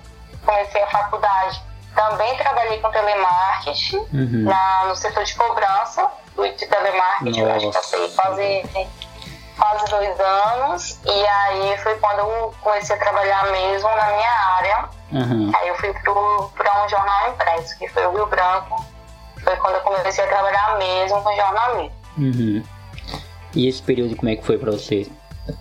comecei 0.45 0.81
a 0.83 0.87
faculdade, 0.87 1.61
também 1.95 2.37
trabalhei 2.37 2.79
com 2.79 2.89
telemarketing 2.91 3.97
uhum. 3.97 4.43
na, 4.43 4.85
no 4.85 4.95
setor 4.95 5.23
de 5.23 5.35
cobrança 5.35 6.09
de 6.35 6.67
telemarketing, 6.67 7.41
Nossa. 7.41 7.79
acho 7.79 7.91
que 7.91 8.07
passei 8.15 8.63
quase, 8.63 8.87
quase 9.57 9.91
dois 9.91 10.19
anos. 10.19 10.99
E 11.05 11.27
aí 11.27 11.77
foi 11.77 11.95
quando 11.99 12.19
eu 12.19 12.53
comecei 12.61 12.95
a 12.95 12.99
trabalhar 12.99 13.51
mesmo 13.51 13.89
na 13.89 14.05
minha 14.07 14.31
área. 14.57 14.89
Uhum. 15.11 15.51
Aí 15.55 15.67
eu 15.67 15.75
fui 15.75 15.93
para 15.93 16.85
um 16.85 16.89
jornal 16.89 17.29
impresso, 17.29 17.77
que 17.77 17.87
foi 17.89 18.05
o 18.05 18.13
Rio 18.13 18.25
Branco. 18.27 18.85
Foi 19.43 19.55
quando 19.57 19.75
eu 19.75 19.81
comecei 19.81 20.23
a 20.23 20.27
trabalhar 20.27 20.77
mesmo 20.77 21.21
com 21.21 21.35
jornalismo. 21.35 21.91
Uhum. 22.17 22.63
E 23.53 23.67
esse 23.67 23.81
período 23.81 24.15
como 24.15 24.31
é 24.31 24.35
que 24.35 24.45
foi 24.45 24.57
para 24.57 24.71
você? 24.71 25.09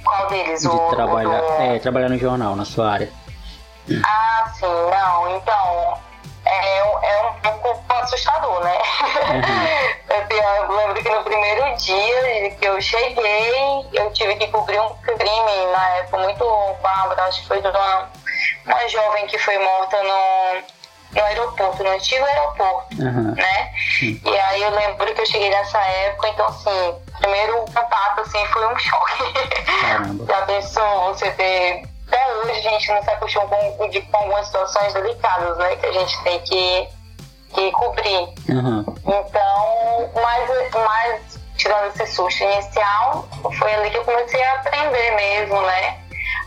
Qual 0.04 0.28
deles? 0.28 0.60
De 0.60 0.68
o, 0.68 0.90
trabalhar, 0.90 1.42
o... 1.42 1.62
É, 1.62 1.78
trabalhar 1.78 2.08
no 2.08 2.18
jornal, 2.18 2.54
na 2.54 2.64
sua 2.64 2.92
área. 2.92 3.12
Ah, 4.04 4.52
sim, 4.54 4.66
não. 4.66 5.36
Então, 5.36 5.98
é, 6.50 6.78
é 6.78 7.48
um 7.48 7.58
pouco 7.58 7.92
assustador, 7.94 8.62
né? 8.62 8.78
Uhum. 9.30 9.90
Eu 10.30 10.76
lembro 10.76 11.02
que 11.02 11.08
no 11.08 11.24
primeiro 11.24 11.76
dia 11.76 12.50
que 12.52 12.64
eu 12.64 12.80
cheguei, 12.80 13.86
eu 13.92 14.12
tive 14.12 14.36
que 14.36 14.48
cobrir 14.48 14.80
um 14.80 14.94
crime 14.96 15.66
na 15.72 15.88
época 15.96 16.18
muito 16.18 16.44
bárbaro, 16.82 17.20
acho 17.22 17.42
que 17.42 17.48
foi 17.48 17.60
de 17.60 17.68
uma, 17.68 18.08
uma 18.66 18.88
jovem 18.88 19.26
que 19.26 19.38
foi 19.38 19.58
morta 19.58 20.02
no, 20.02 20.62
no 21.12 21.24
aeroporto, 21.24 21.82
no 21.82 21.90
antigo 21.90 22.24
aeroporto, 22.24 23.02
uhum. 23.02 23.34
né? 23.34 23.72
E 24.00 24.38
aí 24.38 24.62
eu 24.62 24.70
lembro 24.70 25.14
que 25.14 25.20
eu 25.20 25.26
cheguei 25.26 25.50
nessa 25.50 25.78
época, 25.78 26.28
então 26.28 26.46
assim, 26.46 26.94
primeiro 27.18 27.64
contato 27.66 28.20
assim 28.20 28.44
foi 28.46 28.66
um 28.66 28.78
choque. 28.78 29.24
Já 30.28 30.42
pensou 30.42 31.14
você 31.14 31.30
ter 31.32 31.89
até 32.10 32.36
hoje 32.36 32.50
a 32.50 32.70
gente 32.70 32.88
não 32.92 33.02
se 33.02 33.10
acostuma 33.10 33.46
com, 33.46 33.76
com 33.76 34.16
algumas 34.16 34.46
situações 34.46 34.92
delicadas, 34.92 35.56
né? 35.58 35.76
Que 35.76 35.86
a 35.86 35.92
gente 35.92 36.22
tem 36.24 36.40
que, 36.40 36.88
que 37.54 37.70
cobrir. 37.70 38.34
Uhum. 38.48 38.84
Então, 39.06 40.10
mas, 40.20 40.50
mas 40.74 41.38
tirando 41.56 41.86
esse 41.86 42.06
susto 42.08 42.42
inicial, 42.42 43.28
foi 43.56 43.74
ali 43.74 43.90
que 43.90 43.98
eu 43.98 44.04
comecei 44.04 44.42
a 44.42 44.54
aprender 44.54 45.10
mesmo, 45.12 45.62
né? 45.62 45.98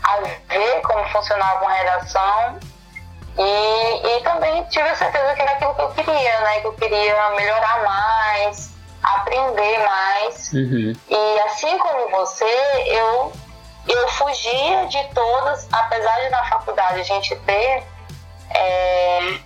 A 0.02 0.20
ver 0.20 0.80
como 0.82 1.08
funcionava 1.08 1.64
uma 1.64 1.72
redação. 1.72 2.58
E, 3.36 4.06
e 4.06 4.20
também 4.22 4.62
tive 4.64 4.88
a 4.88 4.94
certeza 4.94 5.34
que 5.34 5.42
era 5.42 5.52
aquilo 5.52 5.74
que 5.74 5.82
eu 5.82 5.90
queria, 5.90 6.40
né? 6.40 6.60
Que 6.60 6.66
eu 6.66 6.72
queria 6.74 7.30
melhorar 7.30 7.82
mais, 7.82 8.70
aprender 9.02 9.78
mais. 9.78 10.52
Uhum. 10.52 10.92
E 11.08 11.40
assim 11.40 11.76
como 11.78 12.10
você, 12.10 12.44
eu 12.86 13.32
eu 13.88 14.08
fugia 14.08 14.86
de 14.86 15.04
todas, 15.14 15.68
apesar 15.72 16.20
de 16.20 16.30
na 16.30 16.44
faculdade 16.44 17.00
a 17.00 17.04
gente 17.04 17.36
ter 17.36 17.82
é, 18.50 19.38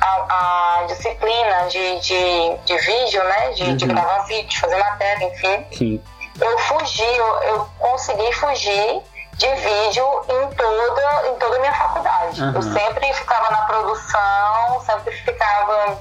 a, 0.00 0.80
a, 0.80 0.86
disciplina 0.86 1.68
de, 1.68 2.00
de, 2.00 2.56
de, 2.64 2.78
vídeo, 2.78 3.22
né? 3.24 3.50
De, 3.52 3.62
uhum. 3.64 3.76
de 3.76 3.86
gravar 3.86 4.18
vídeo, 4.26 4.60
fazer 4.60 4.76
matéria, 4.76 5.24
enfim. 5.26 5.66
Sim. 5.72 6.02
Eu 6.40 6.58
fugi, 6.60 7.02
eu, 7.02 7.42
eu 7.42 7.68
consegui 7.78 8.32
fugir 8.32 9.02
de 9.34 9.54
vídeo 9.54 10.06
em 10.28 10.54
toda, 10.54 11.28
em 11.28 11.34
toda 11.36 11.56
a 11.56 11.60
minha 11.60 11.72
faculdade. 11.72 12.42
Uhum. 12.42 12.54
Eu 12.54 12.62
sempre 12.62 13.12
ficava 13.12 13.50
na 13.50 13.62
produção, 13.62 14.80
sempre 14.84 15.12
ficava 15.12 15.98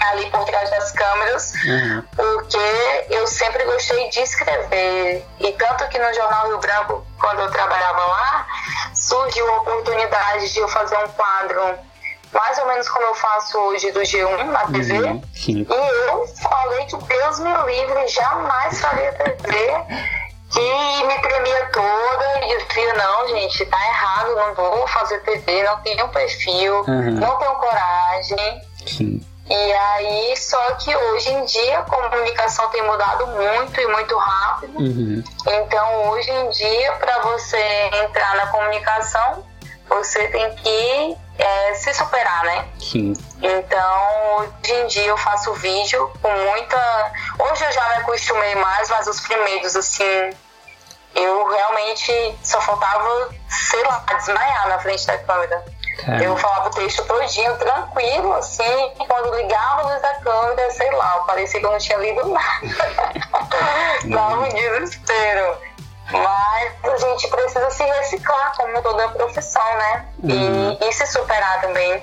ali 0.00 0.30
por 0.30 0.44
trás 0.44 0.70
das 0.70 0.92
câmeras, 0.92 1.52
uhum. 1.64 2.02
porque 2.14 3.06
eu 3.10 3.26
sempre 3.26 3.64
gostei 3.64 4.08
de 4.10 4.20
escrever. 4.20 5.24
E 5.40 5.52
tanto 5.52 5.88
que 5.88 5.98
no 5.98 6.14
Jornal 6.14 6.48
Rio 6.48 6.58
Branco, 6.58 7.06
quando 7.18 7.40
eu 7.40 7.50
trabalhava 7.50 8.00
lá, 8.06 8.46
surgiu 8.94 9.48
a 9.52 9.58
oportunidade 9.58 10.52
de 10.52 10.58
eu 10.58 10.68
fazer 10.68 10.96
um 10.98 11.08
quadro 11.08 11.78
mais 12.32 12.58
ou 12.58 12.66
menos 12.66 12.88
como 12.88 13.06
eu 13.06 13.14
faço 13.14 13.58
hoje 13.58 13.90
do 13.92 14.00
G1 14.00 14.44
na 14.44 14.66
TV. 14.66 14.98
Uhum, 14.98 15.22
e 15.48 15.66
eu 16.08 16.26
falei 16.42 16.84
que 16.84 16.96
Deus 16.96 17.38
me 17.40 17.50
livre, 17.66 18.08
jamais 18.08 18.80
faria 18.80 19.12
TV. 19.12 19.56
E 20.54 21.04
me 21.06 21.18
tremia 21.22 21.70
toda 21.72 22.46
e 22.46 22.52
eu 22.52 22.66
dizia, 22.66 22.94
não, 22.94 23.28
gente, 23.28 23.66
tá 23.66 23.88
errado, 23.88 24.34
não 24.36 24.54
vou 24.54 24.86
fazer 24.86 25.20
TV, 25.20 25.62
não 25.64 25.80
tenho 25.80 26.08
perfil, 26.08 26.80
uhum. 26.86 27.12
não 27.12 27.36
tenho 27.36 27.54
coragem. 27.56 28.62
Sim. 28.86 29.35
E 29.48 29.72
aí, 29.72 30.36
só 30.36 30.74
que 30.74 30.94
hoje 30.94 31.30
em 31.30 31.44
dia 31.44 31.78
a 31.78 31.82
comunicação 31.82 32.68
tem 32.70 32.82
mudado 32.82 33.26
muito 33.28 33.80
e 33.80 33.86
muito 33.86 34.16
rápido. 34.16 34.78
Uhum. 34.78 35.22
Então, 35.46 36.08
hoje 36.10 36.30
em 36.30 36.50
dia, 36.50 36.92
para 36.92 37.20
você 37.20 37.90
entrar 38.04 38.34
na 38.36 38.48
comunicação, 38.48 39.46
você 39.88 40.26
tem 40.28 40.54
que 40.56 41.16
é, 41.38 41.74
se 41.74 41.94
superar, 41.94 42.44
né? 42.44 42.68
Sim. 42.80 43.12
Então, 43.40 44.36
hoje 44.38 44.72
em 44.72 44.86
dia 44.88 45.06
eu 45.06 45.16
faço 45.16 45.52
vídeo 45.54 46.10
com 46.20 46.30
muita. 46.30 47.12
Hoje 47.38 47.64
eu 47.64 47.72
já 47.72 47.88
me 47.90 47.94
acostumei 47.96 48.54
mais, 48.56 48.88
mas 48.90 49.06
os 49.06 49.20
primeiros, 49.20 49.76
assim, 49.76 50.30
eu 51.14 51.48
realmente 51.48 52.38
só 52.42 52.60
faltava, 52.60 53.30
sei 53.48 53.82
lá, 53.84 54.04
desmaiar 54.16 54.68
na 54.68 54.78
frente 54.78 55.06
da 55.06 55.18
câmera. 55.18 55.64
Eu 56.22 56.36
falava 56.36 56.68
o 56.68 56.72
texto 56.72 57.04
todinho, 57.04 57.56
tranquilo, 57.56 58.34
assim, 58.34 58.92
e 59.00 59.06
quando 59.06 59.34
ligava 59.34 59.82
a 59.82 59.86
luz 59.86 60.02
da 60.02 60.14
câmera, 60.14 60.70
sei 60.70 60.90
lá, 60.90 61.20
parecia 61.26 61.58
que 61.58 61.66
eu 61.66 61.70
não 61.70 61.78
tinha 61.78 61.98
lido 61.98 62.28
nada. 62.28 62.60
Dava 64.04 64.40
um 64.40 64.48
desespero. 64.48 65.56
Mas 66.12 66.84
a 66.84 66.96
gente 66.98 67.28
precisa 67.28 67.70
se 67.70 67.82
reciclar, 67.82 68.54
como 68.56 68.80
toda 68.82 69.08
profissão, 69.08 69.76
né? 69.76 70.06
Uhum. 70.22 70.78
E, 70.80 70.88
e, 70.88 70.92
se 70.92 71.06
superar 71.06 71.60
também. 71.60 72.02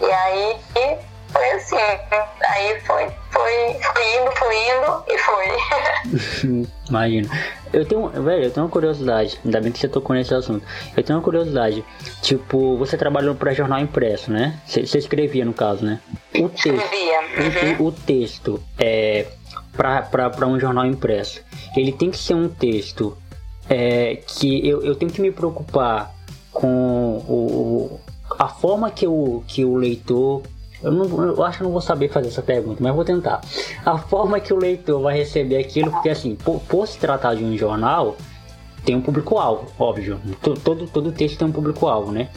E 0.00 0.12
aí 0.12 0.60
foi 1.34 1.50
assim. 1.50 1.76
Aí 1.76 2.80
foi, 2.80 3.10
foi, 3.30 3.76
foi 3.82 4.16
indo, 4.16 4.30
foi 4.36 4.56
indo 4.56 5.04
e 5.08 5.18
foi. 5.18 6.66
Imagina. 6.88 7.28
Eu 7.72 7.84
tenho, 7.84 8.08
velho, 8.08 8.44
eu 8.44 8.50
tenho 8.52 8.66
uma 8.66 8.70
curiosidade, 8.70 9.40
ainda 9.44 9.60
bem 9.60 9.72
que 9.72 9.80
você 9.80 9.88
tocou 9.88 10.14
nesse 10.14 10.32
assunto. 10.32 10.64
Eu 10.96 11.02
tenho 11.02 11.18
uma 11.18 11.24
curiosidade. 11.24 11.84
Tipo, 12.22 12.76
você 12.76 12.96
trabalhou 12.96 13.34
para 13.34 13.52
jornal 13.52 13.80
impresso, 13.80 14.30
né? 14.30 14.60
Você, 14.64 14.98
escrevia 14.98 15.44
no 15.44 15.52
caso, 15.52 15.84
né? 15.84 15.98
O 16.38 16.48
texto. 16.48 16.68
Uhum. 16.70 17.84
O, 17.84 17.88
o, 17.88 17.92
texto 17.92 18.62
é 18.78 19.26
para 19.76 20.46
um 20.46 20.58
jornal 20.60 20.86
impresso. 20.86 21.42
Ele 21.76 21.90
tem 21.90 22.12
que 22.12 22.18
ser 22.18 22.34
um 22.34 22.48
texto 22.48 23.18
é, 23.68 24.20
que 24.24 24.66
eu, 24.68 24.84
eu 24.84 24.94
tenho 24.94 25.10
que 25.10 25.20
me 25.20 25.32
preocupar 25.32 26.14
com 26.52 27.16
o, 27.28 28.00
a 28.38 28.48
forma 28.48 28.90
que 28.90 29.06
o, 29.06 29.42
que 29.48 29.64
o 29.64 29.74
leitor 29.74 30.42
eu, 30.84 30.92
não, 30.92 31.24
eu 31.24 31.42
acho 31.42 31.58
que 31.58 31.64
não 31.64 31.70
vou 31.70 31.80
saber 31.80 32.08
fazer 32.10 32.28
essa 32.28 32.42
pergunta, 32.42 32.82
mas 32.82 32.94
vou 32.94 33.04
tentar. 33.04 33.40
A 33.84 33.98
forma 33.98 34.38
que 34.38 34.52
o 34.52 34.56
leitor 34.56 35.00
vai 35.00 35.16
receber 35.16 35.56
aquilo, 35.56 35.90
porque 35.90 36.10
assim, 36.10 36.36
por, 36.36 36.60
por 36.60 36.86
se 36.86 36.98
tratar 36.98 37.34
de 37.34 37.44
um 37.44 37.56
jornal, 37.56 38.16
tem 38.84 38.94
um 38.94 39.00
público-alvo, 39.00 39.66
óbvio. 39.78 40.20
Todo, 40.62 40.86
todo 40.86 41.10
texto 41.10 41.38
tem 41.38 41.48
um 41.48 41.52
público-alvo, 41.52 42.12
né? 42.12 42.28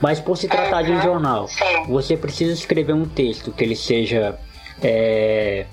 Mas 0.00 0.20
por 0.20 0.36
se 0.36 0.46
tratar 0.46 0.82
de 0.82 0.92
um 0.92 1.00
jornal, 1.00 1.46
você 1.88 2.16
precisa 2.16 2.52
escrever 2.52 2.92
um 2.92 3.06
texto 3.06 3.50
que 3.50 3.64
ele 3.64 3.74
seja 3.74 4.38
é, 4.82 5.64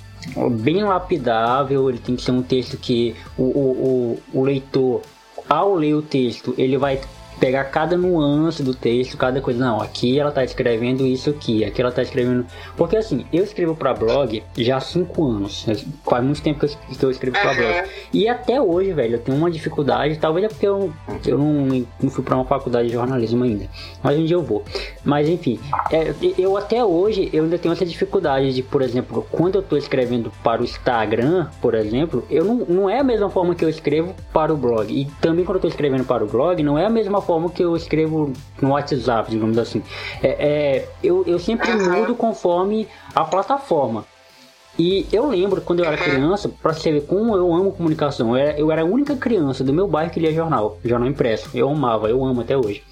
bem 0.62 0.82
lapidável, 0.84 1.90
ele 1.90 2.00
tem 2.00 2.16
que 2.16 2.22
ser 2.22 2.32
um 2.32 2.42
texto 2.42 2.78
que 2.78 3.16
o, 3.38 3.44
o, 3.44 4.20
o, 4.34 4.40
o 4.40 4.44
leitor, 4.44 5.02
ao 5.50 5.76
ler 5.76 5.94
o 5.94 6.02
texto, 6.02 6.56
ele 6.58 6.78
vai 6.78 7.02
pegar 7.40 7.66
cada 7.66 7.98
nuance 7.98 8.64
do 8.64 8.74
texto, 8.74 9.18
cada 9.18 9.42
coisa. 9.42 9.60
Não, 9.64 9.82
aqui 9.82 10.20
ela 10.20 10.32
tá 10.32 10.44
escrevendo 10.44 11.06
isso 11.06 11.30
aqui, 11.30 11.64
aqui 11.64 11.82
ela 11.82 11.92
tá 11.92 12.02
escrevendo. 12.02 12.46
Porque 12.76 12.98
assim, 12.98 13.26
eu 13.32 13.44
escrevo 13.44 13.76
para 13.76 13.94
blog 13.94 14.44
já 14.58 14.78
há 14.78 14.82
5 14.82 15.24
anos. 15.26 15.66
Faz 16.04 16.24
muito 16.24 16.42
tempo 16.42 16.60
que 16.60 17.04
eu, 17.04 17.12
escrevo 17.12 17.38
para 17.40 17.54
blog. 17.54 17.90
E 18.14 18.28
até 18.28 18.62
hoje, 18.62 18.94
velho, 18.94 19.16
eu 19.16 19.20
tenho 19.20 19.38
uma 19.38 19.52
dificuldade. 19.52 20.18
Talvez 20.18 20.46
é 20.46 20.50
porque 20.50 20.68
eu, 20.68 20.92
eu 21.26 21.38
não, 21.38 21.86
não 22.02 22.10
fui 22.10 22.24
para 22.24 22.36
uma 22.36 22.46
faculdade 22.46 22.88
de 22.88 22.94
jornalismo 22.94 23.44
ainda. 23.44 23.68
Mas 24.02 24.18
um 24.18 24.26
dia 24.26 24.36
eu 24.36 24.44
vou. 24.44 24.64
Mas 25.04 25.28
enfim, 25.30 25.60
é, 25.92 26.14
eu 26.38 26.58
até 26.58 26.84
hoje 26.84 27.30
eu 27.34 27.44
ainda 27.44 27.58
tenho 27.58 27.74
essa 27.74 27.86
dificuldade 27.86 28.54
de, 28.54 28.64
por 28.64 28.82
exemplo, 28.82 29.26
quando 29.32 29.56
eu 29.56 29.62
tô 29.62 29.78
escrevendo 29.78 30.32
para 30.44 30.62
o 30.62 30.66
Instagram, 30.66 31.48
por 31.62 31.74
exemplo, 31.74 32.26
eu 32.30 32.46
não, 32.46 32.56
não 32.56 32.90
é 32.90 33.00
a 33.00 33.04
mesma 33.04 33.30
forma 33.30 33.56
que 33.56 33.64
eu 33.64 33.70
escrevo 33.70 34.16
para 34.32 34.54
o 34.54 34.58
blog. 34.58 34.94
E 34.94 35.06
também 35.20 35.46
quando 35.46 35.58
eu 35.58 35.62
tô 35.62 35.68
escrevendo 35.68 36.06
para 36.06 36.24
o 36.24 36.28
blog, 36.28 36.62
não 36.64 36.78
é 36.78 36.86
a 36.86 36.90
mesma 36.90 37.22
forma 37.24 37.50
que 37.50 37.64
eu 37.64 37.76
escrevo 37.76 38.32
no 38.62 38.70
WhatsApp, 38.70 39.32
digamos 39.32 39.58
assim. 39.58 39.82
É, 40.22 40.30
é 40.30 40.90
eu, 41.04 41.24
eu 41.26 41.40
sempre 41.40 41.72
mudo 41.74 42.16
conforme 42.16 42.88
a 43.16 43.24
plataforma. 43.24 44.06
E 44.78 45.06
eu 45.12 45.28
lembro 45.28 45.62
quando 45.62 45.82
eu 45.82 45.86
era 45.86 45.98
criança, 45.98 46.50
pra 46.50 46.74
você 46.74 46.92
ver 46.92 47.06
como 47.06 47.36
eu 47.36 47.54
amo 47.54 47.72
comunicação, 47.72 48.36
eu 48.36 48.36
era, 48.36 48.60
eu 48.60 48.72
era 48.72 48.82
a 48.82 48.86
única 48.86 49.16
criança 49.16 49.64
do 49.64 49.72
meu 49.72 49.88
bairro 49.88 50.12
que 50.12 50.20
lia 50.20 50.34
jornal, 50.34 50.80
jornal 50.84 51.08
impresso. 51.08 51.50
Eu 51.54 51.70
amava, 51.70 52.10
eu 52.10 52.24
amo 52.26 52.42
até 52.42 52.58
hoje. 52.58 52.84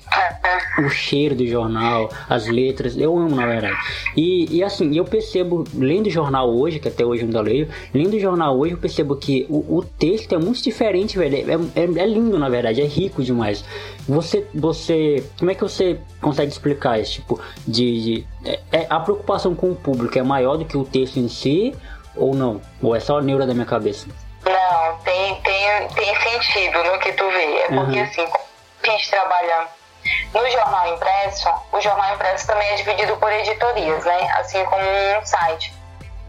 O 0.80 0.90
cheiro 0.90 1.36
do 1.36 1.46
jornal, 1.46 2.10
as 2.30 2.48
letras, 2.48 2.98
eu 2.98 3.18
amo 3.18 3.36
na 3.36 3.46
verdade. 3.46 3.78
E, 4.16 4.58
e 4.58 4.64
assim, 4.64 4.96
eu 4.96 5.06
percebo, 5.06 5.64
lendo 5.74 6.08
o 6.08 6.10
jornal 6.10 6.50
hoje, 6.50 6.80
que 6.80 6.88
até 6.88 7.06
hoje 7.06 7.22
eu 7.24 7.28
ainda 7.28 7.42
leio, 7.42 7.70
lendo 7.94 8.16
o 8.16 8.20
jornal 8.20 8.58
hoje 8.58 8.74
eu 8.74 8.78
percebo 8.78 9.16
que 9.16 9.46
o, 9.50 9.78
o 9.78 9.84
texto 9.84 10.34
é 10.34 10.38
muito 10.38 10.62
diferente, 10.62 11.18
velho. 11.18 11.36
É, 11.36 11.82
é, 11.82 11.84
é, 11.84 12.06
lindo 12.06 12.38
na 12.38 12.50
verdade, 12.50 12.82
é 12.82 12.86
rico 12.86 13.24
demais. 13.24 13.64
Você, 14.08 14.46
você, 14.54 15.24
como 15.38 15.52
é 15.52 15.56
que 15.56 15.62
você 15.62 16.00
consegue 16.20 16.52
explicar 16.52 17.00
isso? 17.00 17.14
Tipo, 17.14 17.40
de, 17.68 18.04
de 18.04 18.28
é, 18.46 18.60
é, 18.72 18.88
a 18.90 19.00
preocupação 19.00 19.56
com 19.56 19.72
o 19.72 19.76
público 19.76 20.18
é 20.18 20.24
maior 20.24 20.58
do 20.58 20.66
que 20.66 20.78
o 20.78 20.84
texto 20.84 21.18
em 21.18 21.28
si, 21.28 21.76
ou 22.16 22.34
não? 22.34 22.62
Ou 22.82 22.96
é 22.96 23.00
só 23.00 23.20
a 23.20 23.22
neura 23.22 23.46
da 23.46 23.54
minha 23.54 23.66
cabeça? 23.66 24.08
Não, 24.46 24.98
tem, 25.04 25.36
tem, 25.42 25.88
tem 25.96 26.16
sentido 26.16 26.84
no 26.84 27.00
que 27.00 27.14
tu 27.14 27.30
vê. 27.30 27.44
É 27.44 27.68
porque 27.68 28.00
uhum. 28.00 28.04
assim, 28.04 28.22
a 28.84 28.92
gente 28.92 29.10
trabalha 29.10 29.68
no 30.34 30.50
jornal 30.50 30.94
impresso, 30.94 31.50
o 31.72 31.82
jornal 31.82 32.16
impresso 32.16 32.48
também 32.48 32.68
é 32.70 32.76
dividido 32.76 33.18
por 33.18 33.32
editorias, 33.32 34.04
né? 34.06 34.32
Assim 34.40 34.64
como 34.66 34.84
um 34.84 35.26
site. 35.26 35.74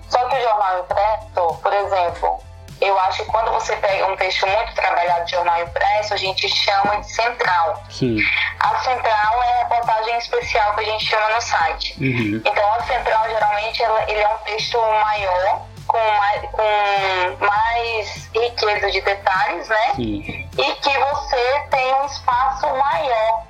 Só 0.09 0.29
que 0.29 0.37
o 0.37 0.43
jornal 0.43 0.81
impresso, 0.81 1.61
por 1.63 1.73
exemplo, 1.73 2.43
eu 2.83 2.99
acho 2.99 3.25
que 3.25 3.31
quando 3.31 3.53
você 3.53 3.77
pega 3.77 4.07
um 4.09 4.17
texto 4.17 4.47
muito 4.47 4.75
trabalhado 4.75 5.25
de 5.25 5.31
jornal 5.31 5.63
impresso, 5.63 6.15
a 6.15 6.17
gente 6.17 6.49
chama 6.49 6.97
de 7.01 7.13
central. 7.13 7.83
Sim. 7.89 8.19
A 8.59 8.79
central 8.81 9.43
é 9.43 9.53
a 9.53 9.59
reportagem 9.63 10.19
especial 10.19 10.75
que 10.75 10.81
a 10.81 10.85
gente 10.85 11.07
chama 11.07 11.29
no 11.31 11.41
site. 11.41 11.97
Uhum. 12.01 12.43
Então 12.45 12.75
a 12.75 12.83
central 12.83 13.29
geralmente 13.29 13.83
ela, 13.83 14.03
ele 14.11 14.21
é 14.21 14.29
um 14.29 14.39
texto 14.39 14.79
maior, 14.79 15.63
com 15.87 15.99
mais, 15.99 16.43
com 16.51 17.47
mais 17.47 18.31
riqueza 18.35 18.91
de 18.91 19.01
detalhes, 19.01 19.69
né? 19.69 19.93
Sim. 19.95 20.49
E 20.59 20.73
que 20.75 20.99
você 20.99 21.61
tem 21.71 21.95
um 21.95 22.07
espaço 22.07 22.67
maior 22.67 23.45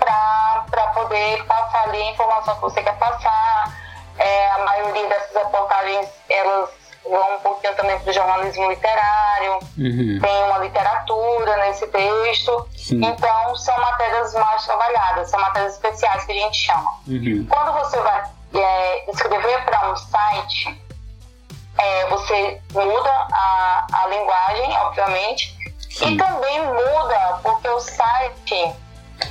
para 0.00 0.86
poder 0.94 1.44
passar 1.44 1.82
ali 1.84 2.02
a 2.02 2.10
informação 2.10 2.54
que 2.54 2.60
você 2.62 2.82
quer 2.82 2.96
passar. 2.98 3.78
É, 4.18 4.50
a 4.50 4.58
maioria 4.58 5.08
dessas 5.08 5.34
reportagens, 5.34 6.08
elas 6.28 6.70
vão 7.04 7.36
um 7.36 7.40
pouquinho 7.40 7.74
também 7.74 7.98
para 7.98 8.10
o 8.10 8.12
jornalismo 8.12 8.68
literário, 8.68 9.54
uhum. 9.78 10.18
tem 10.20 10.44
uma 10.44 10.58
literatura 10.58 11.56
nesse 11.64 11.86
texto. 11.86 12.68
Sim. 12.76 13.04
Então, 13.04 13.56
são 13.56 13.78
matérias 13.80 14.34
mais 14.34 14.64
trabalhadas, 14.66 15.30
são 15.30 15.40
matérias 15.40 15.74
especiais 15.74 16.24
que 16.24 16.32
a 16.32 16.34
gente 16.34 16.56
chama. 16.58 16.90
Uhum. 17.06 17.46
Quando 17.48 17.72
você 17.72 17.98
vai 18.00 18.22
é, 18.54 19.10
escrever 19.10 19.64
para 19.64 19.90
um 19.90 19.96
site, 19.96 20.82
é, 21.78 22.06
você 22.06 22.60
muda 22.72 23.10
a, 23.32 23.86
a 23.92 24.06
linguagem, 24.08 24.76
obviamente, 24.78 25.56
Sim. 25.90 26.14
e 26.14 26.16
também 26.18 26.66
muda 26.66 27.40
porque 27.42 27.68
o 27.68 27.80
site 27.80 28.74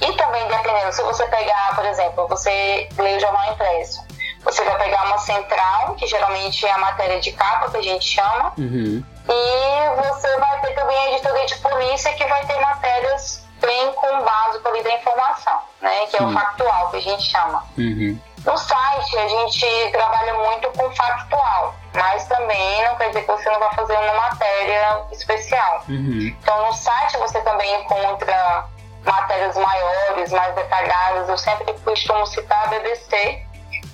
e 0.01 0.13
também 0.13 0.47
dependendo, 0.47 0.93
se 0.93 1.01
você 1.03 1.25
pegar, 1.27 1.75
por 1.75 1.85
exemplo, 1.85 2.27
você 2.27 2.89
lê 2.97 3.17
o 3.17 3.19
jornal 3.19 3.51
impresso, 3.51 4.01
você 4.43 4.63
vai 4.63 4.77
pegar 4.77 5.05
uma 5.05 5.17
central, 5.17 5.95
que 5.95 6.07
geralmente 6.07 6.65
é 6.65 6.71
a 6.71 6.77
matéria 6.77 7.19
de 7.19 7.31
capa, 7.31 7.69
que 7.71 7.77
a 7.77 7.83
gente 7.83 8.05
chama, 8.05 8.53
uhum. 8.57 9.03
e 9.27 10.01
você 10.01 10.37
vai 10.37 10.61
ter 10.61 10.73
também 10.73 10.97
a 10.97 11.11
editoria 11.11 11.45
de 11.45 11.55
polícia, 11.55 12.13
que 12.13 12.25
vai 12.25 12.45
ter 12.45 12.59
matérias 12.59 13.45
bem 13.59 13.91
com 13.93 14.23
base 14.23 14.59
ali 14.65 14.83
da 14.83 14.93
informação, 14.93 15.59
né? 15.81 16.05
Que 16.07 16.17
é 16.17 16.23
o 16.23 16.31
factual, 16.31 16.89
que 16.91 16.97
a 16.97 17.01
gente 17.01 17.23
chama. 17.23 17.63
Uhum. 17.77 18.17
No 18.45 18.57
site, 18.57 19.17
a 19.17 19.27
gente 19.27 19.91
trabalha 19.91 20.33
muito 20.33 20.69
com 20.69 20.89
factual, 20.91 21.75
mas 21.93 22.25
também 22.27 22.85
não 22.85 22.95
quer 22.95 23.09
dizer 23.09 23.21
que 23.23 23.31
você 23.31 23.49
não 23.49 23.59
vai 23.59 23.73
fazer 23.73 23.97
uma 23.97 24.13
matéria 24.13 25.01
especial. 25.11 25.83
Uhum. 25.89 26.33
Então, 26.41 26.67
no 26.67 26.73
site 26.73 27.17
você 27.17 27.41
também 27.41 27.81
encontra 27.81 28.65
matérias 29.05 29.55
maiores, 29.57 30.31
mais 30.31 30.55
detalhadas. 30.55 31.29
Eu 31.29 31.37
sempre 31.37 31.73
costumo 31.79 32.25
citar 32.27 32.65
a 32.65 32.67
BBC, 32.67 33.45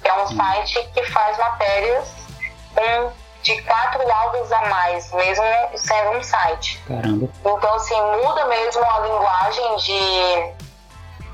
que 0.02 0.08
é 0.08 0.14
um 0.22 0.28
site 0.28 0.90
que 0.94 1.04
faz 1.06 1.38
matérias 1.38 2.14
com 2.74 3.26
de 3.46 3.62
quatro 3.62 4.06
laudos 4.08 4.52
a 4.52 4.62
mais, 4.66 5.12
mesmo 5.14 5.46
sendo 5.76 6.18
um 6.18 6.24
site. 6.24 6.82
Caramba. 6.88 7.30
Então, 7.40 7.76
assim, 7.76 8.02
muda 8.24 8.46
mesmo 8.46 8.84
a 8.84 9.00
linguagem 9.00 9.76
de. 9.78 10.66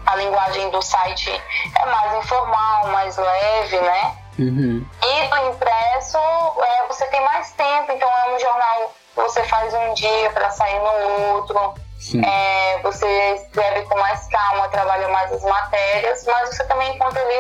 A 0.06 0.16
linguagem 0.16 0.70
do 0.72 0.82
site 0.82 1.30
é 1.30 1.86
mais 1.86 2.14
informal, 2.16 2.88
mais 2.88 3.16
leve, 3.18 3.80
né? 3.80 4.18
Uhum. 4.40 4.86
E 5.04 5.28
do 5.28 5.38
impresso, 5.50 6.18
é, 6.18 6.88
você 6.88 7.06
tem 7.06 7.24
mais 7.24 7.52
tempo, 7.52 7.92
então 7.92 8.10
é 8.10 8.36
um 8.36 8.40
jornal 8.40 8.94
que 9.14 9.22
você 9.22 9.44
faz 9.44 9.74
um 9.74 9.94
dia 9.94 10.32
para 10.32 10.50
sair 10.50 10.80
no 10.80 11.36
outro. 11.36 11.76
É, 12.24 12.80
você 12.82 13.08
escreve 13.36 13.84
com 13.84 13.98
mais 13.98 14.28
calma, 14.28 14.68
trabalha 14.70 15.08
mais 15.10 15.32
as 15.32 15.44
matérias, 15.44 16.26
mas 16.26 16.50
você 16.50 16.64
também 16.66 16.96
encontra 16.96 17.22
ali 17.22 17.36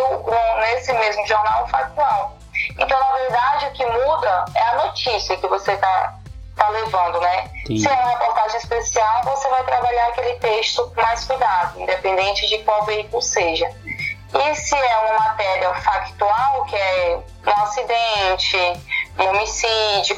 nesse 0.61 0.93
mesmo 0.93 1.25
jornal 1.25 1.63
o 1.63 1.67
factual. 1.67 2.37
Então, 2.77 2.99
na 2.99 3.11
verdade, 3.17 3.65
o 3.67 3.71
que 3.71 3.85
muda 3.85 4.45
é 4.55 4.63
a 4.63 4.75
notícia 4.85 5.35
que 5.37 5.47
você 5.47 5.71
está 5.71 6.15
tá 6.55 6.69
levando, 6.69 7.19
né? 7.21 7.49
Sim. 7.65 7.79
Se 7.79 7.87
é 7.87 7.91
uma 7.91 8.09
reportagem 8.09 8.57
especial, 8.57 9.23
você 9.23 9.49
vai 9.49 9.63
trabalhar 9.63 10.07
aquele 10.09 10.33
texto 10.35 10.91
com 10.93 11.01
mais 11.01 11.25
cuidado, 11.25 11.81
independente 11.81 12.47
de 12.47 12.59
qual 12.59 12.85
veículo 12.85 13.21
seja. 13.21 13.67
E 14.33 14.55
se 14.55 14.75
é 14.75 14.97
uma 14.99 15.19
matéria 15.19 15.73
factual, 15.75 16.65
que 16.65 16.75
é 16.75 17.19
um 17.47 17.63
acidente, 17.63 18.57
um 19.19 19.29
homicídio, 19.29 20.15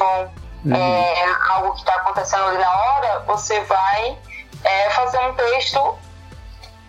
uhum. 0.64 0.74
é, 0.74 1.24
algo 1.50 1.72
que 1.72 1.80
está 1.80 1.94
acontecendo 1.94 2.44
ali 2.48 2.58
na 2.58 2.70
hora, 2.70 3.18
você 3.26 3.60
vai 3.62 4.16
é, 4.64 4.90
fazer 4.90 5.18
um 5.18 5.34
texto 5.34 5.98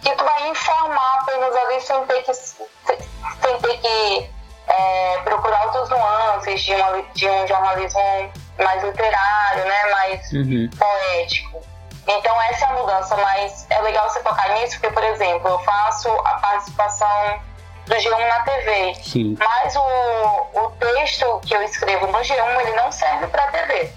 que 0.02 0.12
tu 0.16 0.24
vai 0.24 0.50
informar 0.50 1.20
apenas 1.22 1.56
ali 1.56 1.82
sem 1.82 2.06
ter 2.06 2.24
que, 2.24 2.34
sem 2.34 3.60
ter 3.62 3.78
que 3.78 4.30
é, 4.68 5.18
procurar 5.24 5.66
outras 5.66 5.90
nuances 5.90 6.62
de, 6.62 6.74
uma, 6.74 7.02
de 7.14 7.30
um 7.30 7.48
jornalismo 7.48 8.32
mais 8.60 8.84
literário, 8.84 9.66
né, 9.66 9.86
mais 9.92 10.32
uhum. 10.32 10.70
poético. 10.78 11.62
Então 12.08 12.42
essa 12.44 12.66
é 12.66 12.70
a 12.70 12.74
mudança, 12.74 13.18
mas 13.18 13.66
é 13.70 13.82
legal 13.82 14.08
você 14.10 14.20
focar 14.22 14.54
nisso, 14.54 14.80
porque, 14.80 14.94
por 14.94 15.04
exemplo, 15.04 15.50
eu 15.50 15.60
faço 15.60 16.10
a 16.10 16.36
participação 16.36 17.40
do 17.88 17.96
G1 17.96 18.28
na 18.28 18.40
TV, 18.42 18.96
Sim. 19.04 19.38
mas 19.40 19.76
o, 19.76 19.82
o 19.82 20.72
texto 20.80 21.40
que 21.46 21.56
eu 21.56 21.62
escrevo 21.64 22.08
no 22.08 22.20
G1, 22.20 22.62
ele 22.62 22.74
não 22.74 22.92
serve 22.92 23.28
para 23.28 23.48
TV. 23.48 23.92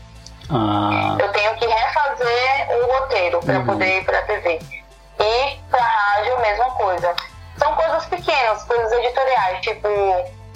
Ah. 0.51 1.17
Eu 1.19 1.33
tenho 1.33 1.55
que 1.57 1.67
refazer 1.67 2.69
o 2.83 2.93
roteiro 2.93 3.41
para 3.41 3.59
uhum. 3.59 3.67
poder 3.67 3.99
ir 3.99 4.05
para 4.05 4.19
a 4.19 4.23
TV. 4.23 4.61
E 5.21 5.57
para 5.71 5.83
rádio, 5.83 6.37
a 6.37 6.41
mesma 6.41 6.71
coisa. 6.73 7.15
São 7.59 7.75
coisas 7.75 8.07
pequenas, 8.07 8.63
coisas 8.65 8.93
editoriais, 8.93 9.61
tipo, 9.61 9.89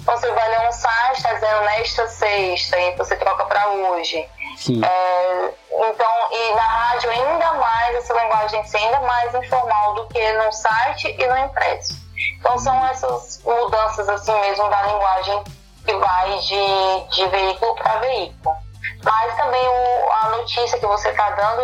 você 0.05 0.31
vai 0.33 0.49
ler 0.49 0.69
um 0.69 0.73
site, 0.73 1.17
está 1.17 1.33
dizendo 1.35 1.61
nesta 1.63 2.07
sexta, 2.07 2.79
e 2.79 2.97
você 2.97 3.17
troca 3.17 3.45
para 3.47 3.69
hoje. 3.69 4.19
É, 4.19 5.51
então, 5.71 6.29
e 6.31 6.55
na 6.55 6.63
rádio 6.63 7.11
ainda 7.11 7.53
mais, 7.55 7.97
essa 7.97 8.15
linguagem 8.15 8.65
ser 8.65 8.79
ainda 8.79 9.01
mais 9.01 9.35
informal 9.35 9.95
do 9.95 10.07
que 10.07 10.33
no 10.33 10.53
site 10.53 11.17
e 11.19 11.27
no 11.27 11.37
impresso. 11.39 12.01
Então 12.39 12.57
são 12.59 12.87
essas 12.87 13.41
mudanças 13.45 14.09
assim 14.09 14.33
mesmo 14.41 14.69
da 14.69 14.83
linguagem 14.83 15.43
que 15.85 15.93
vai 15.97 16.39
de, 16.39 17.09
de 17.11 17.27
veículo 17.29 17.75
para 17.75 17.99
veículo 17.99 18.57
mas 19.05 19.37
também 19.37 19.61
o, 19.61 20.11
a 20.11 20.37
notícia 20.37 20.79
que 20.79 20.87
você 20.87 21.09
está 21.09 21.31
dando 21.31 21.63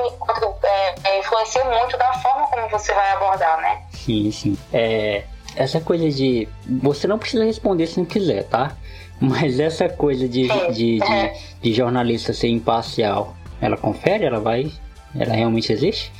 é, 0.64 0.94
é, 1.04 1.18
influencia 1.20 1.64
muito 1.64 1.96
da 1.96 2.12
forma 2.14 2.46
como 2.48 2.68
você 2.68 2.92
vai 2.92 3.12
abordar, 3.12 3.60
né? 3.60 3.82
Sim, 3.92 4.30
sim. 4.30 4.58
É, 4.72 5.24
essa 5.56 5.80
coisa 5.80 6.08
de. 6.10 6.48
Você 6.82 7.06
não 7.06 7.18
precisa 7.18 7.44
responder 7.44 7.86
se 7.86 7.98
não 7.98 8.06
quiser, 8.06 8.44
tá? 8.44 8.76
Mas 9.20 9.58
essa 9.58 9.88
coisa 9.88 10.28
de, 10.28 10.46
de, 10.46 10.72
de, 10.72 11.00
de, 11.00 11.32
de 11.60 11.72
jornalista 11.72 12.32
ser 12.32 12.48
imparcial, 12.48 13.34
ela 13.60 13.76
confere? 13.76 14.24
Ela 14.24 14.38
vai. 14.40 14.72
Ela 15.18 15.34
realmente 15.34 15.72
existe? 15.72 16.12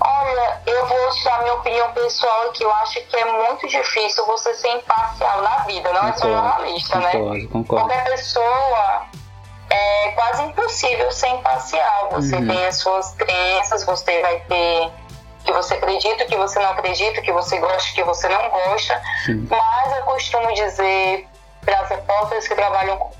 Olha, 0.00 0.60
eu 0.66 0.86
vou 0.86 1.10
te 1.10 1.24
dar 1.24 1.42
minha 1.42 1.54
opinião 1.54 1.92
pessoal 1.92 2.52
que 2.52 2.62
eu 2.62 2.72
acho 2.76 3.00
que 3.00 3.16
é 3.16 3.24
muito 3.24 3.66
difícil 3.66 4.24
você 4.26 4.54
ser 4.54 4.68
imparcial 4.68 5.42
na 5.42 5.58
vida, 5.64 5.92
não 5.92 6.12
concordo, 6.12 6.14
é 6.14 6.18
só 6.18 6.28
jornalista, 6.28 7.00
concordo, 7.00 7.30
né? 7.30 7.48
Concordo. 7.50 7.86
Qualquer 7.88 8.04
pessoa 8.04 9.06
é 9.70 10.10
quase 10.12 10.42
impossível 10.44 11.10
ser 11.10 11.28
imparcial. 11.28 12.08
Você 12.12 12.36
uhum. 12.36 12.46
tem 12.46 12.66
as 12.66 12.76
suas 12.76 13.14
crenças, 13.14 13.84
você 13.84 14.22
vai 14.22 14.40
ter 14.40 14.92
que 15.44 15.52
você 15.52 15.74
acredita, 15.74 16.26
que 16.26 16.36
você 16.36 16.58
não 16.58 16.70
acredita, 16.70 17.22
que 17.22 17.32
você 17.32 17.58
gosta, 17.58 17.94
que 17.94 18.04
você 18.04 18.28
não 18.28 18.50
gosta. 18.50 19.00
Sim. 19.24 19.48
Mas 19.50 19.96
eu 19.96 20.02
costumo 20.02 20.52
dizer 20.52 21.26
para 21.64 21.80
as 21.80 21.88
repórteres 21.88 22.46
que 22.46 22.54
trabalham 22.54 23.10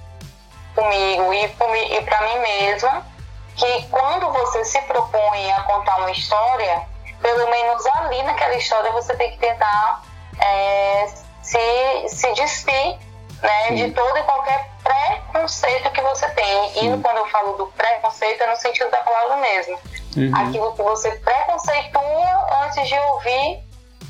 comigo 0.74 1.32
e, 1.32 1.44
e 1.44 2.02
para 2.02 2.20
mim 2.22 2.38
mesma 2.40 3.17
que 3.58 3.82
quando 3.88 4.30
você 4.32 4.64
se 4.64 4.80
propõe 4.82 5.52
a 5.52 5.62
contar 5.62 5.98
uma 5.98 6.10
história, 6.10 6.82
pelo 7.20 7.50
menos 7.50 7.84
ali 7.86 8.22
naquela 8.22 8.54
história 8.54 8.90
você 8.92 9.14
tem 9.16 9.32
que 9.32 9.38
tentar 9.38 10.02
é, 10.40 11.08
se, 11.42 12.08
se 12.08 12.32
despir 12.34 12.98
né, 13.42 13.70
de 13.74 13.90
todo 13.90 14.16
e 14.16 14.22
qualquer 14.22 14.70
preconceito 14.82 15.90
que 15.90 16.00
você 16.00 16.28
tem. 16.30 16.68
Sim. 16.70 16.94
E 16.94 17.02
quando 17.02 17.18
eu 17.18 17.26
falo 17.26 17.52
do 17.54 17.66
preconceito, 17.68 18.42
é 18.42 18.46
no 18.46 18.56
sentido 18.56 18.90
da 18.90 18.98
palavra 18.98 19.36
mesmo. 19.36 19.78
Uhum. 20.16 20.32
Aquilo 20.34 20.72
que 20.74 20.82
você 20.82 21.10
preconceitua 21.12 22.64
antes 22.64 22.88
de 22.88 22.98
ouvir, 22.98 23.62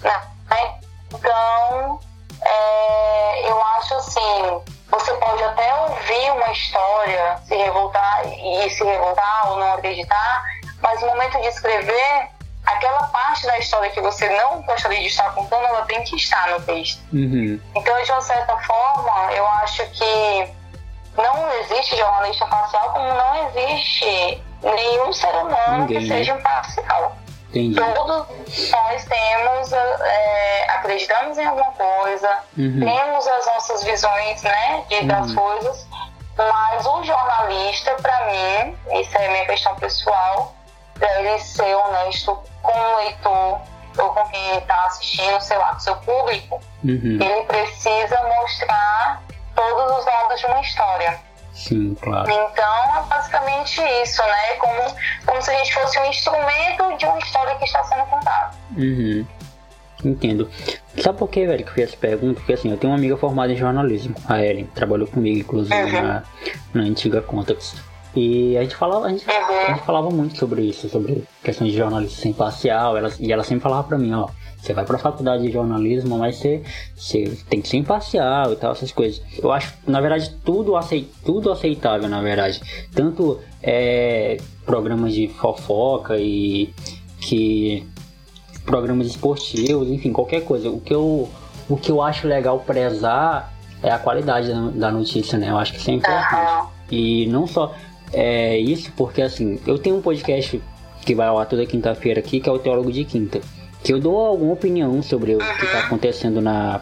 né? 0.02 0.22
Então, 1.12 2.00
é, 2.42 3.50
eu 3.50 3.62
acho 3.62 3.94
assim, 3.94 4.62
você 4.90 5.12
pode 5.14 5.42
até 5.42 5.74
ouvir 5.82 6.30
uma 6.32 6.50
história, 6.52 7.38
se 7.44 7.54
revoltar 7.54 8.22
e 8.26 8.70
se 8.70 8.84
revoltar 8.84 9.50
ou 9.50 9.58
não 9.58 9.74
acreditar, 9.74 10.44
mas 10.80 11.00
no 11.00 11.08
momento 11.08 11.40
de 11.40 11.46
escrever, 11.48 12.28
aquela 12.64 13.04
parte 13.08 13.46
da 13.46 13.58
história 13.58 13.90
que 13.90 14.00
você 14.00 14.28
não 14.30 14.62
gostaria 14.62 15.00
de 15.00 15.06
estar 15.06 15.34
contando, 15.34 15.64
ela 15.64 15.84
tem 15.84 16.02
que 16.04 16.16
estar 16.16 16.48
no 16.48 16.60
texto. 16.62 17.02
Uhum. 17.12 17.60
Então, 17.74 18.02
de 18.02 18.12
uma 18.12 18.22
certa 18.22 18.56
forma, 18.58 19.32
eu 19.32 19.46
acho 19.46 19.86
que 19.90 20.52
não 21.16 21.52
existe 21.60 21.96
jornalista 21.96 22.46
parcial 22.46 22.92
como 22.92 23.08
não 23.08 23.48
existe 23.48 24.42
nenhum 24.62 25.12
ser 25.12 25.34
humano 25.34 25.80
Ninguém, 25.80 26.00
que 26.00 26.08
seja 26.08 26.32
imparcial. 26.34 27.16
Entendi. 27.50 27.74
Todos 27.74 28.70
nós 28.70 29.04
temos, 29.04 29.72
é, 29.72 30.70
acreditamos 30.70 31.38
em 31.38 31.46
alguma 31.46 31.72
coisa, 31.72 32.38
uhum. 32.56 32.80
temos 32.80 33.26
as 33.26 33.46
nossas 33.46 33.84
visões 33.84 34.42
né, 34.42 34.84
de, 34.88 34.96
uhum. 34.96 35.06
das 35.06 35.32
coisas, 35.32 35.86
mas 36.36 36.86
o 36.86 37.02
jornalista, 37.04 37.94
para 37.94 38.26
mim, 38.26 38.76
isso 39.00 39.16
é 39.16 39.28
minha 39.28 39.46
questão 39.46 39.74
pessoal, 39.76 40.54
deve 40.96 41.38
ser 41.38 41.74
honesto 41.74 42.38
com 42.62 42.78
o 42.78 42.96
leitor 42.98 43.60
ou 43.98 44.12
com 44.12 44.24
quem 44.28 44.58
está 44.58 44.84
assistindo, 44.84 45.40
sei 45.40 45.56
lá, 45.56 45.70
com 45.70 45.76
o 45.76 45.80
seu 45.80 45.96
público. 45.96 46.60
Uhum. 46.84 47.18
Ele 47.20 47.42
precisa 47.46 48.22
mostrar 48.22 49.22
todos 49.54 49.98
os 49.98 50.04
lados 50.04 50.38
de 50.38 50.46
uma 50.46 50.60
história. 50.60 51.20
Sim, 51.58 51.96
claro. 52.00 52.30
Então, 52.30 52.96
é 52.96 53.02
basicamente 53.08 53.82
isso, 54.02 54.22
né? 54.22 54.54
Como, 54.60 54.96
como 55.26 55.42
se 55.42 55.50
a 55.50 55.54
gente 55.58 55.74
fosse 55.74 55.98
um 55.98 56.04
instrumento 56.04 56.96
de 56.96 57.04
uma 57.04 57.18
história 57.18 57.56
que 57.56 57.64
está 57.64 57.82
sendo 57.82 58.04
contada. 58.04 58.50
Uhum. 58.76 59.26
Entendo. 60.04 60.48
Sabe 61.02 61.18
por 61.18 61.28
que, 61.28 61.44
velho, 61.44 61.64
que 61.64 61.70
eu 61.70 61.74
fiz 61.74 61.88
essa 61.88 61.96
pergunta? 61.96 62.34
Porque 62.34 62.52
assim, 62.52 62.70
eu 62.70 62.76
tenho 62.76 62.92
uma 62.92 62.98
amiga 62.98 63.16
formada 63.16 63.52
em 63.52 63.56
jornalismo, 63.56 64.14
a 64.28 64.40
Ellen, 64.40 64.66
trabalhou 64.66 65.08
comigo, 65.08 65.40
inclusive, 65.40 65.74
uhum. 65.74 66.02
na, 66.02 66.22
na 66.72 66.82
antiga 66.84 67.20
Context. 67.20 67.74
E 68.14 68.56
a 68.56 68.62
gente 68.62 68.76
falava, 68.76 69.06
a 69.06 69.10
gente, 69.10 69.28
uhum. 69.28 69.66
a 69.66 69.72
gente, 69.72 69.84
falava 69.84 70.10
muito 70.10 70.38
sobre 70.38 70.62
isso, 70.62 70.88
sobre 70.88 71.24
questão 71.42 71.66
de 71.66 71.76
jornalismo 71.76 72.16
sem 72.16 72.30
imparcial, 72.30 72.96
ela, 72.96 73.10
e 73.18 73.32
ela 73.32 73.42
sempre 73.42 73.64
falava 73.64 73.88
pra 73.88 73.98
mim, 73.98 74.14
ó, 74.14 74.28
você 74.60 74.74
vai 74.74 74.84
pra 74.84 74.98
faculdade 74.98 75.44
de 75.44 75.52
jornalismo, 75.52 76.18
mas 76.18 76.36
você, 76.36 76.62
você 76.96 77.38
tem 77.48 77.60
que 77.60 77.68
ser 77.68 77.76
imparcial 77.76 78.52
e 78.52 78.56
tal, 78.56 78.72
essas 78.72 78.90
coisas. 78.90 79.22
Eu 79.40 79.52
acho, 79.52 79.72
na 79.86 80.00
verdade, 80.00 80.34
tudo, 80.44 80.76
aceit, 80.76 81.08
tudo 81.24 81.52
aceitável, 81.52 82.08
na 82.08 82.20
verdade. 82.20 82.60
Tanto 82.92 83.38
é, 83.62 84.36
programas 84.66 85.14
de 85.14 85.28
fofoca 85.28 86.16
e 86.18 86.74
que 87.20 87.86
programas 88.66 89.06
esportivos, 89.06 89.88
enfim, 89.88 90.12
qualquer 90.12 90.42
coisa. 90.44 90.68
O 90.68 90.80
que 90.80 90.92
eu, 90.92 91.28
o 91.68 91.76
que 91.76 91.90
eu 91.90 92.02
acho 92.02 92.26
legal 92.26 92.58
prezar 92.60 93.54
é 93.82 93.90
a 93.90 93.98
qualidade 93.98 94.48
da, 94.48 94.70
da 94.70 94.90
notícia, 94.90 95.38
né? 95.38 95.50
Eu 95.50 95.58
acho 95.58 95.72
que 95.72 95.78
isso 95.78 95.90
é 95.90 95.94
importante. 95.94 96.68
E 96.90 97.26
não 97.26 97.46
só 97.46 97.74
é, 98.12 98.58
isso, 98.58 98.92
porque 98.96 99.22
assim, 99.22 99.60
eu 99.66 99.78
tenho 99.78 99.96
um 99.96 100.02
podcast 100.02 100.60
que 101.06 101.14
vai 101.14 101.28
ao 101.28 101.38
ar 101.38 101.46
toda 101.46 101.64
quinta-feira 101.64 102.18
aqui, 102.18 102.40
que 102.40 102.48
é 102.48 102.52
o 102.52 102.58
Teólogo 102.58 102.90
de 102.90 103.04
Quinta 103.04 103.40
que 103.82 103.92
eu 103.92 104.00
dou 104.00 104.16
alguma 104.16 104.52
opinião 104.52 105.02
sobre 105.02 105.34
o 105.34 105.38
que 105.38 105.64
está 105.64 105.80
acontecendo 105.80 106.40
na, 106.40 106.80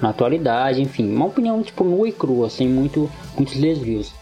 na 0.00 0.10
atualidade, 0.10 0.82
enfim, 0.82 1.12
uma 1.12 1.26
opinião 1.26 1.62
tipo 1.62 1.84
nua 1.84 2.08
e 2.08 2.12
crua, 2.12 2.50
sem 2.50 2.68
muito, 2.68 3.10
muitos 3.36 3.56
desvios. 3.56 4.12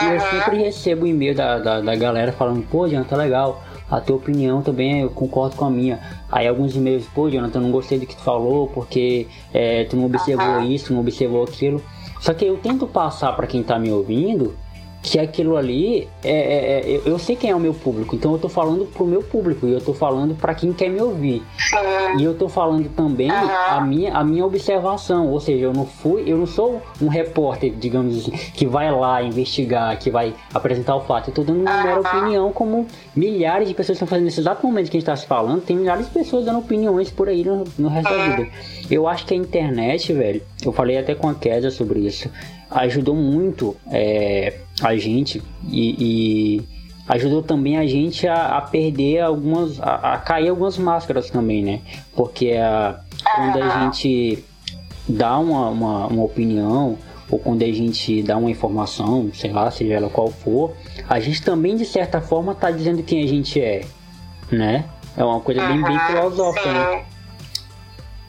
E 0.00 0.04
eu 0.04 0.20
sempre 0.20 0.56
recebo 0.56 1.06
e-mail 1.06 1.34
da, 1.34 1.58
da, 1.58 1.80
da, 1.80 1.94
galera 1.94 2.32
falando, 2.32 2.62
pô, 2.68 2.88
Jonathan, 2.88 3.16
legal, 3.16 3.62
a 3.90 4.00
tua 4.00 4.16
opinião 4.16 4.62
também 4.62 5.00
eu 5.00 5.10
concordo 5.10 5.56
com 5.56 5.64
a 5.64 5.70
minha. 5.70 6.00
Aí 6.30 6.46
alguns 6.46 6.74
e-mails, 6.76 7.06
pô, 7.14 7.28
Jonathan, 7.28 7.60
não 7.60 7.70
gostei 7.70 7.98
do 7.98 8.06
que 8.06 8.16
tu 8.16 8.22
falou, 8.22 8.68
porque 8.68 9.26
é, 9.52 9.84
tu 9.84 9.96
não 9.96 10.06
observou 10.06 10.62
isso, 10.62 10.92
não 10.92 11.00
observou 11.00 11.44
aquilo. 11.44 11.82
Só 12.20 12.32
que 12.32 12.44
eu 12.44 12.56
tento 12.56 12.86
passar 12.86 13.34
para 13.34 13.46
quem 13.46 13.62
tá 13.62 13.78
me 13.78 13.90
ouvindo 13.90 14.54
que 15.02 15.18
aquilo 15.18 15.56
ali 15.56 16.08
é, 16.22 16.30
é, 16.30 16.94
é, 16.96 17.02
eu 17.06 17.18
sei 17.18 17.34
quem 17.34 17.50
é 17.50 17.56
o 17.56 17.60
meu 17.60 17.72
público, 17.72 18.14
então 18.14 18.32
eu 18.32 18.38
tô 18.38 18.48
falando 18.48 18.84
pro 18.84 19.06
meu 19.06 19.22
público 19.22 19.66
e 19.66 19.72
eu 19.72 19.80
tô 19.80 19.94
falando 19.94 20.34
para 20.34 20.54
quem 20.54 20.72
quer 20.72 20.90
me 20.90 21.00
ouvir. 21.00 21.42
E 22.18 22.22
eu 22.22 22.34
tô 22.34 22.48
falando 22.48 22.88
também 22.90 23.30
uhum. 23.30 23.36
a, 23.36 23.80
minha, 23.80 24.14
a 24.14 24.22
minha 24.22 24.44
observação, 24.44 25.28
ou 25.28 25.40
seja, 25.40 25.64
eu 25.64 25.72
não 25.72 25.86
fui, 25.86 26.24
eu 26.26 26.36
não 26.36 26.46
sou 26.46 26.82
um 27.00 27.08
repórter, 27.08 27.72
digamos 27.72 28.18
assim, 28.18 28.30
que 28.52 28.66
vai 28.66 28.90
lá 28.90 29.22
investigar, 29.22 29.98
que 29.98 30.10
vai 30.10 30.34
apresentar 30.52 30.96
o 30.96 31.00
fato. 31.00 31.30
Eu 31.30 31.34
tô 31.34 31.42
dando 31.42 31.60
uma 31.60 31.82
mera 31.82 32.00
opinião, 32.00 32.52
como 32.52 32.86
milhares 33.16 33.68
de 33.68 33.74
pessoas 33.74 33.96
estão 33.96 34.08
fazendo 34.08 34.26
nesse 34.26 34.40
exato 34.40 34.66
momento 34.66 34.90
que 34.90 34.96
a 34.96 35.00
gente 35.00 35.06
tá 35.06 35.16
se 35.16 35.26
falando, 35.26 35.62
tem 35.62 35.76
milhares 35.76 36.06
de 36.06 36.12
pessoas 36.12 36.44
dando 36.44 36.58
opiniões 36.58 37.10
por 37.10 37.28
aí 37.28 37.42
no, 37.42 37.64
no 37.78 37.88
resto 37.88 38.10
da 38.10 38.28
vida. 38.28 38.48
Eu 38.90 39.08
acho 39.08 39.24
que 39.24 39.32
a 39.32 39.36
internet, 39.36 40.12
velho, 40.12 40.42
eu 40.64 40.72
falei 40.72 40.98
até 40.98 41.14
com 41.14 41.28
a 41.28 41.34
Kézia 41.34 41.70
sobre 41.70 42.00
isso 42.00 42.28
ajudou 42.70 43.14
muito 43.14 43.76
é, 43.90 44.60
a 44.82 44.96
gente 44.96 45.42
e, 45.68 45.96
e, 45.98 46.62
ajudou 47.08 47.42
também 47.42 47.76
a 47.76 47.86
gente 47.86 48.26
a, 48.28 48.58
a 48.58 48.60
perder 48.60 49.20
algumas, 49.20 49.80
a, 49.80 50.14
a, 50.14 50.18
cair 50.18 50.48
algumas 50.48 50.78
máscaras 50.78 51.30
também, 51.30 51.62
né? 51.62 51.80
Porque 52.14 52.52
a, 52.52 53.00
quando 53.34 53.62
a 53.62 53.80
gente 53.80 54.44
dá 55.08 55.38
uma, 55.38 55.68
uma, 55.68 56.06
uma 56.06 56.24
opinião 56.24 56.96
ou 57.30 57.38
quando 57.38 57.62
a 57.62 57.72
gente 57.72 58.22
dá 58.22 58.36
uma 58.36 58.50
informação, 58.50 59.30
sei 59.32 59.52
lá, 59.52 59.70
seja 59.70 59.94
ela 59.94 60.08
qual 60.08 60.30
for, 60.30 60.74
a 61.08 61.20
gente 61.20 61.42
também 61.42 61.76
de 61.76 61.84
certa 61.84 62.20
forma 62.20 62.52
está 62.52 62.70
dizendo 62.70 63.02
quem 63.02 63.22
a 63.22 63.26
gente 63.26 63.60
é, 63.60 63.84
né? 64.50 64.84
É 65.16 65.24
uma 65.24 65.40
coisa 65.40 65.66
bem, 65.66 65.82
bem 65.82 65.98
filosófica, 65.98 66.72
né? 66.72 67.04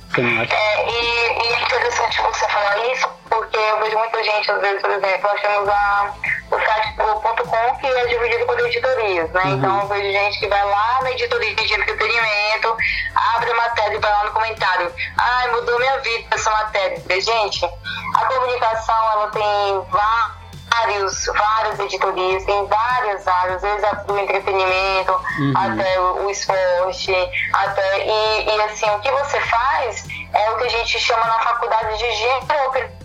Você 0.09 0.21
não 0.21 0.41
acha? 0.41 0.53
É, 0.53 0.89
e, 0.89 1.47
e 1.47 1.53
é 1.53 1.63
interessante 1.63 2.21
você 2.21 2.47
falar 2.47 2.93
isso, 2.93 3.07
porque 3.31 3.57
eu 3.57 3.79
vejo 3.79 3.97
muita 3.97 4.21
gente, 4.21 4.51
às 4.51 4.59
vezes, 4.59 4.81
por 4.81 4.91
exemplo, 4.91 5.29
nós 5.29 5.41
temos 5.41 5.69
a, 5.69 6.13
o 6.51 6.59
site 6.59 7.79
que 7.79 7.87
é 7.87 8.05
dividido 8.07 8.45
por 8.45 8.59
editorias, 8.59 9.31
né? 9.31 9.43
Uhum. 9.45 9.53
Então 9.55 9.79
eu 9.79 9.87
vejo 9.87 10.11
gente 10.11 10.39
que 10.39 10.47
vai 10.49 10.63
lá 10.65 10.99
na 11.01 11.11
editoria 11.11 11.55
de 11.55 11.73
entretenimento, 11.73 12.77
abre 13.15 13.51
a 13.51 13.55
matéria 13.55 13.95
e 13.95 13.99
vai 13.99 14.11
lá 14.11 14.25
no 14.25 14.31
comentário. 14.31 14.93
Ai, 15.17 15.47
mudou 15.51 15.79
minha 15.79 15.97
vida 15.99 16.27
essa 16.31 16.51
matéria. 16.51 17.01
Gente, 17.21 17.65
a 18.15 18.25
comunicação, 18.25 19.11
ela 19.13 19.27
tem 19.29 19.81
vários, 19.89 21.25
várias 21.27 21.79
editorias, 21.79 22.43
tem 22.43 22.67
várias 22.67 23.25
áreas, 23.25 23.61
desde 23.61 24.05
do 24.07 24.19
entretenimento 24.19 25.11
uhum. 25.39 25.53
até 25.55 25.99
o, 26.01 26.25
o, 26.25 26.29
esporte, 26.29 27.13
até 27.53 28.05
e, 28.05 28.45
e 28.45 28.61
assim, 28.63 28.89
o 28.89 28.99
que 28.99 29.11
você 29.11 29.39
faz 29.39 30.05
é 30.33 30.51
o 30.51 30.57
que 30.57 30.65
a 30.65 30.69
gente 30.69 30.99
chama 30.99 31.25
na 31.25 31.39
faculdade 31.39 31.97
de 31.97 32.11
gênero 32.13 33.00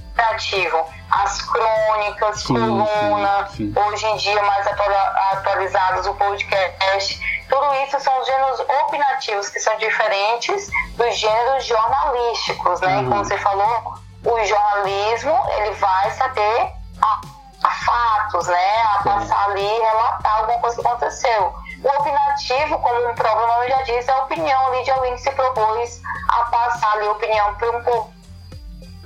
As 1.11 1.41
crônicas, 1.43 2.41
sim, 2.41 2.55
coluna, 2.55 3.49
sim, 3.51 3.73
sim. 3.73 3.81
hoje 3.81 4.07
em 4.07 4.17
dia 4.17 4.43
mais 4.43 4.67
atualizados, 4.67 6.07
o 6.07 6.15
podcast. 6.15 7.45
Tudo 7.49 7.75
isso 7.85 8.01
são 8.01 8.21
os 8.21 8.27
gêneros 8.27 8.61
opinativos, 8.61 9.49
que 9.49 9.61
são 9.61 9.77
diferentes 9.79 10.71
dos 10.97 11.17
gêneros 11.17 11.65
jornalísticos, 11.65 12.81
né? 12.81 12.99
Uhum. 12.99 13.09
Como 13.09 13.25
você 13.25 13.39
falou, 13.39 13.95
o 14.25 14.45
jornalismo, 14.45 15.39
ele 15.59 15.71
vai 15.73 16.11
saber 16.11 16.73
a, 17.01 17.21
a 17.63 17.71
fatos, 17.71 18.47
né? 18.49 18.83
A 18.83 19.03
passar 19.05 19.51
ali 19.51 19.65
e 19.65 19.81
relatar 19.81 20.39
alguma 20.39 20.59
coisa 20.59 20.81
que 20.81 20.87
aconteceu. 20.87 21.55
O 21.85 22.01
opinativo, 22.01 22.79
como 22.79 23.11
um 23.11 23.15
problema 23.15 23.69
já 23.69 23.83
disse, 23.83 24.11
é 24.11 24.13
a 24.13 24.25
opinião 24.25 24.67
ali 24.67 24.83
de 24.83 24.91
alguém 24.91 25.15
que 25.15 25.23
se 25.23 25.31
propôs 25.31 26.03
a 26.29 26.45
passar 26.47 26.93
ali 26.95 27.07
a 27.07 27.13
opinião 27.13 27.55
para 27.55 27.71
um 27.71 27.83
povo 27.85 28.16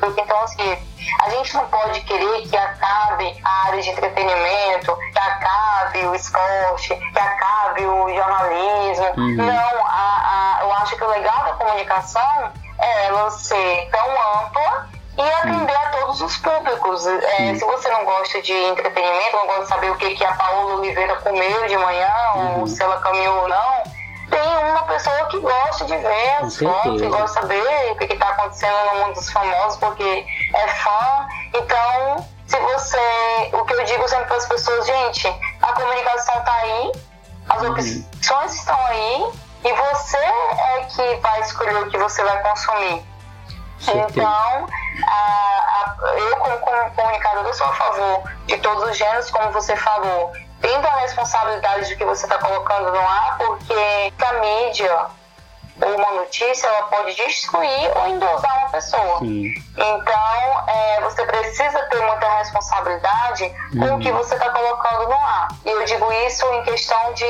então, 0.09 0.43
assim, 0.43 0.79
a 1.21 1.31
gente 1.31 1.55
não 1.55 1.67
pode 1.67 2.01
querer 2.03 2.49
que 2.49 2.57
acabe 2.57 3.39
a 3.45 3.67
área 3.67 3.83
de 3.83 3.91
entretenimento, 3.91 4.97
que 5.13 5.19
acabe 5.19 6.07
o 6.07 6.15
esporte, 6.15 6.95
que 6.95 7.19
acabe 7.19 7.85
o 7.85 8.15
jornalismo. 8.15 9.07
Uhum. 9.17 9.37
Não, 9.37 9.87
a, 9.87 10.59
a, 10.59 10.59
eu 10.63 10.73
acho 10.75 10.97
que 10.97 11.05
o 11.05 11.11
legal 11.11 11.45
da 11.45 11.53
comunicação 11.53 12.53
é 12.79 13.07
ela 13.07 13.31
ser 13.31 13.89
tão 13.91 14.43
ampla 14.43 14.89
e 15.19 15.23
atender 15.23 15.77
a 15.77 15.91
todos 15.91 16.21
os 16.23 16.37
públicos. 16.39 17.07
É, 17.07 17.55
se 17.55 17.65
você 17.65 17.91
não 17.91 18.05
gosta 18.05 18.41
de 18.41 18.53
entretenimento, 18.53 19.37
não 19.37 19.47
gosta 19.47 19.63
de 19.63 19.69
saber 19.69 19.91
o 19.91 19.97
que, 19.97 20.15
que 20.15 20.25
a 20.25 20.33
Paola 20.35 20.77
Oliveira 20.77 21.17
comeu 21.17 21.67
de 21.67 21.77
manhã, 21.77 22.13
uhum. 22.35 22.61
ou 22.61 22.67
se 22.67 22.83
ela 22.83 22.99
caminhou 23.01 23.43
ou 23.43 23.49
não, 23.49 23.83
tem 24.31 24.71
uma 24.71 24.83
pessoa 24.85 25.27
que 25.27 25.39
gosta 25.39 25.85
de 25.85 25.97
ver 25.97 26.37
as 26.43 26.57
fotos, 26.57 27.01
que 27.01 27.09
gosta 27.09 27.27
de 27.27 27.33
saber 27.33 27.93
o 27.93 27.97
que 27.97 28.05
está 28.05 28.29
acontecendo 28.29 28.93
no 28.93 29.01
mundo 29.01 29.15
dos 29.15 29.31
famosos, 29.31 29.79
porque 29.79 30.27
é 30.55 30.69
fã. 30.69 31.29
Então, 31.55 32.27
se 32.47 32.59
você. 32.59 33.51
O 33.53 33.65
que 33.65 33.75
eu 33.75 33.85
digo 33.85 34.09
sempre 34.09 34.27
para 34.27 34.37
as 34.37 34.47
pessoas, 34.47 34.87
gente, 34.87 35.29
a 35.63 35.73
comunicação 35.73 36.39
está 36.39 36.55
aí, 36.55 36.93
as 37.49 37.63
uhum. 37.63 37.71
opções 37.73 38.55
estão 38.55 38.87
aí, 38.87 39.31
e 39.65 39.73
você 39.73 40.17
é 40.17 40.85
que 40.89 41.15
vai 41.17 41.41
escolher 41.41 41.83
o 41.83 41.91
que 41.91 41.99
você 41.99 42.23
vai 42.23 42.43
consumir. 42.43 43.05
Então, 43.89 44.67
a, 45.07 45.13
a, 45.13 45.97
eu, 46.19 46.37
como, 46.37 46.59
como 46.59 46.91
comunicadora, 46.91 47.53
sou 47.55 47.67
a 47.67 47.73
favor 47.73 48.23
de 48.47 48.59
todos 48.59 48.91
os 48.91 48.97
gêneros, 48.97 49.31
como 49.31 49.51
você 49.53 49.75
falou. 49.77 50.33
Tendo 50.61 50.87
a 50.87 50.97
responsabilidade 50.97 51.89
de 51.89 51.97
que 51.97 52.05
você 52.05 52.27
está 52.27 52.39
colocando 52.39 52.93
no 52.93 53.01
ar, 53.01 53.39
porque 53.39 54.13
a 54.23 54.33
mídia 54.35 55.11
ou 55.83 55.97
uma 55.97 56.11
notícia 56.13 56.67
ela 56.67 56.83
pode 56.89 57.15
destruir 57.15 57.91
ou 57.97 58.09
endosar 58.09 58.59
uma 58.59 58.69
pessoa. 58.69 59.19
Sim. 59.19 59.53
Então, 59.77 60.69
é, 60.69 61.01
você 61.01 61.25
precisa 61.25 61.79
ter 61.85 62.01
muita 62.07 62.39
responsabilidade 62.39 63.45
uhum. 63.75 63.89
com 63.89 63.95
o 63.97 64.01
que 64.01 64.11
uhum. 64.11 64.19
você 64.19 64.35
está 64.35 64.51
colocando 64.51 65.09
no 65.09 65.15
ar. 65.15 65.49
E 65.65 65.71
eu 65.71 65.85
digo 65.85 66.13
isso 66.27 66.45
em 66.47 66.63
questão 66.65 67.13
de, 67.15 67.27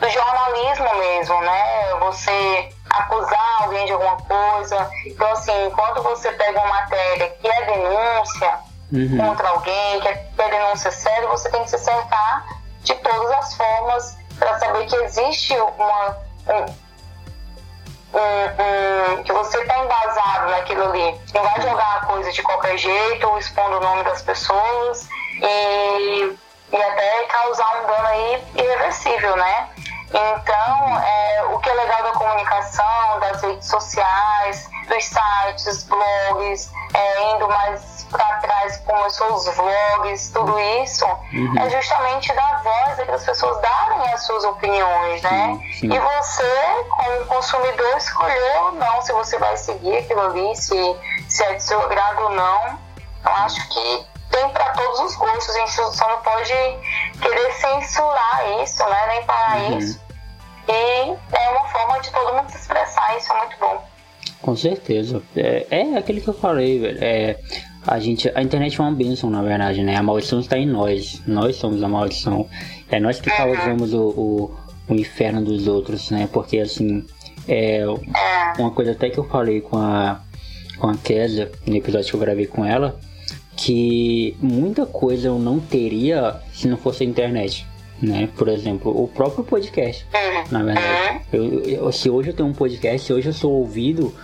do 0.00 0.08
jornalismo 0.10 0.94
mesmo, 0.96 1.40
né? 1.42 1.94
Você 2.00 2.68
acusar 2.90 3.62
alguém 3.62 3.86
de 3.86 3.92
alguma 3.92 4.16
coisa. 4.16 4.90
Então, 5.06 5.30
assim, 5.32 5.70
quando 5.74 6.02
você 6.02 6.32
pega 6.32 6.58
uma 6.58 6.68
matéria 6.68 7.30
que 7.40 7.46
é 7.46 7.64
denúncia 7.64 8.58
uhum. 8.92 9.18
contra 9.18 9.48
alguém, 9.48 10.00
que 10.00 10.08
é, 10.08 10.14
que 10.14 10.42
é 10.42 10.48
denúncia 10.48 10.90
séria, 10.90 11.28
você 11.28 11.48
tem 11.50 11.62
que 11.62 11.70
se 11.70 11.78
cercar 11.78 12.63
de 12.84 12.94
todas 12.96 13.30
as 13.32 13.54
formas 13.56 14.16
para 14.38 14.58
saber 14.58 14.86
que 14.86 14.96
existe 14.96 15.54
uma, 15.54 16.16
um, 16.48 16.84
um, 18.14 19.18
um, 19.18 19.22
que 19.22 19.32
você 19.32 19.58
está 19.58 19.78
embasado 19.78 20.50
naquilo 20.50 20.84
ali. 20.84 21.20
Não 21.34 21.42
vai 21.42 21.60
jogar 21.62 21.96
a 21.96 22.06
coisa 22.06 22.30
de 22.30 22.42
qualquer 22.42 22.76
jeito 22.76 23.26
ou 23.26 23.38
expondo 23.38 23.78
o 23.78 23.80
nome 23.80 24.04
das 24.04 24.22
pessoas 24.22 25.08
e, 25.40 26.36
e 26.72 26.76
até 26.76 27.22
causar 27.24 27.82
um 27.82 27.86
dano 27.86 28.06
aí 28.06 28.44
irreversível, 28.54 29.36
né? 29.36 29.68
Então, 30.10 31.00
é, 31.00 31.44
o 31.50 31.58
que 31.58 31.68
é 31.68 31.74
legal 31.74 32.02
da 32.04 32.12
comunicação, 32.12 33.18
das 33.18 33.42
redes 33.42 33.68
sociais, 33.68 34.70
dos 34.86 35.04
sites, 35.04 35.82
blogs, 35.84 36.70
é, 36.92 37.32
indo 37.32 37.48
mais 37.48 37.93
para 38.14 38.36
trás, 38.36 38.76
começou 38.86 39.34
os 39.34 39.44
vlogs, 39.56 40.30
tudo 40.30 40.56
isso, 40.84 41.04
uhum. 41.04 41.58
é 41.58 41.68
justamente 41.68 42.32
dar 42.32 42.62
voz 42.62 42.94
para 42.94 43.14
as 43.16 43.24
pessoas 43.24 43.60
darem 43.60 44.12
as 44.12 44.24
suas 44.24 44.44
opiniões, 44.44 45.20
né? 45.22 45.58
Sim, 45.60 45.72
sim. 45.72 45.92
E 45.92 45.98
você, 45.98 46.84
como 46.90 47.26
consumidor, 47.26 47.96
escolher 47.96 48.60
ou 48.60 48.72
não 48.72 49.02
se 49.02 49.12
você 49.12 49.36
vai 49.38 49.56
seguir 49.56 49.96
aquilo 49.96 50.20
ali, 50.20 50.54
se, 50.54 50.96
se 51.28 51.42
é 51.42 51.54
de 51.54 51.62
seu 51.62 51.80
agrado 51.80 52.22
ou 52.22 52.30
não. 52.30 52.78
Eu 53.24 53.32
acho 53.32 53.68
que 53.68 54.06
tem 54.30 54.48
para 54.50 54.70
todos 54.70 55.00
os 55.00 55.16
gostos, 55.16 55.56
a 55.56 55.58
gente 55.58 55.72
só 55.72 56.08
não 56.08 56.22
pode 56.22 56.54
querer 57.20 57.52
censurar 57.54 58.62
isso, 58.62 58.84
né? 58.88 59.06
Nem 59.08 59.24
parar 59.24 59.56
uhum. 59.56 59.78
isso. 59.78 60.00
E 60.68 61.16
é 61.32 61.48
uma 61.50 61.68
forma 61.68 62.00
de 62.00 62.10
todo 62.12 62.32
mundo 62.32 62.48
se 62.50 62.58
expressar, 62.58 63.16
isso 63.16 63.32
é 63.32 63.38
muito 63.38 63.58
bom. 63.58 63.84
Com 64.40 64.54
certeza. 64.54 65.22
É, 65.34 65.66
é 65.70 65.98
aquele 65.98 66.20
que 66.20 66.28
eu 66.28 66.34
falei, 66.34 66.78
velho. 66.78 66.98
É, 67.02 67.38
a 67.86 67.98
gente, 67.98 68.30
a 68.34 68.42
internet 68.42 68.80
é 68.80 68.82
uma 68.82 68.92
bênção, 68.92 69.28
na 69.30 69.42
verdade, 69.42 69.82
né? 69.82 69.96
A 69.96 70.02
maldição 70.02 70.40
está 70.40 70.58
em 70.58 70.66
nós. 70.66 71.22
Nós 71.26 71.56
somos 71.56 71.82
a 71.82 71.88
maldição. 71.88 72.48
É 72.90 72.98
nós 72.98 73.20
que 73.20 73.30
causamos 73.30 73.92
o, 73.92 74.08
o, 74.08 74.54
o 74.88 74.94
inferno 74.94 75.42
dos 75.42 75.66
outros, 75.66 76.10
né? 76.10 76.28
Porque, 76.32 76.58
assim, 76.58 77.04
é, 77.46 77.78
é 77.78 78.60
uma 78.60 78.70
coisa 78.70 78.92
até 78.92 79.10
que 79.10 79.18
eu 79.18 79.24
falei 79.24 79.60
com 79.60 79.76
a, 79.76 80.20
com 80.78 80.88
a 80.88 80.96
Kézia, 80.96 81.50
no 81.66 81.76
episódio 81.76 82.08
que 82.08 82.16
eu 82.16 82.20
gravei 82.20 82.46
com 82.46 82.64
ela, 82.64 82.98
que 83.56 84.36
muita 84.40 84.86
coisa 84.86 85.28
eu 85.28 85.38
não 85.38 85.60
teria 85.60 86.40
se 86.52 86.66
não 86.66 86.76
fosse 86.76 87.04
a 87.04 87.06
internet 87.06 87.66
né? 88.02 88.28
Por 88.36 88.48
exemplo, 88.48 88.90
o 88.90 89.08
próprio 89.08 89.44
podcast, 89.44 90.06
uhum. 90.12 90.44
na 90.50 90.62
verdade. 90.62 91.20
Eu, 91.32 91.62
eu, 91.62 91.92
se 91.92 92.10
hoje 92.10 92.30
eu 92.30 92.34
tenho 92.34 92.48
um 92.48 92.52
podcast, 92.52 93.06
se 93.06 93.12
hoje 93.12 93.28
eu 93.28 93.32
sou 93.32 93.52
ouvido 93.52 94.14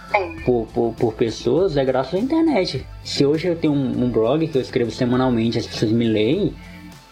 por, 0.44 0.66
por, 0.72 0.94
por 0.94 1.14
pessoas, 1.14 1.76
é 1.76 1.84
graças 1.84 2.14
à 2.14 2.18
internet. 2.18 2.86
Se 3.04 3.24
hoje 3.24 3.48
eu 3.48 3.56
tenho 3.56 3.72
um, 3.72 4.04
um, 4.04 4.10
blog 4.10 4.46
que 4.46 4.56
eu 4.56 4.62
escrevo 4.62 4.90
semanalmente, 4.90 5.58
as 5.58 5.66
pessoas 5.66 5.92
me 5.92 6.06
leem, 6.06 6.54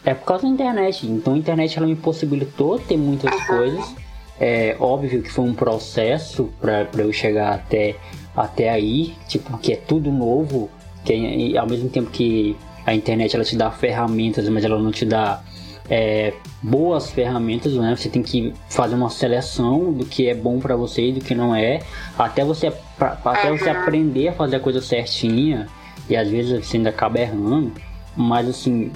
é 0.05 0.15
por 0.15 0.25
causa 0.27 0.45
da 0.45 0.49
internet. 0.49 1.07
Então 1.07 1.35
a 1.35 1.39
internet 1.39 1.79
ela 1.79 1.87
me 1.87 1.97
possibilitou 1.97 2.79
ter 2.79 2.97
muitas 2.97 3.33
uhum. 3.33 3.47
coisas. 3.47 3.95
É 4.41 4.77
óbvio 4.79 5.23
que 5.23 5.31
foi 5.31 5.45
um 5.45 5.55
processo 5.55 6.49
para 6.61 6.87
eu 6.99 7.13
chegar 7.13 7.55
até, 7.55 7.97
até 8.37 8.69
aí, 8.69 9.15
tipo, 9.27 9.59
que 9.59 9.73
é 9.73 9.77
tudo 9.77 10.13
novo, 10.13 10.71
que 11.05 11.13
é, 11.55 11.59
ao 11.59 11.67
mesmo 11.67 11.89
tempo 11.89 12.11
que 12.11 12.57
a 12.87 12.95
internet 12.95 13.35
ela 13.35 13.45
te 13.45 13.57
dá 13.57 13.71
ferramentas, 13.71 14.49
mas 14.49 14.65
ela 14.65 14.79
não 14.79 14.93
te 14.93 15.05
dá 15.05 15.43
é, 15.91 16.34
boas 16.62 17.11
ferramentas, 17.11 17.74
né? 17.74 17.95
Você 17.97 18.09
tem 18.09 18.22
que 18.22 18.53
fazer 18.68 18.95
uma 18.95 19.11
seleção 19.11 19.93
do 19.93 20.05
que 20.05 20.28
é 20.28 20.34
bom 20.34 20.59
para 20.59 20.76
você 20.76 21.09
e 21.09 21.12
do 21.12 21.20
que 21.20 21.34
não 21.34 21.55
é, 21.55 21.80
até 22.18 22.45
você 22.45 22.72
pra, 22.99 23.18
até 23.24 23.51
você 23.51 23.70
aprender 23.70 24.28
a 24.28 24.32
fazer 24.32 24.57
a 24.57 24.61
coisa 24.61 24.80
certinha 24.80 25.66
e 26.09 26.16
às 26.16 26.28
vezes 26.28 26.66
você 26.66 26.76
ainda 26.76 26.91
acaba 26.91 27.18
errando. 27.18 27.72
Mas 28.16 28.49
assim, 28.49 28.91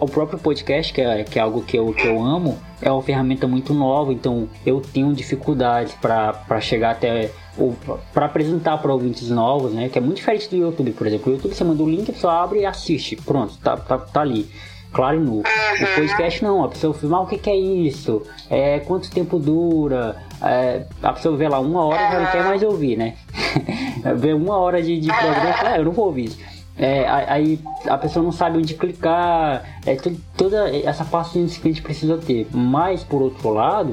o 0.00 0.06
próprio 0.06 0.38
podcast, 0.38 0.94
que 0.94 1.02
é, 1.02 1.24
que 1.24 1.38
é 1.38 1.42
algo 1.42 1.60
que 1.60 1.78
eu, 1.78 1.92
que 1.92 2.06
eu 2.06 2.22
amo, 2.22 2.58
é 2.80 2.90
uma 2.90 3.02
ferramenta 3.02 3.46
muito 3.46 3.74
nova, 3.74 4.14
então 4.14 4.48
eu 4.64 4.80
tenho 4.80 5.12
dificuldades 5.12 5.94
para 6.00 6.58
chegar 6.58 6.92
até 6.92 7.30
para 8.14 8.24
apresentar 8.24 8.78
para 8.78 8.90
ouvintes 8.90 9.28
novos, 9.28 9.74
né? 9.74 9.90
Que 9.90 9.98
é 9.98 10.00
muito 10.00 10.16
diferente 10.16 10.48
do 10.48 10.56
YouTube, 10.56 10.92
por 10.92 11.06
exemplo. 11.06 11.30
O 11.30 11.36
YouTube 11.36 11.54
você 11.54 11.62
manda 11.62 11.82
o 11.82 11.90
link, 11.90 12.10
pessoa 12.12 12.42
abre 12.42 12.60
e 12.60 12.64
assiste, 12.64 13.14
pronto, 13.14 13.58
tá, 13.58 13.76
tá, 13.76 13.98
tá 13.98 14.22
ali 14.22 14.48
claro 14.92 15.16
e 15.16 15.20
nu. 15.20 15.40
O 15.40 15.94
podcast 15.94 16.42
não, 16.42 16.64
a 16.64 16.68
pessoa 16.68 16.94
filmar 16.94 17.22
o 17.22 17.26
que, 17.26 17.38
que 17.38 17.50
é 17.50 17.56
isso, 17.56 18.22
é, 18.50 18.80
quanto 18.80 19.10
tempo 19.10 19.38
dura, 19.38 20.16
é, 20.42 20.84
a 21.02 21.12
pessoa 21.12 21.36
vê 21.36 21.48
lá 21.48 21.58
uma 21.58 21.84
hora 21.84 22.08
e 22.08 22.12
já 22.12 22.20
não 22.20 22.30
quer 22.30 22.44
mais 22.44 22.62
ouvir, 22.62 22.96
né? 22.96 23.14
vê 24.16 24.32
uma 24.32 24.56
hora 24.56 24.82
de, 24.82 25.00
de 25.00 25.08
programa 25.08 25.50
e 25.50 25.52
fala, 25.54 25.70
ah, 25.70 25.78
eu 25.78 25.84
não 25.84 25.92
vou 25.92 26.06
ouvir 26.06 26.24
isso. 26.24 26.38
É, 26.76 27.06
aí 27.06 27.60
a 27.86 27.98
pessoa 27.98 28.24
não 28.24 28.32
sabe 28.32 28.56
onde 28.56 28.74
clicar, 28.74 29.62
é 29.84 29.94
toda 30.36 30.74
essa 30.74 31.04
paciência 31.04 31.60
que 31.60 31.68
a 31.68 31.70
gente 31.70 31.82
precisa 31.82 32.16
ter. 32.16 32.46
Mas 32.50 33.04
por 33.04 33.20
outro 33.20 33.50
lado, 33.50 33.92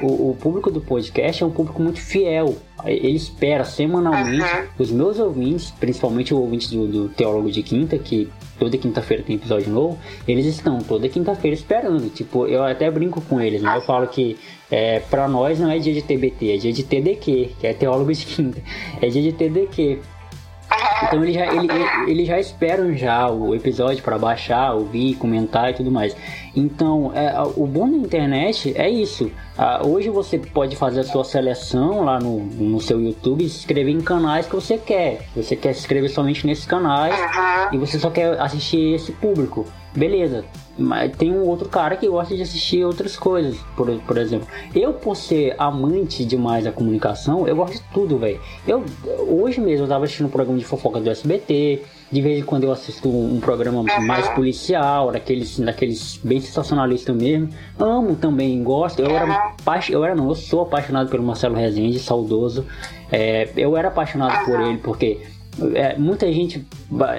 uhum. 0.00 0.06
o, 0.08 0.30
o, 0.30 0.36
público 0.36 0.70
do 0.70 0.80
podcast 0.80 1.42
é 1.42 1.46
um 1.46 1.50
público 1.50 1.82
muito 1.82 2.00
fiel. 2.00 2.56
Ele 2.84 3.16
espera 3.16 3.64
semanalmente 3.64 4.42
uhum. 4.42 4.66
os 4.78 4.90
meus 4.90 5.18
ouvintes, 5.18 5.72
principalmente 5.72 6.32
o 6.32 6.38
ouvinte 6.38 6.70
do, 6.70 6.86
do 6.86 7.08
Teólogo 7.08 7.50
de 7.50 7.62
Quinta, 7.62 7.98
que 7.98 8.30
toda 8.62 8.78
quinta-feira 8.78 9.24
tem 9.24 9.34
episódio 9.34 9.68
novo, 9.72 9.98
eles 10.26 10.46
estão 10.46 10.78
toda 10.78 11.08
quinta-feira 11.08 11.52
esperando. 11.52 12.08
Tipo, 12.10 12.46
eu 12.46 12.62
até 12.62 12.88
brinco 12.88 13.20
com 13.20 13.40
eles, 13.40 13.60
né? 13.60 13.76
Eu 13.76 13.82
falo 13.82 14.06
que 14.06 14.38
é, 14.70 15.00
pra 15.00 15.26
nós 15.26 15.58
não 15.58 15.68
é 15.68 15.80
dia 15.80 15.92
de 15.92 16.00
TBT, 16.00 16.54
é 16.54 16.56
dia 16.58 16.72
de 16.72 16.84
TDQ, 16.84 17.50
que 17.58 17.66
é 17.66 17.74
teólogo 17.74 18.12
de 18.12 18.24
quinta. 18.24 18.62
É 19.00 19.08
dia 19.08 19.20
de 19.20 19.32
TDQ. 19.32 19.98
Então 21.02 21.24
eles 21.24 21.34
já, 21.34 21.52
ele, 21.52 21.68
ele 22.06 22.24
já 22.24 22.38
esperam 22.38 22.96
já 22.96 23.28
o 23.28 23.52
episódio 23.52 24.00
para 24.04 24.16
baixar, 24.16 24.74
ouvir, 24.74 25.16
comentar 25.16 25.70
e 25.70 25.74
tudo 25.74 25.90
mais. 25.90 26.16
Então, 26.54 27.10
é, 27.14 27.34
o 27.56 27.66
bom 27.66 27.90
da 27.90 27.96
internet 27.96 28.72
é 28.76 28.88
isso. 28.88 29.28
Ah, 29.64 29.80
hoje 29.86 30.10
você 30.10 30.40
pode 30.40 30.74
fazer 30.74 30.98
a 30.98 31.04
sua 31.04 31.22
seleção 31.22 32.04
lá 32.04 32.18
no, 32.18 32.40
no 32.40 32.80
seu 32.80 33.00
YouTube 33.00 33.44
e 33.44 33.48
se 33.48 33.58
inscrever 33.58 33.94
em 33.94 34.00
canais 34.00 34.44
que 34.44 34.56
você 34.56 34.76
quer. 34.76 35.24
Você 35.36 35.54
quer 35.54 35.72
se 35.72 35.82
inscrever 35.82 36.10
somente 36.10 36.44
nesses 36.44 36.66
canais 36.66 37.14
e 37.70 37.78
você 37.78 37.96
só 37.96 38.10
quer 38.10 38.40
assistir 38.40 38.96
esse 38.96 39.12
público. 39.12 39.64
Beleza, 39.94 40.44
mas 40.76 41.14
tem 41.16 41.30
um 41.30 41.46
outro 41.46 41.68
cara 41.68 41.94
que 41.94 42.08
gosta 42.08 42.34
de 42.34 42.42
assistir 42.42 42.84
outras 42.84 43.16
coisas, 43.16 43.56
por, 43.76 43.88
por 44.00 44.18
exemplo. 44.18 44.48
Eu, 44.74 44.94
por 44.94 45.14
ser 45.14 45.54
amante 45.56 46.24
demais 46.24 46.64
da 46.64 46.72
comunicação, 46.72 47.46
eu 47.46 47.54
gosto 47.54 47.74
de 47.74 47.84
tudo, 47.94 48.18
velho. 48.18 48.40
Eu, 48.66 48.82
hoje 49.28 49.60
mesmo 49.60 49.84
eu 49.84 49.88
tava 49.88 50.06
assistindo 50.06 50.26
um 50.26 50.30
programa 50.30 50.58
de 50.58 50.64
fofoca 50.64 50.98
do 50.98 51.08
SBT, 51.08 51.82
de 52.12 52.20
vez 52.20 52.40
em 52.40 52.42
quando 52.42 52.64
eu 52.64 52.72
assisto 52.72 53.08
um, 53.08 53.40
programa 53.40 53.82
mais 53.82 54.28
policial, 54.28 55.10
daqueles, 55.10 55.58
daqueles 55.58 56.20
bem 56.22 56.40
sensacionalistas 56.40 57.16
mesmo. 57.16 57.48
Amo 57.78 58.14
também, 58.14 58.62
gosto. 58.62 59.00
Eu 59.00 59.16
era, 59.16 59.54
eu 59.88 60.04
era 60.04 60.14
não, 60.14 60.28
eu 60.28 60.34
sou 60.34 60.60
apaixonado 60.60 61.08
pelo 61.08 61.22
Marcelo 61.22 61.54
Rezende, 61.54 61.98
saudoso. 61.98 62.66
É, 63.10 63.48
eu 63.56 63.76
era 63.78 63.88
apaixonado 63.88 64.44
por 64.44 64.60
ele 64.60 64.76
porque 64.78 65.22
é, 65.74 65.96
muita 65.96 66.30
gente, 66.30 66.66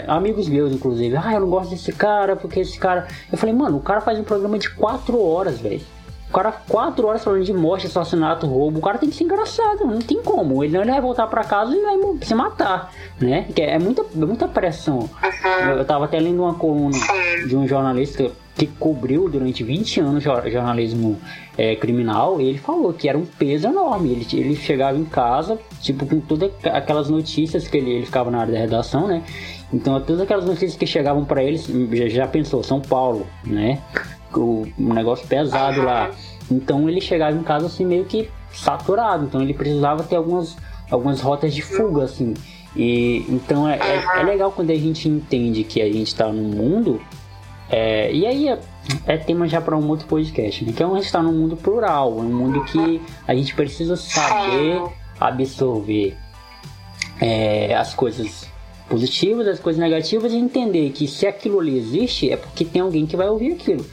amigos 0.08 0.48
meus 0.48 0.72
inclusive, 0.72 1.16
ah, 1.18 1.34
eu 1.34 1.40
não 1.42 1.50
gosto 1.50 1.72
desse 1.72 1.92
cara 1.92 2.36
porque 2.36 2.60
esse 2.60 2.78
cara. 2.78 3.08
Eu 3.32 3.38
falei, 3.38 3.56
mano, 3.56 3.78
o 3.78 3.82
cara 3.82 4.00
faz 4.00 4.20
um 4.20 4.24
programa 4.24 4.60
de 4.60 4.70
4 4.70 5.20
horas, 5.20 5.60
velho. 5.60 5.82
O 6.34 6.36
cara, 6.36 6.52
4 6.52 7.06
horas 7.06 7.24
falando 7.24 7.44
de 7.44 7.54
morte, 7.54 7.86
assassinato, 7.86 8.48
roubo, 8.48 8.80
o 8.80 8.82
cara 8.82 8.98
tem 8.98 9.08
que 9.08 9.16
ser 9.16 9.24
engraçado, 9.24 9.86
não 9.86 10.00
tem 10.00 10.20
como. 10.24 10.64
Ele 10.64 10.76
não 10.76 10.84
vai 10.84 11.00
voltar 11.00 11.28
para 11.28 11.44
casa 11.44 11.76
e 11.76 11.80
vai 11.80 11.96
se 12.24 12.34
matar, 12.34 12.92
né? 13.22 13.46
Que 13.56 13.62
é 13.62 13.78
muita, 13.78 14.04
muita 14.16 14.48
pressão. 14.48 15.08
Eu 15.78 15.86
tava 15.86 16.06
até 16.06 16.20
lendo 16.20 16.42
uma 16.42 16.56
coluna 16.56 16.98
de 17.48 17.56
um 17.56 17.68
jornalista 17.68 18.32
que 18.56 18.66
cobriu 18.66 19.30
durante 19.30 19.64
20 19.64 20.00
anos 20.00 20.24
jornalismo 20.24 21.20
é, 21.56 21.76
criminal, 21.76 22.42
ele 22.42 22.58
falou 22.58 22.92
que 22.94 23.08
era 23.08 23.18
um 23.18 23.26
peso 23.26 23.68
enorme. 23.68 24.12
Ele, 24.12 24.28
ele 24.34 24.56
chegava 24.56 24.98
em 24.98 25.06
casa, 25.06 25.60
tipo, 25.82 26.04
com 26.08 26.20
todas 26.20 26.52
aquelas 26.66 27.12
notícias 27.12 27.68
que 27.68 27.78
ele, 27.78 27.92
ele 27.92 28.06
ficava 28.08 28.32
na 28.32 28.40
área 28.40 28.54
da 28.54 28.60
redação, 28.60 29.08
né? 29.08 29.22
Então, 29.72 30.00
todas 30.02 30.22
aquelas 30.22 30.46
notícias 30.46 30.76
que 30.76 30.88
chegavam 30.88 31.26
para 31.26 31.44
ele, 31.44 31.58
já, 31.96 32.08
já, 32.08 32.28
pensou, 32.28 32.64
São 32.64 32.82
Paulo, 32.82 33.28
né? 33.44 33.80
Um 34.40 34.94
negócio 34.94 35.28
pesado 35.28 35.82
lá. 35.82 36.12
Então, 36.52 36.90
ele 36.90 37.02
chegava 37.02 37.36
em 37.36 37.44
casa 37.44 37.68
assim, 37.68 37.86
meio 37.86 38.06
que 38.06 38.30
saturado. 38.52 39.26
Então, 39.26 39.42
ele 39.42 39.54
precisava 39.54 40.04
ter 40.04 40.16
algumas, 40.16 40.58
algumas 40.90 41.22
rotas 41.22 41.54
de 41.54 41.62
fuga, 41.62 42.04
assim. 42.04 42.34
E 42.76 43.26
então 43.30 43.68
é, 43.68 43.78
é, 43.78 44.20
é 44.20 44.24
legal 44.24 44.52
quando 44.52 44.72
a 44.72 44.76
gente 44.76 45.08
entende 45.08 45.64
que 45.64 45.82
a 45.82 45.86
gente 45.86 46.08
está 46.08 46.28
num 46.28 46.50
mundo. 46.50 47.02
É, 47.70 48.12
e 48.12 48.26
aí 48.26 48.50
é, 48.50 48.60
é 49.06 49.18
tema 49.18 49.48
já 49.48 49.62
para 49.62 49.78
um 49.78 49.88
outro 49.88 50.08
podcast, 50.08 50.66
né? 50.66 50.74
Que 50.74 50.84
é 50.84 50.88
um 50.88 50.98
está 50.98 51.22
num 51.22 51.34
mundo 51.34 51.56
plural, 51.56 52.18
um 52.18 52.24
mundo 52.24 52.64
que 52.66 53.02
a 53.28 53.36
gente 53.36 53.54
precisa 53.56 53.96
saber 53.96 54.82
absorver 55.20 56.18
é, 57.22 57.76
as 57.76 57.94
coisas 57.94 58.48
positivas, 58.90 59.48
as 59.48 59.60
coisas 59.60 59.80
negativas 59.80 60.34
e 60.34 60.38
entender 60.38 60.90
que 60.92 61.08
se 61.08 61.26
aquilo 61.26 61.60
ali 61.60 61.78
existe 61.78 62.30
é 62.30 62.36
porque 62.36 62.66
tem 62.66 62.82
alguém 62.82 63.06
que 63.06 63.16
vai 63.16 63.30
ouvir 63.30 63.54
aquilo 63.54 63.86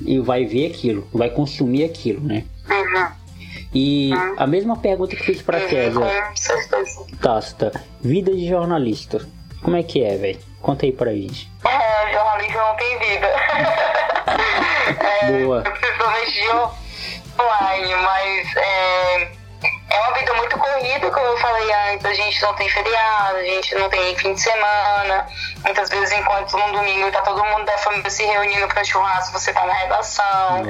e 0.00 0.18
vai 0.18 0.44
ver 0.44 0.70
aquilo, 0.70 1.06
vai 1.12 1.30
consumir 1.30 1.84
aquilo, 1.84 2.20
né? 2.20 2.44
Uhum. 2.68 3.06
E 3.74 4.12
uhum. 4.12 4.34
a 4.36 4.46
mesma 4.46 4.76
pergunta 4.76 5.16
que 5.16 5.22
fiz 5.22 5.42
para 5.42 5.58
uhum, 5.58 5.68
Kézia. 5.68 6.32
Tasta, 7.20 7.72
vida 8.00 8.32
de 8.32 8.48
jornalista. 8.48 9.26
Como 9.62 9.76
é 9.76 9.82
que 9.82 10.04
é, 10.04 10.16
velho? 10.16 10.38
Conta 10.60 10.86
aí 10.86 10.92
pra 10.92 11.12
gente. 11.12 11.50
É, 11.64 12.12
jornalismo 12.12 12.58
não 12.58 12.76
tem 12.76 12.98
vida. 12.98 13.26
é, 15.22 15.42
Boa. 15.44 15.62
Principalmente 15.62 16.40
online, 17.40 17.94
mas 18.02 18.56
é, 18.56 19.32
é 19.94 20.00
uma 20.00 20.12
vida 20.18 20.34
muito 20.34 20.58
corrida, 20.58 21.10
como 21.10 21.26
eu 21.26 21.36
falei 21.38 21.72
antes. 21.92 22.04
A 22.04 22.14
gente 22.14 22.42
não 22.42 22.54
tem 22.54 22.68
feriado, 22.68 23.36
a 23.36 23.44
gente 23.44 23.74
não 23.76 23.88
tem 23.88 24.16
fim 24.16 24.34
de 24.34 24.40
semana. 24.40 25.26
Muitas 25.64 25.88
vezes, 25.88 26.12
enquanto 26.18 26.56
no 26.56 26.72
domingo 26.72 27.10
tá 27.12 27.22
todo 27.22 27.44
mundo 27.44 27.64
da 27.64 27.78
família 27.78 28.10
se 28.10 28.24
reunindo 28.24 28.66
para 28.68 28.82
churrasco, 28.82 29.38
você 29.38 29.52
tá 29.52 29.64
na 29.64 29.72
redação. 29.72 30.64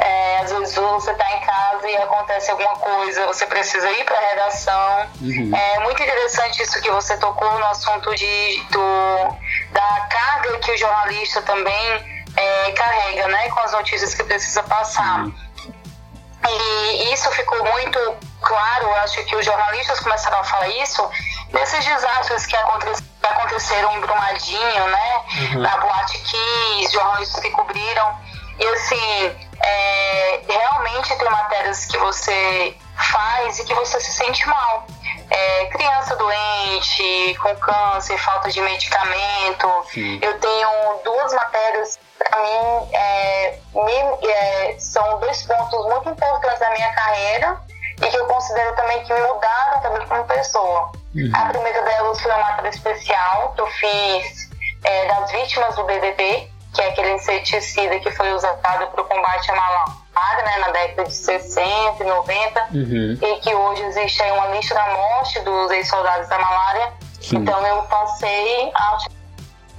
É, 0.00 0.38
às 0.38 0.50
vezes 0.50 0.74
você 0.74 1.14
tá 1.14 1.30
em 1.36 1.40
casa 1.40 1.88
e 1.90 1.96
acontece 1.96 2.50
alguma 2.50 2.74
coisa, 2.76 3.26
você 3.26 3.46
precisa 3.46 3.90
ir 3.90 4.04
para 4.04 4.16
a 4.16 4.30
redação. 4.30 5.06
Uhum. 5.20 5.52
É 5.54 5.80
muito 5.80 6.02
interessante 6.02 6.62
isso 6.62 6.80
que 6.80 6.90
você 6.90 7.16
tocou 7.18 7.52
no 7.58 7.66
assunto 7.66 8.14
de, 8.14 8.62
do, 8.70 9.36
da 9.72 10.08
carga 10.10 10.58
que 10.58 10.72
o 10.72 10.76
jornalista 10.78 11.42
também 11.42 12.24
é, 12.36 12.72
carrega, 12.72 13.28
né, 13.28 13.50
com 13.50 13.60
as 13.60 13.72
notícias 13.72 14.14
que 14.14 14.24
precisa 14.24 14.62
passar. 14.62 15.24
Uhum. 15.24 15.34
E 16.48 17.12
isso 17.12 17.30
ficou 17.32 17.62
muito 17.62 18.29
claro, 18.40 18.94
acho 18.96 19.24
que 19.24 19.36
os 19.36 19.44
jornalistas 19.44 20.00
começaram 20.00 20.40
a 20.40 20.44
falar 20.44 20.68
isso, 20.68 21.08
desses 21.48 21.84
desastres 21.84 22.46
que 22.46 22.56
aconteceram 22.56 23.96
em 23.96 24.00
Brumadinho, 24.00 24.86
né? 24.88 25.24
Uhum. 25.52 25.60
Na 25.60 25.76
Boate 25.78 26.18
Kiss, 26.18 26.92
jornalistas 26.92 27.40
que 27.40 27.50
cobriram. 27.50 28.18
E 28.58 28.66
assim, 28.66 29.36
é, 29.62 30.40
realmente 30.46 31.16
tem 31.16 31.30
matérias 31.30 31.86
que 31.86 31.96
você 31.98 32.76
faz 33.10 33.58
e 33.58 33.64
que 33.64 33.74
você 33.74 34.00
se 34.00 34.12
sente 34.12 34.46
mal. 34.46 34.86
É, 35.30 35.66
criança 35.66 36.16
doente, 36.16 37.38
com 37.40 37.54
câncer, 37.56 38.18
falta 38.18 38.50
de 38.50 38.60
medicamento. 38.60 39.68
Sim. 39.92 40.18
Eu 40.20 40.38
tenho 40.38 41.00
duas 41.04 41.32
matérias 41.32 41.98
para 42.18 42.38
mim, 42.42 42.88
é, 42.92 43.58
me, 43.74 44.28
é, 44.28 44.76
são 44.78 45.18
dois 45.20 45.42
pontos 45.44 45.86
muito 45.86 46.10
importantes 46.10 46.60
da 46.60 46.70
minha 46.70 46.92
carreira 46.92 47.69
e 48.02 48.06
que 48.06 48.16
eu 48.16 48.26
considero 48.26 48.74
também 48.76 49.02
que 49.04 49.12
me 49.12 49.20
mudaram 49.20 49.80
também 49.80 50.06
como 50.06 50.24
pessoa. 50.24 50.92
Uhum. 51.14 51.30
A 51.34 51.46
primeira 51.46 51.82
delas 51.82 52.20
foi 52.20 52.30
uma 52.30 52.40
matéria 52.40 52.70
especial 52.70 53.52
que 53.54 53.60
eu 53.60 53.66
fiz 53.66 54.50
é, 54.84 55.06
das 55.06 55.30
vítimas 55.32 55.76
do 55.76 55.84
BBB, 55.84 56.48
que 56.74 56.80
é 56.80 56.88
aquele 56.88 57.12
inseticida 57.12 57.98
que 57.98 58.10
foi 58.12 58.32
usado 58.32 58.58
para 58.60 59.02
o 59.02 59.04
combate 59.04 59.50
à 59.50 59.54
malária 59.54 60.44
né, 60.44 60.58
na 60.58 60.70
década 60.70 61.04
de 61.04 61.14
60 61.14 62.02
e 62.02 62.06
90, 62.06 62.68
uhum. 62.72 63.18
e 63.20 63.40
que 63.40 63.54
hoje 63.54 63.82
existe 63.82 64.22
aí 64.22 64.32
uma 64.32 64.48
lista 64.48 64.74
da 64.74 64.86
morte 64.86 65.40
dos 65.40 65.70
ex-soldados 65.72 66.28
da 66.28 66.38
malária. 66.38 66.92
Sim. 67.20 67.36
Então 67.38 67.66
eu 67.66 67.82
passei, 67.82 68.70
acho 68.74 69.08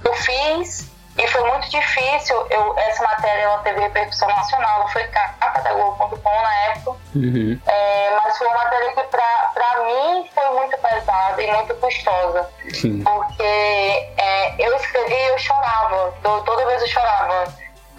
eu 0.04 0.14
fiz 0.14 0.91
e 1.18 1.28
foi 1.28 1.42
muito 1.50 1.68
difícil. 1.68 2.46
Eu, 2.48 2.76
essa 2.78 3.02
matéria 3.02 3.42
ela 3.42 3.58
teve 3.58 3.80
repercussão 3.80 4.28
nacional, 4.28 4.80
não 4.80 4.88
foi 4.88 5.04
capa 5.04 5.60
da 5.60 5.72
Globo.com 5.72 6.42
na 6.42 6.54
época. 6.68 6.96
Uhum. 7.14 7.60
É, 7.66 8.10
mas 8.22 8.38
foi 8.38 8.46
uma 8.46 8.56
matéria 8.56 8.92
que, 8.92 9.02
para 9.02 9.84
mim, 9.84 10.30
foi 10.34 10.50
muito 10.50 10.78
pesada 10.78 11.42
e 11.42 11.52
muito 11.52 11.74
custosa. 11.74 12.50
Sim. 12.72 13.02
Porque 13.02 13.42
é, 13.42 14.54
eu 14.58 14.74
escrevi 14.76 15.14
e 15.14 15.28
eu 15.28 15.38
chorava. 15.38 16.14
Eu, 16.24 16.42
toda 16.42 16.64
vez 16.66 16.80
eu 16.80 16.88
chorava. 16.88 17.44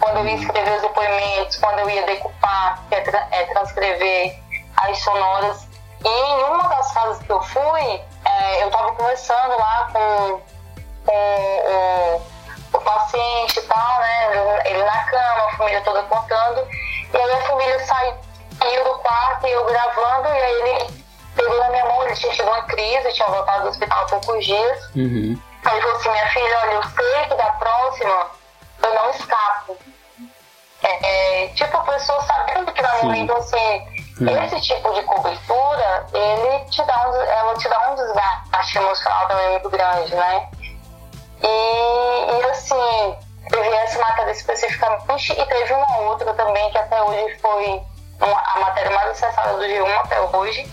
Quando 0.00 0.18
eu 0.18 0.26
ia 0.26 0.34
escrever 0.34 0.76
os 0.76 0.82
depoimentos, 0.82 1.56
quando 1.58 1.78
eu 1.78 1.90
ia 1.90 2.04
decupar, 2.06 2.82
que 2.88 2.96
é, 2.96 3.00
tra 3.00 3.28
é 3.30 3.44
transcrever 3.44 4.40
as 4.76 4.98
sonoras. 4.98 5.68
E 6.04 6.08
em 6.08 6.44
uma 6.44 6.68
das 6.68 6.92
fases 6.92 7.22
que 7.24 7.32
eu 7.32 7.40
fui, 7.42 8.00
é, 8.24 8.62
eu 8.62 8.66
estava 8.66 8.92
conversando 8.92 9.56
lá 9.56 9.88
com, 9.92 10.40
com 11.06 12.16
o 12.16 12.33
paciente 12.84 13.58
e 13.58 13.62
tal, 13.62 13.98
né? 13.98 14.62
Ele 14.66 14.82
na 14.82 15.04
cama, 15.04 15.46
a 15.46 15.56
família 15.56 15.80
toda 15.82 16.02
contando. 16.04 16.68
E 17.12 17.16
aí 17.16 17.32
a 17.32 17.40
família 17.42 17.78
saiu 17.80 18.84
do 18.84 18.98
quarto 18.98 19.46
e 19.46 19.50
eu 19.50 19.64
gravando, 19.66 20.28
e 20.28 20.42
aí 20.42 20.62
ele 20.62 21.04
pegou 21.34 21.58
na 21.58 21.68
minha 21.70 21.84
mão, 21.86 22.02
ele 22.04 22.14
tinha 22.14 22.32
tido 22.32 22.48
uma 22.48 22.62
crise, 22.62 23.12
tinha 23.12 23.28
voltado 23.28 23.64
do 23.64 23.68
hospital 23.70 24.02
há 24.02 24.06
poucos 24.06 24.44
dias. 24.44 24.84
Uhum. 24.94 25.40
Aí 25.64 25.72
ele 25.72 25.82
falou 25.82 25.96
assim, 25.96 26.10
minha 26.10 26.28
filha, 26.28 26.58
olha, 26.60 26.72
eu 26.72 26.82
sei 26.82 27.24
que 27.28 27.34
da 27.34 27.52
próxima 27.52 28.26
eu 28.82 28.94
não 28.94 29.10
escapo. 29.10 29.76
É, 30.82 31.44
é, 31.44 31.48
tipo, 31.48 31.76
a 31.76 31.80
pessoa 31.80 32.20
sabendo 32.22 32.72
que 32.72 32.82
vai 32.82 33.02
morrer, 33.02 33.18
então 33.20 33.36
assim, 33.36 33.88
uhum. 34.20 34.44
esse 34.44 34.60
tipo 34.60 34.92
de 34.92 35.02
cobertura, 35.02 36.06
ele 36.12 36.64
te 36.66 36.82
dá 36.84 37.08
um, 37.08 37.14
ela 37.22 37.54
te 37.54 37.68
dá 37.68 37.90
um 37.90 37.94
desgaste 37.94 38.78
emocional 38.78 39.26
também 39.28 39.50
muito 39.52 39.70
grande, 39.70 40.14
né? 40.14 40.48
E, 41.44 42.40
e 42.40 42.44
assim, 42.50 43.16
teve 43.50 43.68
essa 43.68 43.98
matéria 44.00 44.32
especificamente 44.32 45.32
e 45.32 45.46
teve 45.46 45.72
uma 45.74 45.98
outra 46.00 46.32
também 46.34 46.70
que 46.70 46.78
até 46.78 47.02
hoje 47.02 47.38
foi 47.38 47.82
uma, 48.20 48.40
a 48.40 48.60
matéria 48.60 48.90
mais 48.90 49.10
acessada 49.10 49.58
do 49.58 49.64
G1 49.64 49.98
até 50.04 50.20
hoje. 50.20 50.66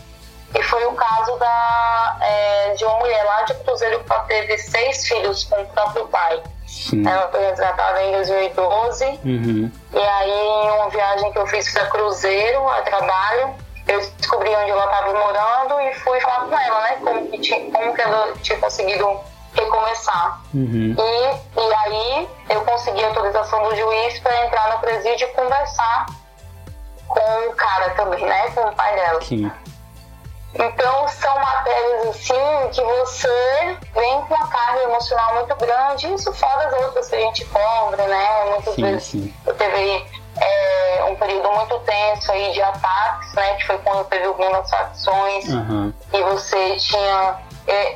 E 0.53 0.63
foi 0.63 0.85
o 0.85 0.93
caso 0.93 1.37
da, 1.37 2.17
é, 2.21 2.73
de 2.73 2.83
uma 2.83 2.95
mulher 2.95 3.23
lá 3.23 3.43
de 3.43 3.53
Cruzeiro 3.55 4.03
que 4.03 4.27
teve 4.27 4.57
seis 4.57 5.07
filhos 5.07 5.45
com 5.45 5.61
o 5.61 5.65
próprio 5.67 6.07
pai. 6.07 6.41
Sim. 6.67 7.07
Ela 7.07 7.29
foi 7.29 7.45
resgatada 7.45 8.01
em 8.03 8.11
2012. 8.11 9.05
Uhum. 9.05 9.71
E 9.93 9.99
aí, 9.99 10.31
em 10.31 10.71
uma 10.71 10.89
viagem 10.89 11.31
que 11.31 11.37
eu 11.37 11.47
fiz 11.47 11.71
para 11.71 11.85
Cruzeiro, 11.87 12.67
a 12.67 12.81
trabalho, 12.81 13.55
eu 13.87 13.99
descobri 14.17 14.49
onde 14.49 14.71
ela 14.71 14.85
estava 14.85 15.13
morando 15.13 15.81
e 15.81 15.93
fui 15.95 16.19
falar 16.19 16.45
com 16.45 16.59
ela, 16.59 16.81
né? 16.81 16.97
Como 17.01 17.27
que, 17.31 17.39
tinha, 17.39 17.71
como 17.71 17.93
que 17.93 18.01
ela 18.01 18.33
tinha 18.41 18.57
conseguido 18.59 19.19
recomeçar. 19.53 20.41
Uhum. 20.53 20.95
E, 20.97 21.59
e 21.59 21.73
aí 21.73 22.29
eu 22.49 22.61
consegui 22.61 23.03
a 23.03 23.07
autorização 23.07 23.63
do 23.63 23.75
juiz 23.75 24.19
para 24.19 24.45
entrar 24.45 24.71
no 24.71 24.79
presídio 24.79 25.27
e 25.27 25.31
conversar 25.31 26.05
com 27.07 27.49
o 27.49 27.53
cara 27.55 27.89
também, 27.91 28.25
né? 28.25 28.49
Com 28.51 28.61
o 28.61 28.73
pai 28.73 28.95
dela. 28.95 29.21
Sim. 29.21 29.51
Então 30.53 31.07
são 31.07 31.33
matérias 31.39 32.07
assim 32.09 32.69
que 32.73 32.81
você 32.83 33.77
vem 33.93 34.21
com 34.21 34.33
uma 34.33 34.47
carga 34.49 34.83
emocional 34.83 35.35
muito 35.35 35.55
grande, 35.55 36.13
isso 36.13 36.33
fora 36.33 36.67
as 36.67 36.73
outras 36.85 37.07
que 37.07 37.15
a 37.15 37.19
gente 37.19 37.45
cobra, 37.45 38.05
né? 38.05 38.45
Muitas 38.51 38.75
sim, 38.75 38.81
vezes 38.81 39.03
sim. 39.03 39.33
eu 39.45 39.53
teve 39.55 40.05
é, 40.37 41.03
um 41.05 41.15
período 41.15 41.51
muito 41.53 41.79
tenso 41.79 42.31
aí 42.33 42.51
de 42.51 42.61
ataques, 42.61 43.33
né? 43.33 43.55
Que 43.55 43.67
foi 43.67 43.77
quando 43.79 44.05
teve 44.05 44.25
algumas 44.25 44.69
facções 44.69 45.47
uhum. 45.47 45.93
e 46.11 46.23
você 46.23 46.75
tinha 46.75 47.39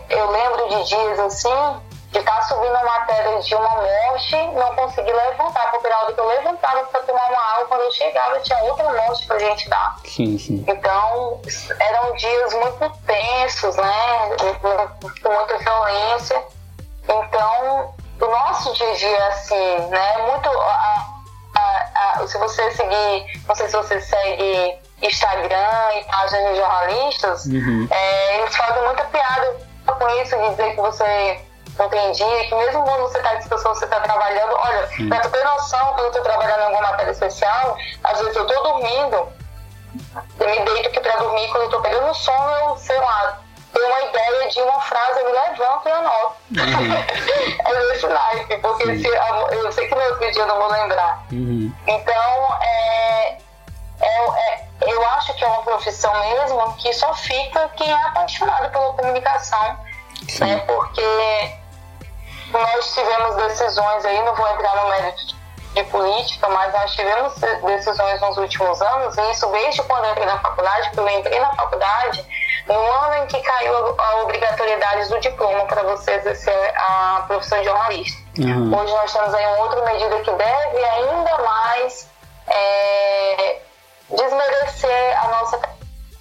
eu 0.09 0.31
lembro 0.31 0.69
de 0.69 0.83
dias 0.83 1.19
assim, 1.19 1.81
de 2.11 2.19
estar 2.19 2.35
tá 2.35 2.41
subindo 2.43 2.75
a 2.75 2.83
matéria 2.83 3.41
de 3.41 3.55
uma 3.55 3.69
morte, 3.69 4.35
não 4.53 4.75
consegui 4.75 5.11
levantar, 5.11 5.71
porque 5.71 5.89
na 5.89 5.97
hora 5.99 6.13
que 6.13 6.19
eu 6.19 6.27
levantava 6.27 6.83
para 6.85 7.01
tomar 7.01 7.29
uma 7.29 7.41
água, 7.41 7.65
quando 7.67 7.81
eu 7.81 7.91
chegava 7.91 8.39
tinha 8.39 8.63
outra 8.63 8.91
morte 8.91 9.27
pra 9.27 9.37
gente 9.39 9.69
dar. 9.69 9.97
Sim, 10.05 10.37
sim. 10.37 10.65
Então, 10.67 11.41
eram 11.79 12.13
dias 12.15 12.53
muito 12.53 12.97
tensos, 13.05 13.75
né? 13.75 14.35
Com 15.21 15.29
muita 15.29 15.57
violência. 15.57 16.43
Então, 17.03 17.93
o 18.21 18.25
nosso 18.25 18.73
dia 18.73 18.89
a 18.89 18.93
dia 18.93 19.17
é 19.17 19.27
assim, 19.27 19.77
né? 19.89 20.17
Muito. 20.19 20.49
A, 20.49 21.05
a, 21.57 22.19
a, 22.21 22.27
se 22.27 22.37
você 22.37 22.71
seguir, 22.71 23.43
não 23.47 23.55
sei 23.55 23.67
se 23.67 23.75
você 23.75 23.99
segue 23.99 24.79
Instagram 25.01 25.93
e 25.99 26.03
páginas 26.05 26.53
de 26.53 26.55
jornalistas, 26.59 27.45
uhum. 27.45 27.87
é, 27.91 28.39
eles 28.39 28.55
fazem 28.55 28.83
muita 28.83 29.03
piada 29.05 29.57
com 29.85 30.09
isso, 30.21 30.35
de 30.35 30.49
dizer 30.49 30.71
que 30.71 30.81
você 30.81 31.41
não 31.77 31.89
tem 31.89 32.11
dia, 32.13 32.45
que 32.47 32.55
mesmo 32.55 32.83
quando 32.83 33.01
você 33.01 33.17
está 33.17 33.35
em 33.35 33.41
situação, 33.41 33.75
você 33.75 33.85
está 33.85 33.99
trabalhando, 33.99 34.55
olha, 34.55 34.89
uhum. 34.99 35.09
pra 35.09 35.19
tu 35.19 35.29
ter 35.29 35.43
noção, 35.43 35.85
quando 35.93 35.99
eu 35.99 36.07
estou 36.07 36.23
trabalhando 36.23 36.59
em 36.59 36.63
alguma 36.63 36.81
matéria 36.81 37.11
especial, 37.11 37.77
às 38.03 38.19
vezes 38.19 38.35
eu 38.35 38.47
estou 38.47 38.63
dormindo, 38.63 39.27
eu 40.39 40.49
me 40.49 40.59
deito 40.59 40.89
aqui 40.89 40.99
para 40.99 41.17
dormir, 41.17 41.47
quando 41.49 41.63
eu 41.63 41.65
estou 41.65 41.81
pegando 41.81 42.13
sono, 42.13 42.51
eu, 42.51 42.77
sei 42.77 42.97
lá, 42.97 43.39
tenho 43.73 43.87
uma 43.87 44.01
ideia 44.03 44.49
de 44.49 44.61
uma 44.61 44.79
frase, 44.79 45.19
eu 45.19 45.25
me 45.25 45.31
levanto 45.31 45.87
e 45.87 45.91
anoto. 45.91 46.35
Uhum. 46.51 46.93
é 47.65 47.91
nesse 47.91 48.07
naipe, 48.07 48.57
porque 48.59 48.97
se, 48.97 49.07
eu 49.07 49.71
sei 49.71 49.87
que 49.87 49.95
no 49.95 50.01
outro 50.01 50.31
dia 50.31 50.41
eu 50.41 50.47
não 50.47 50.57
vou 50.57 50.71
lembrar. 50.71 51.25
Uhum. 51.31 51.73
Então, 51.85 52.57
é, 52.61 53.37
é, 54.01 54.07
é, 54.07 54.67
eu 54.81 55.05
acho 55.09 55.33
que 55.33 55.43
é 55.43 55.47
uma 55.47 55.63
profissão 55.63 56.13
mesmo 56.19 56.73
que 56.77 56.93
só 56.93 57.13
fica 57.13 57.69
quem 57.75 57.89
é 57.89 58.07
apaixonado 58.07 58.69
pela 58.71 58.93
comunicação 58.93 59.77
né? 60.39 60.57
Porque 60.65 61.55
nós 62.51 62.93
tivemos 62.93 63.35
decisões 63.35 64.05
aí, 64.05 64.21
não 64.23 64.35
vou 64.35 64.47
entrar 64.49 64.75
no 64.75 64.89
mérito 64.89 65.35
de 65.73 65.83
política, 65.85 66.47
mas 66.47 66.73
nós 66.73 66.95
tivemos 66.95 67.33
decisões 67.65 68.21
nos 68.21 68.37
últimos 68.37 68.81
anos, 68.81 69.17
e 69.17 69.31
isso 69.31 69.45
desde 69.47 69.83
quando 69.83 70.05
eu 70.05 70.11
entrei 70.11 70.25
na 70.25 70.39
faculdade, 70.39 70.89
porque 70.91 70.99
eu 71.01 71.19
entrei 71.19 71.39
na 71.39 71.53
faculdade 71.53 72.25
no 72.65 72.73
ano 72.73 73.23
em 73.23 73.27
que 73.27 73.39
caiu 73.41 73.95
a 73.99 74.15
obrigatoriedade 74.23 75.09
do 75.09 75.19
diploma 75.19 75.65
para 75.65 75.83
você 75.83 76.13
exercer 76.13 76.73
a 76.77 77.25
profissão 77.27 77.59
de 77.59 77.65
jornalista. 77.65 78.23
Uhum. 78.39 78.75
Hoje 78.75 78.93
nós 78.93 79.13
temos 79.13 79.33
aí 79.33 79.45
uma 79.45 79.57
outra 79.57 79.85
medida 79.85 80.19
que 80.21 80.31
deve 80.31 80.83
ainda 80.83 81.37
mais 81.39 82.09
é, 82.47 83.61
desmerecer 84.09 85.23
a 85.23 85.27
nossa 85.27 85.59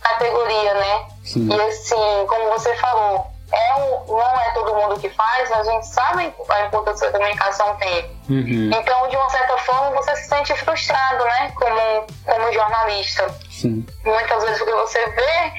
categoria, 0.00 0.74
né? 0.74 1.06
Sim. 1.24 1.48
E 1.50 1.60
assim, 1.60 2.26
como 2.28 2.50
você 2.50 2.74
falou, 2.76 3.26
é 3.52 3.74
um, 3.76 4.06
não 4.06 4.20
é 4.20 4.50
todo 4.52 4.74
mundo 4.74 5.00
que 5.00 5.08
faz, 5.10 5.48
mas 5.50 5.68
a 5.68 5.72
gente 5.72 5.86
sabe 5.86 6.34
a 6.48 6.60
importância 6.66 7.10
que 7.10 7.16
a 7.16 7.18
comunicação 7.18 7.76
tem. 7.76 8.04
Uhum. 8.28 8.70
Então, 8.74 9.08
de 9.08 9.16
uma 9.16 9.30
certa 9.30 9.56
forma, 9.58 9.90
você 9.96 10.16
se 10.16 10.28
sente 10.28 10.54
frustrado, 10.56 11.24
né? 11.24 11.52
Como, 11.54 12.06
como 12.24 12.52
jornalista. 12.52 13.28
Sim. 13.50 13.86
Muitas 14.04 14.42
vezes 14.42 14.58
porque 14.58 14.74
você 14.74 15.06
vê 15.10 15.52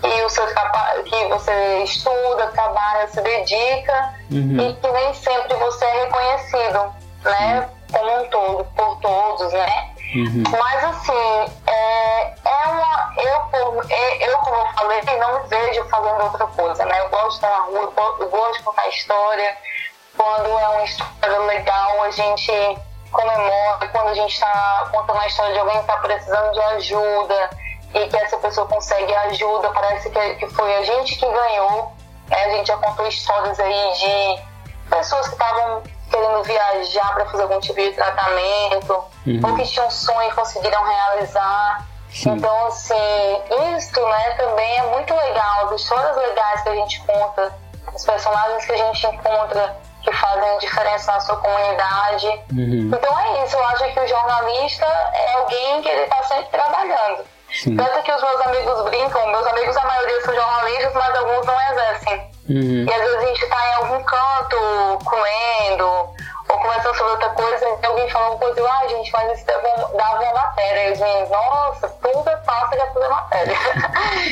que, 0.00 0.22
o 0.22 0.28
seu, 0.28 0.46
que 1.04 1.26
você 1.28 1.82
estuda, 1.84 2.46
trabalha, 2.48 3.08
se 3.08 3.20
dedica 3.20 4.14
uhum. 4.30 4.60
e 4.60 4.74
que 4.74 4.90
nem 4.90 5.14
sempre 5.14 5.54
você 5.56 5.84
é 5.84 6.04
reconhecido, 6.04 6.94
né? 7.24 7.68
Como 7.92 8.22
um 8.22 8.28
todo, 8.28 8.64
por 8.76 9.00
todos, 9.00 9.52
né? 9.52 9.93
Uhum. 10.14 10.44
Mas 10.48 10.84
assim, 10.84 11.52
é, 11.66 12.34
é 12.44 12.68
uma. 12.68 13.12
Eu, 13.16 13.82
é, 13.90 14.28
eu, 14.28 14.38
como 14.38 14.56
eu 14.56 14.66
falei, 14.74 15.02
não 15.18 15.42
vejo 15.48 15.84
fazendo 15.88 16.22
outra 16.22 16.46
coisa, 16.46 16.84
né? 16.84 17.00
Eu 17.00 17.08
gosto 17.08 17.30
de 17.30 17.34
estar 17.34 17.50
na 17.50 17.64
rua, 17.64 17.92
eu 18.20 18.28
gosto 18.28 18.58
de 18.58 18.62
contar 18.62 18.88
história. 18.88 19.56
Quando 20.16 20.46
é 20.46 20.68
uma 20.68 20.84
história 20.84 21.38
legal, 21.40 22.02
a 22.04 22.10
gente 22.12 22.52
comemora. 23.10 23.88
Quando 23.88 24.08
a 24.08 24.14
gente 24.14 24.32
está 24.32 24.88
contando 24.92 25.18
a 25.18 25.26
história 25.26 25.52
de 25.52 25.58
alguém 25.58 25.74
que 25.74 25.80
está 25.80 25.96
precisando 25.96 26.52
de 26.52 26.60
ajuda 26.60 27.50
e 27.94 28.08
que 28.08 28.16
essa 28.16 28.36
pessoa 28.38 28.68
consegue 28.68 29.12
ajuda, 29.14 29.70
parece 29.70 30.10
que, 30.10 30.34
que 30.36 30.46
foi 30.50 30.76
a 30.76 30.82
gente 30.84 31.16
que 31.16 31.26
ganhou. 31.26 31.92
É, 32.30 32.44
a 32.44 32.50
gente 32.50 32.68
já 32.68 32.76
contou 32.76 33.06
histórias 33.08 33.58
aí 33.58 33.92
de 33.94 34.88
pessoas 34.88 35.26
que 35.26 35.34
estavam 35.34 35.82
querendo 36.14 36.42
viajar 36.44 37.14
para 37.14 37.26
fazer 37.26 37.42
algum 37.42 37.60
tipo 37.60 37.80
de 37.80 37.92
tratamento, 37.92 39.04
uhum. 39.26 39.40
ou 39.42 39.56
que 39.56 39.64
tinham 39.64 39.86
um 39.86 39.90
sonho 39.90 40.30
e 40.30 40.34
conseguiram 40.34 40.84
realizar. 40.84 41.86
Sim. 42.08 42.30
Então, 42.30 42.66
assim, 42.66 43.42
isso 43.76 44.00
né, 44.00 44.30
também 44.36 44.78
é 44.78 44.82
muito 44.82 45.12
legal, 45.12 45.66
as 45.66 45.80
histórias 45.80 46.16
legais 46.16 46.62
que 46.62 46.68
a 46.68 46.74
gente 46.76 47.00
conta, 47.04 47.52
os 47.92 48.04
personagens 48.04 48.64
que 48.64 48.72
a 48.72 48.76
gente 48.76 49.06
encontra 49.06 49.76
que 50.02 50.12
fazem 50.12 50.58
diferença 50.58 51.12
na 51.12 51.20
sua 51.20 51.36
comunidade. 51.36 52.26
Uhum. 52.52 52.90
Então 52.94 53.18
é 53.18 53.44
isso, 53.44 53.56
eu 53.56 53.64
acho 53.64 53.84
que 53.84 54.00
o 54.00 54.06
jornalista 54.06 54.84
é 54.84 55.32
alguém 55.32 55.82
que 55.82 55.88
ele 55.88 56.02
está 56.02 56.22
sempre 56.22 56.46
trabalhando. 56.46 57.24
Sim. 57.50 57.76
Tanto 57.76 58.02
que 58.02 58.12
os 58.12 58.22
meus 58.22 58.40
amigos 58.42 58.82
brincam, 58.82 59.26
meus 59.28 59.46
amigos, 59.46 59.76
a 59.76 59.84
maioria 59.84 60.20
são 60.22 60.34
jornalistas, 60.34 60.94
mas 60.94 61.16
alguns 61.16 61.46
não 61.46 61.60
exercem. 61.72 62.33
Uhum. 62.48 62.84
E 62.84 62.92
às 62.92 63.00
vezes 63.00 63.16
a 63.16 63.26
gente 63.26 63.42
está 63.42 63.56
em 63.56 63.74
algum 63.74 64.02
canto 64.04 64.56
comendo 65.04 65.86
ou 66.48 66.58
conversando 66.58 66.96
sobre 66.96 67.12
outra 67.12 67.30
coisa 67.30 67.66
e 67.82 67.86
alguém 67.86 68.10
fala 68.10 68.30
uma 68.30 68.38
coisa, 68.38 68.68
ah, 68.68 68.88
gente, 68.88 69.12
mas 69.12 69.38
isso 69.38 69.46
dava 69.46 70.20
uma 70.20 70.34
matéria. 70.34 70.88
E 70.88 70.92
os 70.92 71.00
meninos, 71.00 71.30
nossa, 71.30 71.88
tudo 71.88 72.28
é 72.28 72.36
fácil 72.38 72.78
de 72.78 72.92
fazer 72.92 73.08
matéria. 73.08 73.56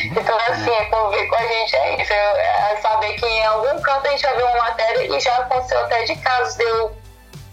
então, 0.05 0.37
assim, 0.49 0.71
é 0.71 0.85
conviver 0.87 1.27
com 1.27 1.37
a 1.37 1.43
gente 1.43 1.77
é 1.77 2.03
isso. 2.03 2.13
É 2.13 2.77
saber 2.83 3.15
que 3.15 3.27
em 3.27 3.47
algum 3.47 3.81
canto 3.81 4.07
a 4.07 4.11
gente 4.11 4.27
ver 4.27 4.45
uma 4.45 4.57
matéria 4.57 5.17
e 5.17 5.21
já 5.21 5.37
aconteceu 5.39 5.81
até 5.81 6.05
de 6.05 6.17
casos 6.17 6.55
de 6.57 6.65
eu 6.65 6.95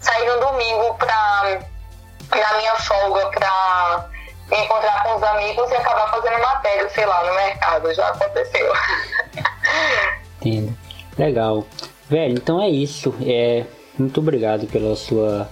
sair 0.00 0.26
no 0.26 0.40
domingo 0.40 0.94
pra, 0.94 1.58
na 2.36 2.52
minha 2.58 2.74
folga 2.76 3.30
pra 3.30 4.06
encontrar 4.52 5.02
com 5.04 5.16
os 5.16 5.22
amigos 5.22 5.70
e 5.70 5.76
acabar 5.76 6.10
fazendo 6.10 6.38
matéria, 6.38 6.88
sei 6.90 7.06
lá, 7.06 7.24
no 7.24 7.34
mercado. 7.34 7.94
Já 7.94 8.08
aconteceu. 8.08 8.72
Entendo. 10.40 10.74
Legal. 11.18 11.66
Velho, 12.08 12.34
então 12.34 12.60
é 12.60 12.68
isso. 12.68 13.14
É, 13.22 13.64
muito 13.98 14.20
obrigado 14.20 14.66
pela 14.66 14.96
sua 14.96 15.48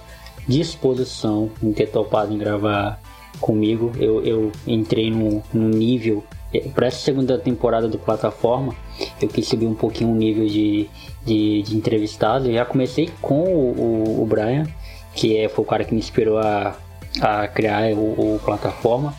disposição 0.47 1.51
em 1.61 1.71
ter 1.71 1.87
topado 1.87 2.33
em 2.33 2.37
gravar 2.37 2.99
comigo. 3.39 3.91
Eu, 3.99 4.23
eu 4.23 4.51
entrei 4.65 5.11
no, 5.11 5.43
no 5.53 5.69
nível. 5.69 6.23
É, 6.53 6.59
Para 6.61 6.87
essa 6.87 6.97
segunda 6.97 7.37
temporada 7.37 7.87
do 7.87 7.99
plataforma, 7.99 8.75
eu 9.21 9.27
quis 9.27 9.47
subir 9.47 9.67
um 9.67 9.75
pouquinho 9.75 10.11
o 10.11 10.15
nível 10.15 10.47
de, 10.47 10.89
de, 11.23 11.61
de 11.61 11.77
entrevistado. 11.77 12.47
Eu 12.47 12.55
já 12.55 12.65
comecei 12.65 13.09
com 13.21 13.43
o, 13.43 14.17
o, 14.17 14.23
o 14.23 14.25
Brian, 14.25 14.65
que 15.13 15.37
é, 15.37 15.47
foi 15.47 15.63
o 15.63 15.67
cara 15.67 15.83
que 15.83 15.93
me 15.93 15.99
inspirou 15.99 16.39
a, 16.39 16.75
a 17.21 17.47
criar 17.47 17.93
o, 17.93 18.35
o 18.35 18.41
plataforma. 18.43 19.13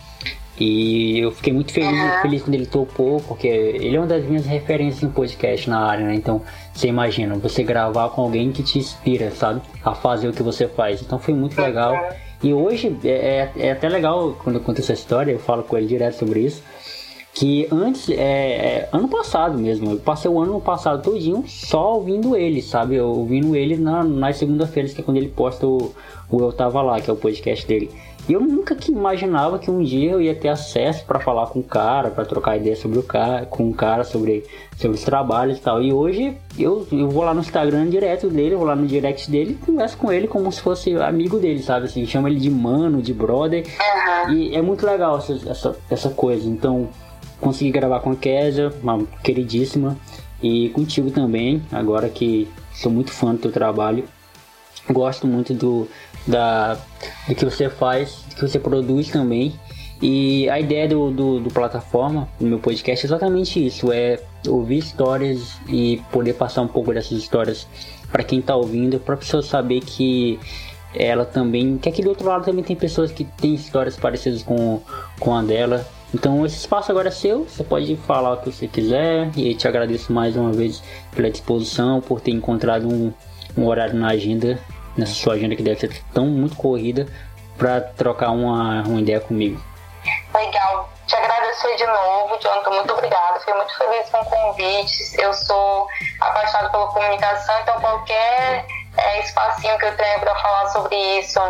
E 0.61 1.19
eu 1.19 1.33
fiquei 1.33 1.55
muito 1.55 1.73
feliz, 1.73 1.99
uhum. 1.99 2.21
feliz 2.21 2.43
quando 2.43 2.55
ele 2.55 2.67
topou, 2.67 3.19
porque 3.27 3.49
ele 3.49 3.97
é 3.97 3.99
uma 3.99 4.07
das 4.07 4.23
minhas 4.27 4.45
referências 4.45 5.03
no 5.03 5.11
podcast 5.11 5.71
na 5.71 5.81
área, 5.81 6.05
né? 6.05 6.15
Então, 6.15 6.43
você 6.75 6.87
imagina, 6.87 7.35
você 7.37 7.63
gravar 7.63 8.11
com 8.11 8.21
alguém 8.21 8.53
que 8.53 8.63
te 8.63 8.79
inspira, 8.79 9.31
sabe? 9.31 9.63
A 9.83 9.95
fazer 9.95 10.29
o 10.29 10.33
que 10.35 10.43
você 10.43 10.69
faz. 10.69 11.01
Então 11.01 11.19
foi 11.19 11.33
muito 11.33 11.59
legal. 11.59 11.95
E 12.43 12.53
hoje 12.53 12.95
é, 13.05 13.09
é, 13.09 13.53
é 13.57 13.73
até 13.73 13.89
legal 13.89 14.37
quando 14.43 14.57
eu 14.57 14.63
conto 14.63 14.81
essa 14.81 14.93
história, 14.93 15.33
eu 15.33 15.39
falo 15.39 15.63
com 15.63 15.79
ele 15.79 15.87
direto 15.87 16.19
sobre 16.19 16.41
isso. 16.41 16.63
Que 17.33 17.67
antes, 17.71 18.11
é, 18.11 18.15
é, 18.15 18.89
ano 18.93 19.09
passado 19.09 19.57
mesmo, 19.57 19.93
eu 19.93 19.97
passei 19.99 20.31
o 20.31 20.39
ano 20.41 20.61
passado 20.61 21.03
todinho 21.03 21.45
só 21.47 21.95
ouvindo 21.95 22.37
ele, 22.37 22.61
sabe? 22.61 22.97
Eu 22.97 23.07
ouvindo 23.07 23.57
ele 23.57 23.77
na, 23.77 24.03
nas 24.03 24.37
segunda-feiras, 24.37 24.93
que 24.93 25.01
é 25.01 25.05
quando 25.05 25.17
ele 25.17 25.29
posta 25.29 25.67
o, 25.67 25.95
o 26.29 26.41
Eu 26.41 26.53
Tava 26.53 26.83
Lá, 26.83 27.01
que 27.01 27.09
é 27.09 27.13
o 27.13 27.17
podcast 27.17 27.67
dele. 27.67 27.91
E 28.29 28.33
eu 28.33 28.41
nunca 28.41 28.75
que 28.75 28.93
imaginava 28.93 29.59
que 29.59 29.71
um 29.71 29.83
dia 29.83 30.12
eu 30.12 30.21
ia 30.21 30.35
ter 30.35 30.49
acesso 30.49 31.05
para 31.05 31.18
falar 31.18 31.47
com 31.49 31.61
o 31.61 31.64
cara, 31.64 32.11
para 32.11 32.25
trocar 32.25 32.57
ideia 32.57 32.77
sobre 32.77 32.99
o 32.99 33.03
cara, 33.03 33.47
com 33.47 33.68
o 33.68 33.75
cara 33.75 34.05
sobre, 34.05 34.45
sobre 34.77 34.97
os 34.97 35.03
trabalhos 35.03 35.59
e 35.59 35.61
tal. 35.61 35.83
E 35.83 35.93
hoje 35.93 36.37
eu, 36.59 36.87
eu 36.93 37.09
vou 37.09 37.25
lá 37.25 37.35
no 37.35 37.41
Instagram 37.41 37.89
direto 37.89 38.29
dele, 38.29 38.55
vou 38.55 38.66
lá 38.66 38.77
no 38.77 38.87
direct 38.87 39.31
dele 39.31 39.59
e 39.61 39.66
converso 39.66 39.97
com 39.97 40.12
ele 40.12 40.29
como 40.29 40.51
se 40.53 40.61
fosse 40.61 40.95
amigo 40.97 41.39
dele, 41.39 41.62
sabe? 41.62 41.87
Assim, 41.87 42.07
chama 42.07 42.31
ele 42.31 42.39
de 42.39 42.51
mano, 42.51 43.03
de 43.03 43.12
brother. 43.12 43.64
Uhum. 43.64 44.33
E 44.35 44.55
é 44.55 44.62
muito 44.62 44.87
legal 44.87 45.18
essa, 45.18 45.33
essa, 45.51 45.77
essa 45.91 46.11
coisa. 46.11 46.49
Então, 46.49 46.89
consegui 47.41 47.71
gravar 47.71 48.01
com 48.01 48.12
a 48.12 48.16
Kézia, 48.16 48.73
uma 48.83 49.05
queridíssima, 49.25 49.97
e 50.43 50.68
contigo 50.71 51.11
também, 51.11 51.62
agora 51.71 52.09
que 52.09 52.49
sou 52.73 52.91
muito 52.91 53.12
fã 53.12 53.33
do 53.33 53.39
teu 53.39 53.53
trabalho. 53.53 54.05
Gosto 54.91 55.27
muito 55.27 55.53
do, 55.53 55.87
da, 56.27 56.75
do 57.29 57.35
que 57.35 57.45
você 57.45 57.68
faz, 57.68 58.25
do 58.29 58.37
que 58.37 58.43
você 58.43 58.59
produz 58.59 59.09
também. 59.09 59.55
E 60.03 60.49
a 60.49 60.59
ideia 60.59 60.89
do, 60.89 61.11
do, 61.11 61.41
do, 61.41 61.51
plataforma, 61.51 62.27
do 62.39 62.47
meu 62.47 62.59
podcast, 62.59 63.05
é 63.05 63.07
exatamente 63.07 63.64
isso: 63.64 63.93
é 63.93 64.18
ouvir 64.49 64.79
histórias 64.79 65.59
e 65.68 66.01
poder 66.11 66.35
passar 66.35 66.62
um 66.62 66.68
pouco 66.68 66.95
dessas 66.95 67.18
histórias 67.18 67.66
para 68.11 68.25
quem 68.25 68.41
está 68.41 68.57
ouvindo, 68.57 68.99
para 68.99 69.14
a 69.14 69.18
pessoa 69.18 69.43
saber 69.43 69.81
que 69.81 70.41
ela 70.95 71.25
também, 71.25 71.79
que 71.79 71.89
aqui 71.89 72.03
do 72.03 72.09
outro 72.09 72.27
lado 72.27 72.45
também 72.45 72.64
tem 72.64 72.75
pessoas 72.75 73.12
que 73.12 73.25
têm 73.25 73.55
histórias 73.55 73.97
parecidas 73.97 74.43
com, 74.43 74.81
com 75.18 75.35
a 75.35 75.43
dela. 75.43 75.87
Então 76.12 76.45
esse 76.45 76.57
espaço 76.57 76.91
agora 76.91 77.09
é 77.09 77.12
seu, 77.12 77.45
você 77.45 77.62
pode 77.62 77.95
falar 77.97 78.33
o 78.33 78.37
que 78.39 78.51
você 78.51 78.66
quiser 78.66 79.31
e 79.37 79.55
te 79.55 79.68
agradeço 79.68 80.12
mais 80.12 80.35
uma 80.35 80.51
vez 80.51 80.83
pela 81.14 81.31
disposição, 81.31 82.01
por 82.01 82.21
ter 82.21 82.33
encontrado 82.33 82.89
um, 82.89 83.12
um 83.57 83.66
horário 83.66 83.95
na 83.95 84.09
agenda 84.09 84.59
nessa 84.97 85.14
sua 85.14 85.34
agenda 85.34 85.57
que 85.57 85.62
deve 85.62 85.80
ser 85.80 86.03
tão 86.12 86.26
muito 86.26 86.57
corrida 86.57 87.07
para 87.57 87.80
trocar 87.80 88.30
uma, 88.30 88.82
uma 88.82 89.01
ideia 89.01 89.20
comigo. 89.20 89.62
Legal. 90.34 90.88
Te 91.07 91.16
agradecer 91.16 91.76
de 91.76 91.86
novo, 91.86 92.38
Jonathan. 92.41 92.70
Muito 92.70 92.93
obrigada. 92.93 93.38
Fiquei 93.41 93.55
muito 93.55 93.76
feliz 93.76 94.09
com 94.09 94.18
o 94.18 94.24
convite. 94.24 95.20
Eu 95.20 95.34
sou 95.34 95.86
apaixonada 96.20 96.70
pela 96.70 96.86
comunicação, 96.86 97.55
então 97.61 97.80
qualquer 97.80 98.64
é, 98.97 99.20
espacinho 99.20 99.78
que 99.78 99.84
eu 99.86 99.97
tenha 99.97 100.18
para 100.20 100.34
falar 100.36 100.66
sobre 100.68 100.97
isso, 101.18 101.41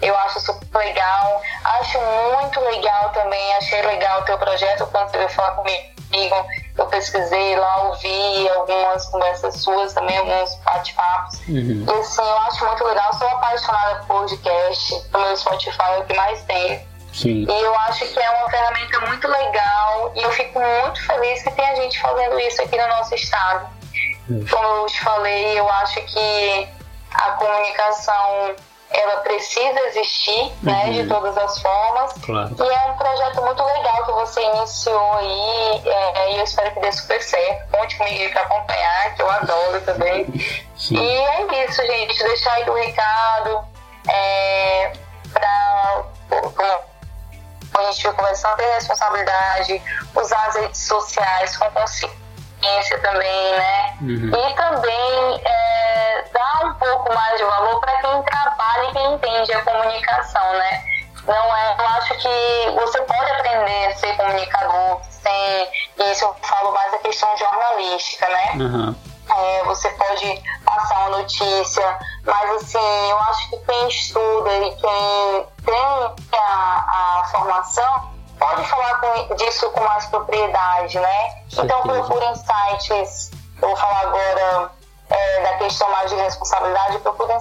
eu 0.00 0.16
acho 0.18 0.40
super 0.40 0.78
legal. 0.78 1.42
Acho 1.64 1.98
muito 2.00 2.60
legal 2.60 3.10
também. 3.10 3.54
Achei 3.56 3.82
legal 3.82 4.20
o 4.20 4.24
teu 4.24 4.38
projeto 4.38 4.86
quando 4.86 5.10
você 5.10 5.18
veio 5.18 5.30
falar 5.30 5.52
comigo 5.52 6.48
eu 6.78 6.86
pesquisei 6.86 7.56
lá, 7.56 7.88
ouvi 7.88 8.48
algumas 8.50 9.04
conversas 9.06 9.56
suas 9.56 9.92
também, 9.92 10.16
alguns 10.16 10.54
bate-papos. 10.64 11.40
Uhum. 11.48 11.84
E 11.86 12.00
assim, 12.00 12.22
eu 12.22 12.38
acho 12.38 12.64
muito 12.64 12.84
legal, 12.84 13.12
sou 13.14 13.28
apaixonada 13.28 13.96
por 14.00 14.20
podcast, 14.20 14.94
o 15.12 15.18
meu 15.18 15.36
Spotify 15.36 15.90
é 15.96 15.98
o 15.98 16.04
que 16.04 16.14
mais 16.14 16.42
tem. 16.44 16.86
Sim. 17.12 17.46
E 17.48 17.62
eu 17.62 17.74
acho 17.80 18.06
que 18.06 18.20
é 18.20 18.30
uma 18.30 18.48
ferramenta 18.48 19.00
muito 19.00 19.26
legal 19.26 20.12
e 20.14 20.22
eu 20.22 20.30
fico 20.30 20.60
muito 20.60 21.04
feliz 21.04 21.42
que 21.42 21.50
tem 21.50 21.76
gente 21.76 22.00
fazendo 22.00 22.38
isso 22.38 22.62
aqui 22.62 22.76
no 22.76 22.86
nosso 22.86 23.14
estado. 23.14 23.68
Uhum. 24.30 24.46
Como 24.48 24.64
eu 24.64 24.86
te 24.86 25.00
falei, 25.00 25.58
eu 25.58 25.68
acho 25.68 26.00
que 26.02 26.68
a 27.14 27.30
comunicação 27.32 28.54
ela 28.90 29.16
precisa 29.18 29.80
existir, 29.88 30.40
uhum. 30.40 30.56
né, 30.62 30.90
de 30.90 31.00
uhum. 31.00 31.08
todas 31.08 31.36
as 31.36 31.60
formas. 31.60 32.12
Claro. 32.24 32.56
E 32.58 32.68
é 32.68 32.90
um 32.90 32.96
projeto 32.96 33.42
muito 33.42 33.62
legal 33.62 34.04
que 34.04 34.12
você 34.12 34.42
iniciou 34.42 35.12
aí, 35.14 35.82
é, 35.86 36.32
e 36.32 36.38
eu 36.38 36.44
espero 36.44 36.70
que 36.72 36.80
dê 36.80 36.92
super 36.92 37.22
certo. 37.22 37.70
Conte 37.70 37.96
comigo 37.98 38.32
para 38.32 38.42
acompanhar, 38.42 39.14
que 39.14 39.22
eu 39.22 39.82
também. 39.82 40.26
Sim. 40.76 40.96
E 40.96 41.16
é 41.16 41.64
isso, 41.64 41.82
gente. 41.82 42.22
Deixar 42.22 42.52
aí 42.54 42.68
o 42.68 42.74
recado 42.74 43.64
é, 44.10 44.92
para 45.32 46.04
a 47.74 47.92
gente 47.92 48.12
conversando, 48.12 48.56
ter 48.56 48.74
responsabilidade, 48.74 49.82
usar 50.14 50.46
as 50.46 50.56
redes 50.56 50.80
sociais 50.80 51.56
com 51.56 51.70
consciência 51.70 52.27
também, 53.00 53.52
né? 53.52 53.96
Uhum. 54.00 54.30
E 54.34 54.54
também 54.54 55.42
é, 55.44 56.24
dar 56.32 56.66
um 56.66 56.74
pouco 56.74 57.14
mais 57.14 57.36
de 57.36 57.44
valor 57.44 57.80
para 57.80 58.00
quem 58.00 58.22
trabalha 58.22 58.88
e 58.88 58.92
quem 58.92 59.14
entende 59.14 59.52
a 59.52 59.62
comunicação, 59.62 60.52
né? 60.54 60.84
Não 61.26 61.56
é, 61.56 61.76
eu 61.78 61.86
acho 61.88 62.14
que 62.14 62.70
você 62.74 63.02
pode 63.02 63.30
aprender 63.32 63.86
a 63.86 63.96
ser 63.96 64.16
comunicador 64.16 65.00
sem, 65.10 65.68
isso 66.10 66.24
eu 66.24 66.34
falo 66.42 66.72
mais 66.72 66.92
da 66.92 66.98
questão 66.98 67.36
jornalística, 67.36 68.28
né? 68.28 68.52
Uhum. 68.54 68.94
É, 69.30 69.64
você 69.64 69.90
pode 69.90 70.42
passar 70.64 71.00
uma 71.00 71.18
notícia, 71.18 71.98
mas 72.24 72.50
assim, 72.62 73.10
eu 73.10 73.18
acho 73.18 73.50
que 73.50 73.58
quem 73.58 73.88
estuda 73.88 74.54
e 74.54 74.76
quem 74.76 75.46
tem 75.66 76.40
a, 76.40 77.20
a 77.20 77.24
formação 77.30 78.17
pode 78.38 78.64
falar 78.68 79.00
com, 79.00 79.34
disso 79.34 79.70
com 79.70 79.80
mais 79.84 80.06
propriedade, 80.06 80.98
né? 80.98 81.42
Então 81.52 81.82
procurem 81.82 82.34
sites, 82.34 83.30
eu 83.60 83.68
vou 83.68 83.76
falar 83.76 84.00
agora 84.02 84.70
é, 85.10 85.42
da 85.42 85.56
questão 85.58 85.90
mais 85.90 86.10
de 86.10 86.16
responsabilidade, 86.16 86.98
procurem 86.98 87.36
hum. 87.36 87.40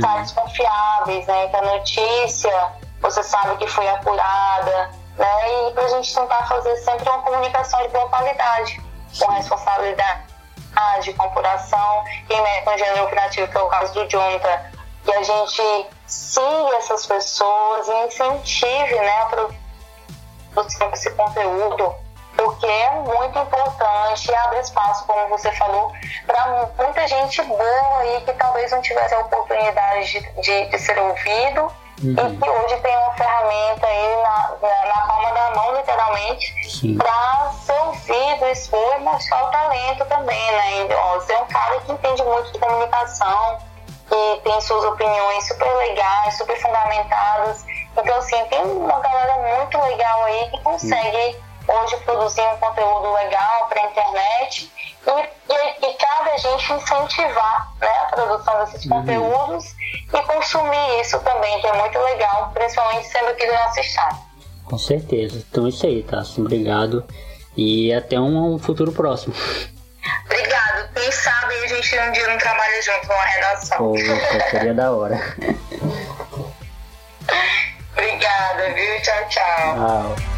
sites 0.00 0.32
confiáveis, 0.32 1.26
né? 1.26 1.48
Que 1.48 1.56
a 1.56 1.62
notícia 1.62 2.72
você 3.00 3.22
sabe 3.22 3.56
que 3.56 3.66
foi 3.68 3.88
apurada, 3.88 4.90
né? 5.16 5.68
E 5.68 5.72
para 5.72 5.84
a 5.84 5.88
gente 5.88 6.14
tentar 6.14 6.46
fazer 6.46 6.76
sempre 6.76 7.08
uma 7.08 7.22
comunicação 7.22 7.82
de 7.82 7.88
boa 7.88 8.08
qualidade, 8.08 8.82
com 9.18 9.30
responsabilidade, 9.32 11.12
com 11.16 11.22
apuração, 11.22 12.04
e 12.28 12.40
né, 12.40 12.60
com 12.62 12.76
gênero 12.76 13.04
operativo, 13.04 13.48
que 13.48 13.56
é 13.56 13.60
o 13.60 13.68
caso 13.68 13.94
do 13.94 14.06
Jonathan, 14.08 14.60
que 15.04 15.12
a 15.12 15.22
gente 15.22 15.86
siga 16.06 16.76
essas 16.76 17.06
pessoas 17.06 17.88
e 17.88 18.06
incentive 18.06 18.94
né, 18.94 19.22
a 19.22 19.26
produção 19.26 19.65
desse 20.64 21.10
conteúdo, 21.10 21.94
porque 22.36 22.66
é 22.66 22.90
muito 22.90 23.38
importante 23.38 24.30
e 24.30 24.34
abre 24.34 24.60
espaço, 24.60 25.06
como 25.06 25.28
você 25.28 25.50
falou, 25.52 25.92
para 26.26 26.68
muita 26.78 27.06
gente 27.08 27.42
boa 27.42 27.98
aí 28.00 28.20
que 28.22 28.32
talvez 28.34 28.70
não 28.70 28.82
tivesse 28.82 29.14
a 29.14 29.20
oportunidade 29.20 30.12
de, 30.12 30.42
de, 30.42 30.66
de 30.66 30.78
ser 30.78 30.98
ouvido 30.98 31.70
Uhum. 32.02 32.12
E 32.12 32.36
que 32.36 32.50
hoje 32.50 32.76
tem 32.82 32.94
uma 32.94 33.12
ferramenta 33.14 33.86
aí 33.86 34.16
na, 34.16 34.54
na, 34.60 34.86
na 34.86 35.06
palma 35.06 35.32
da 35.32 35.50
mão, 35.54 35.76
literalmente, 35.76 36.54
para 36.98 37.52
ser 37.64 37.80
ouvido, 37.86 38.46
expor 38.52 38.96
e 38.96 39.02
mostrar 39.02 39.44
o 39.44 39.50
talento 39.50 40.04
também, 40.04 40.52
né? 40.52 40.94
Ó, 40.94 41.14
você 41.14 41.32
é 41.32 41.38
um 41.38 41.46
cara 41.46 41.80
que 41.80 41.92
entende 41.92 42.22
muito 42.22 42.52
de 42.52 42.58
comunicação, 42.58 43.58
que 44.08 44.40
tem 44.42 44.60
suas 44.60 44.84
opiniões 44.84 45.46
super 45.48 45.72
legais, 45.76 46.36
super 46.36 46.56
fundamentadas. 46.60 47.64
Então, 47.96 48.16
assim, 48.18 48.44
tem 48.46 48.62
uma 48.62 49.00
galera 49.00 49.58
muito 49.58 49.80
legal 49.80 50.24
aí 50.24 50.50
que 50.50 50.60
consegue 50.62 51.36
hoje 51.68 51.96
produzir 52.04 52.42
um 52.42 52.56
conteúdo 52.58 53.12
legal 53.14 53.66
para 53.68 53.80
a 53.80 53.90
internet 53.90 54.70
e, 55.06 55.10
e, 55.10 55.90
e, 55.90 55.94
cabe 55.94 56.30
a 56.30 56.36
gente 56.36 56.72
incentivar 56.72 57.72
né, 57.80 57.88
a 57.88 58.16
produção 58.16 58.64
desses 58.64 58.84
uhum. 58.86 59.00
conteúdos 59.00 59.74
e 60.12 60.22
consumir 60.22 61.00
isso 61.00 61.18
também, 61.20 61.60
que 61.60 61.66
é 61.66 61.72
muito 61.72 61.98
legal, 61.98 62.50
principalmente 62.54 63.08
sendo 63.08 63.28
aqui 63.28 63.46
do 63.46 63.52
nosso 63.52 63.80
estado. 63.80 64.18
Com 64.64 64.78
certeza. 64.78 65.44
Então 65.50 65.66
é 65.66 65.68
isso 65.68 65.86
aí, 65.86 66.02
tá? 66.02 66.22
Obrigado 66.38 67.04
e 67.56 67.92
até 67.92 68.20
um 68.20 68.58
futuro 68.58 68.92
próximo. 68.92 69.34
Obrigado. 70.24 70.88
Quem 70.94 71.12
sabe 71.12 71.54
a 71.54 71.68
gente 71.68 71.98
um 71.98 72.12
dia 72.12 72.28
não 72.28 72.38
trabalha 72.38 72.82
junto 72.82 73.06
com 73.06 73.12
a 73.12 73.24
redação. 73.24 73.78
Pô, 73.78 73.94
seria 74.50 74.74
da 74.74 74.92
hora. 74.92 75.16
Obrigada, 77.92 78.74
viu? 78.74 79.02
Tchau, 79.02 79.28
tchau. 79.28 79.74
Tchau. 79.74 80.35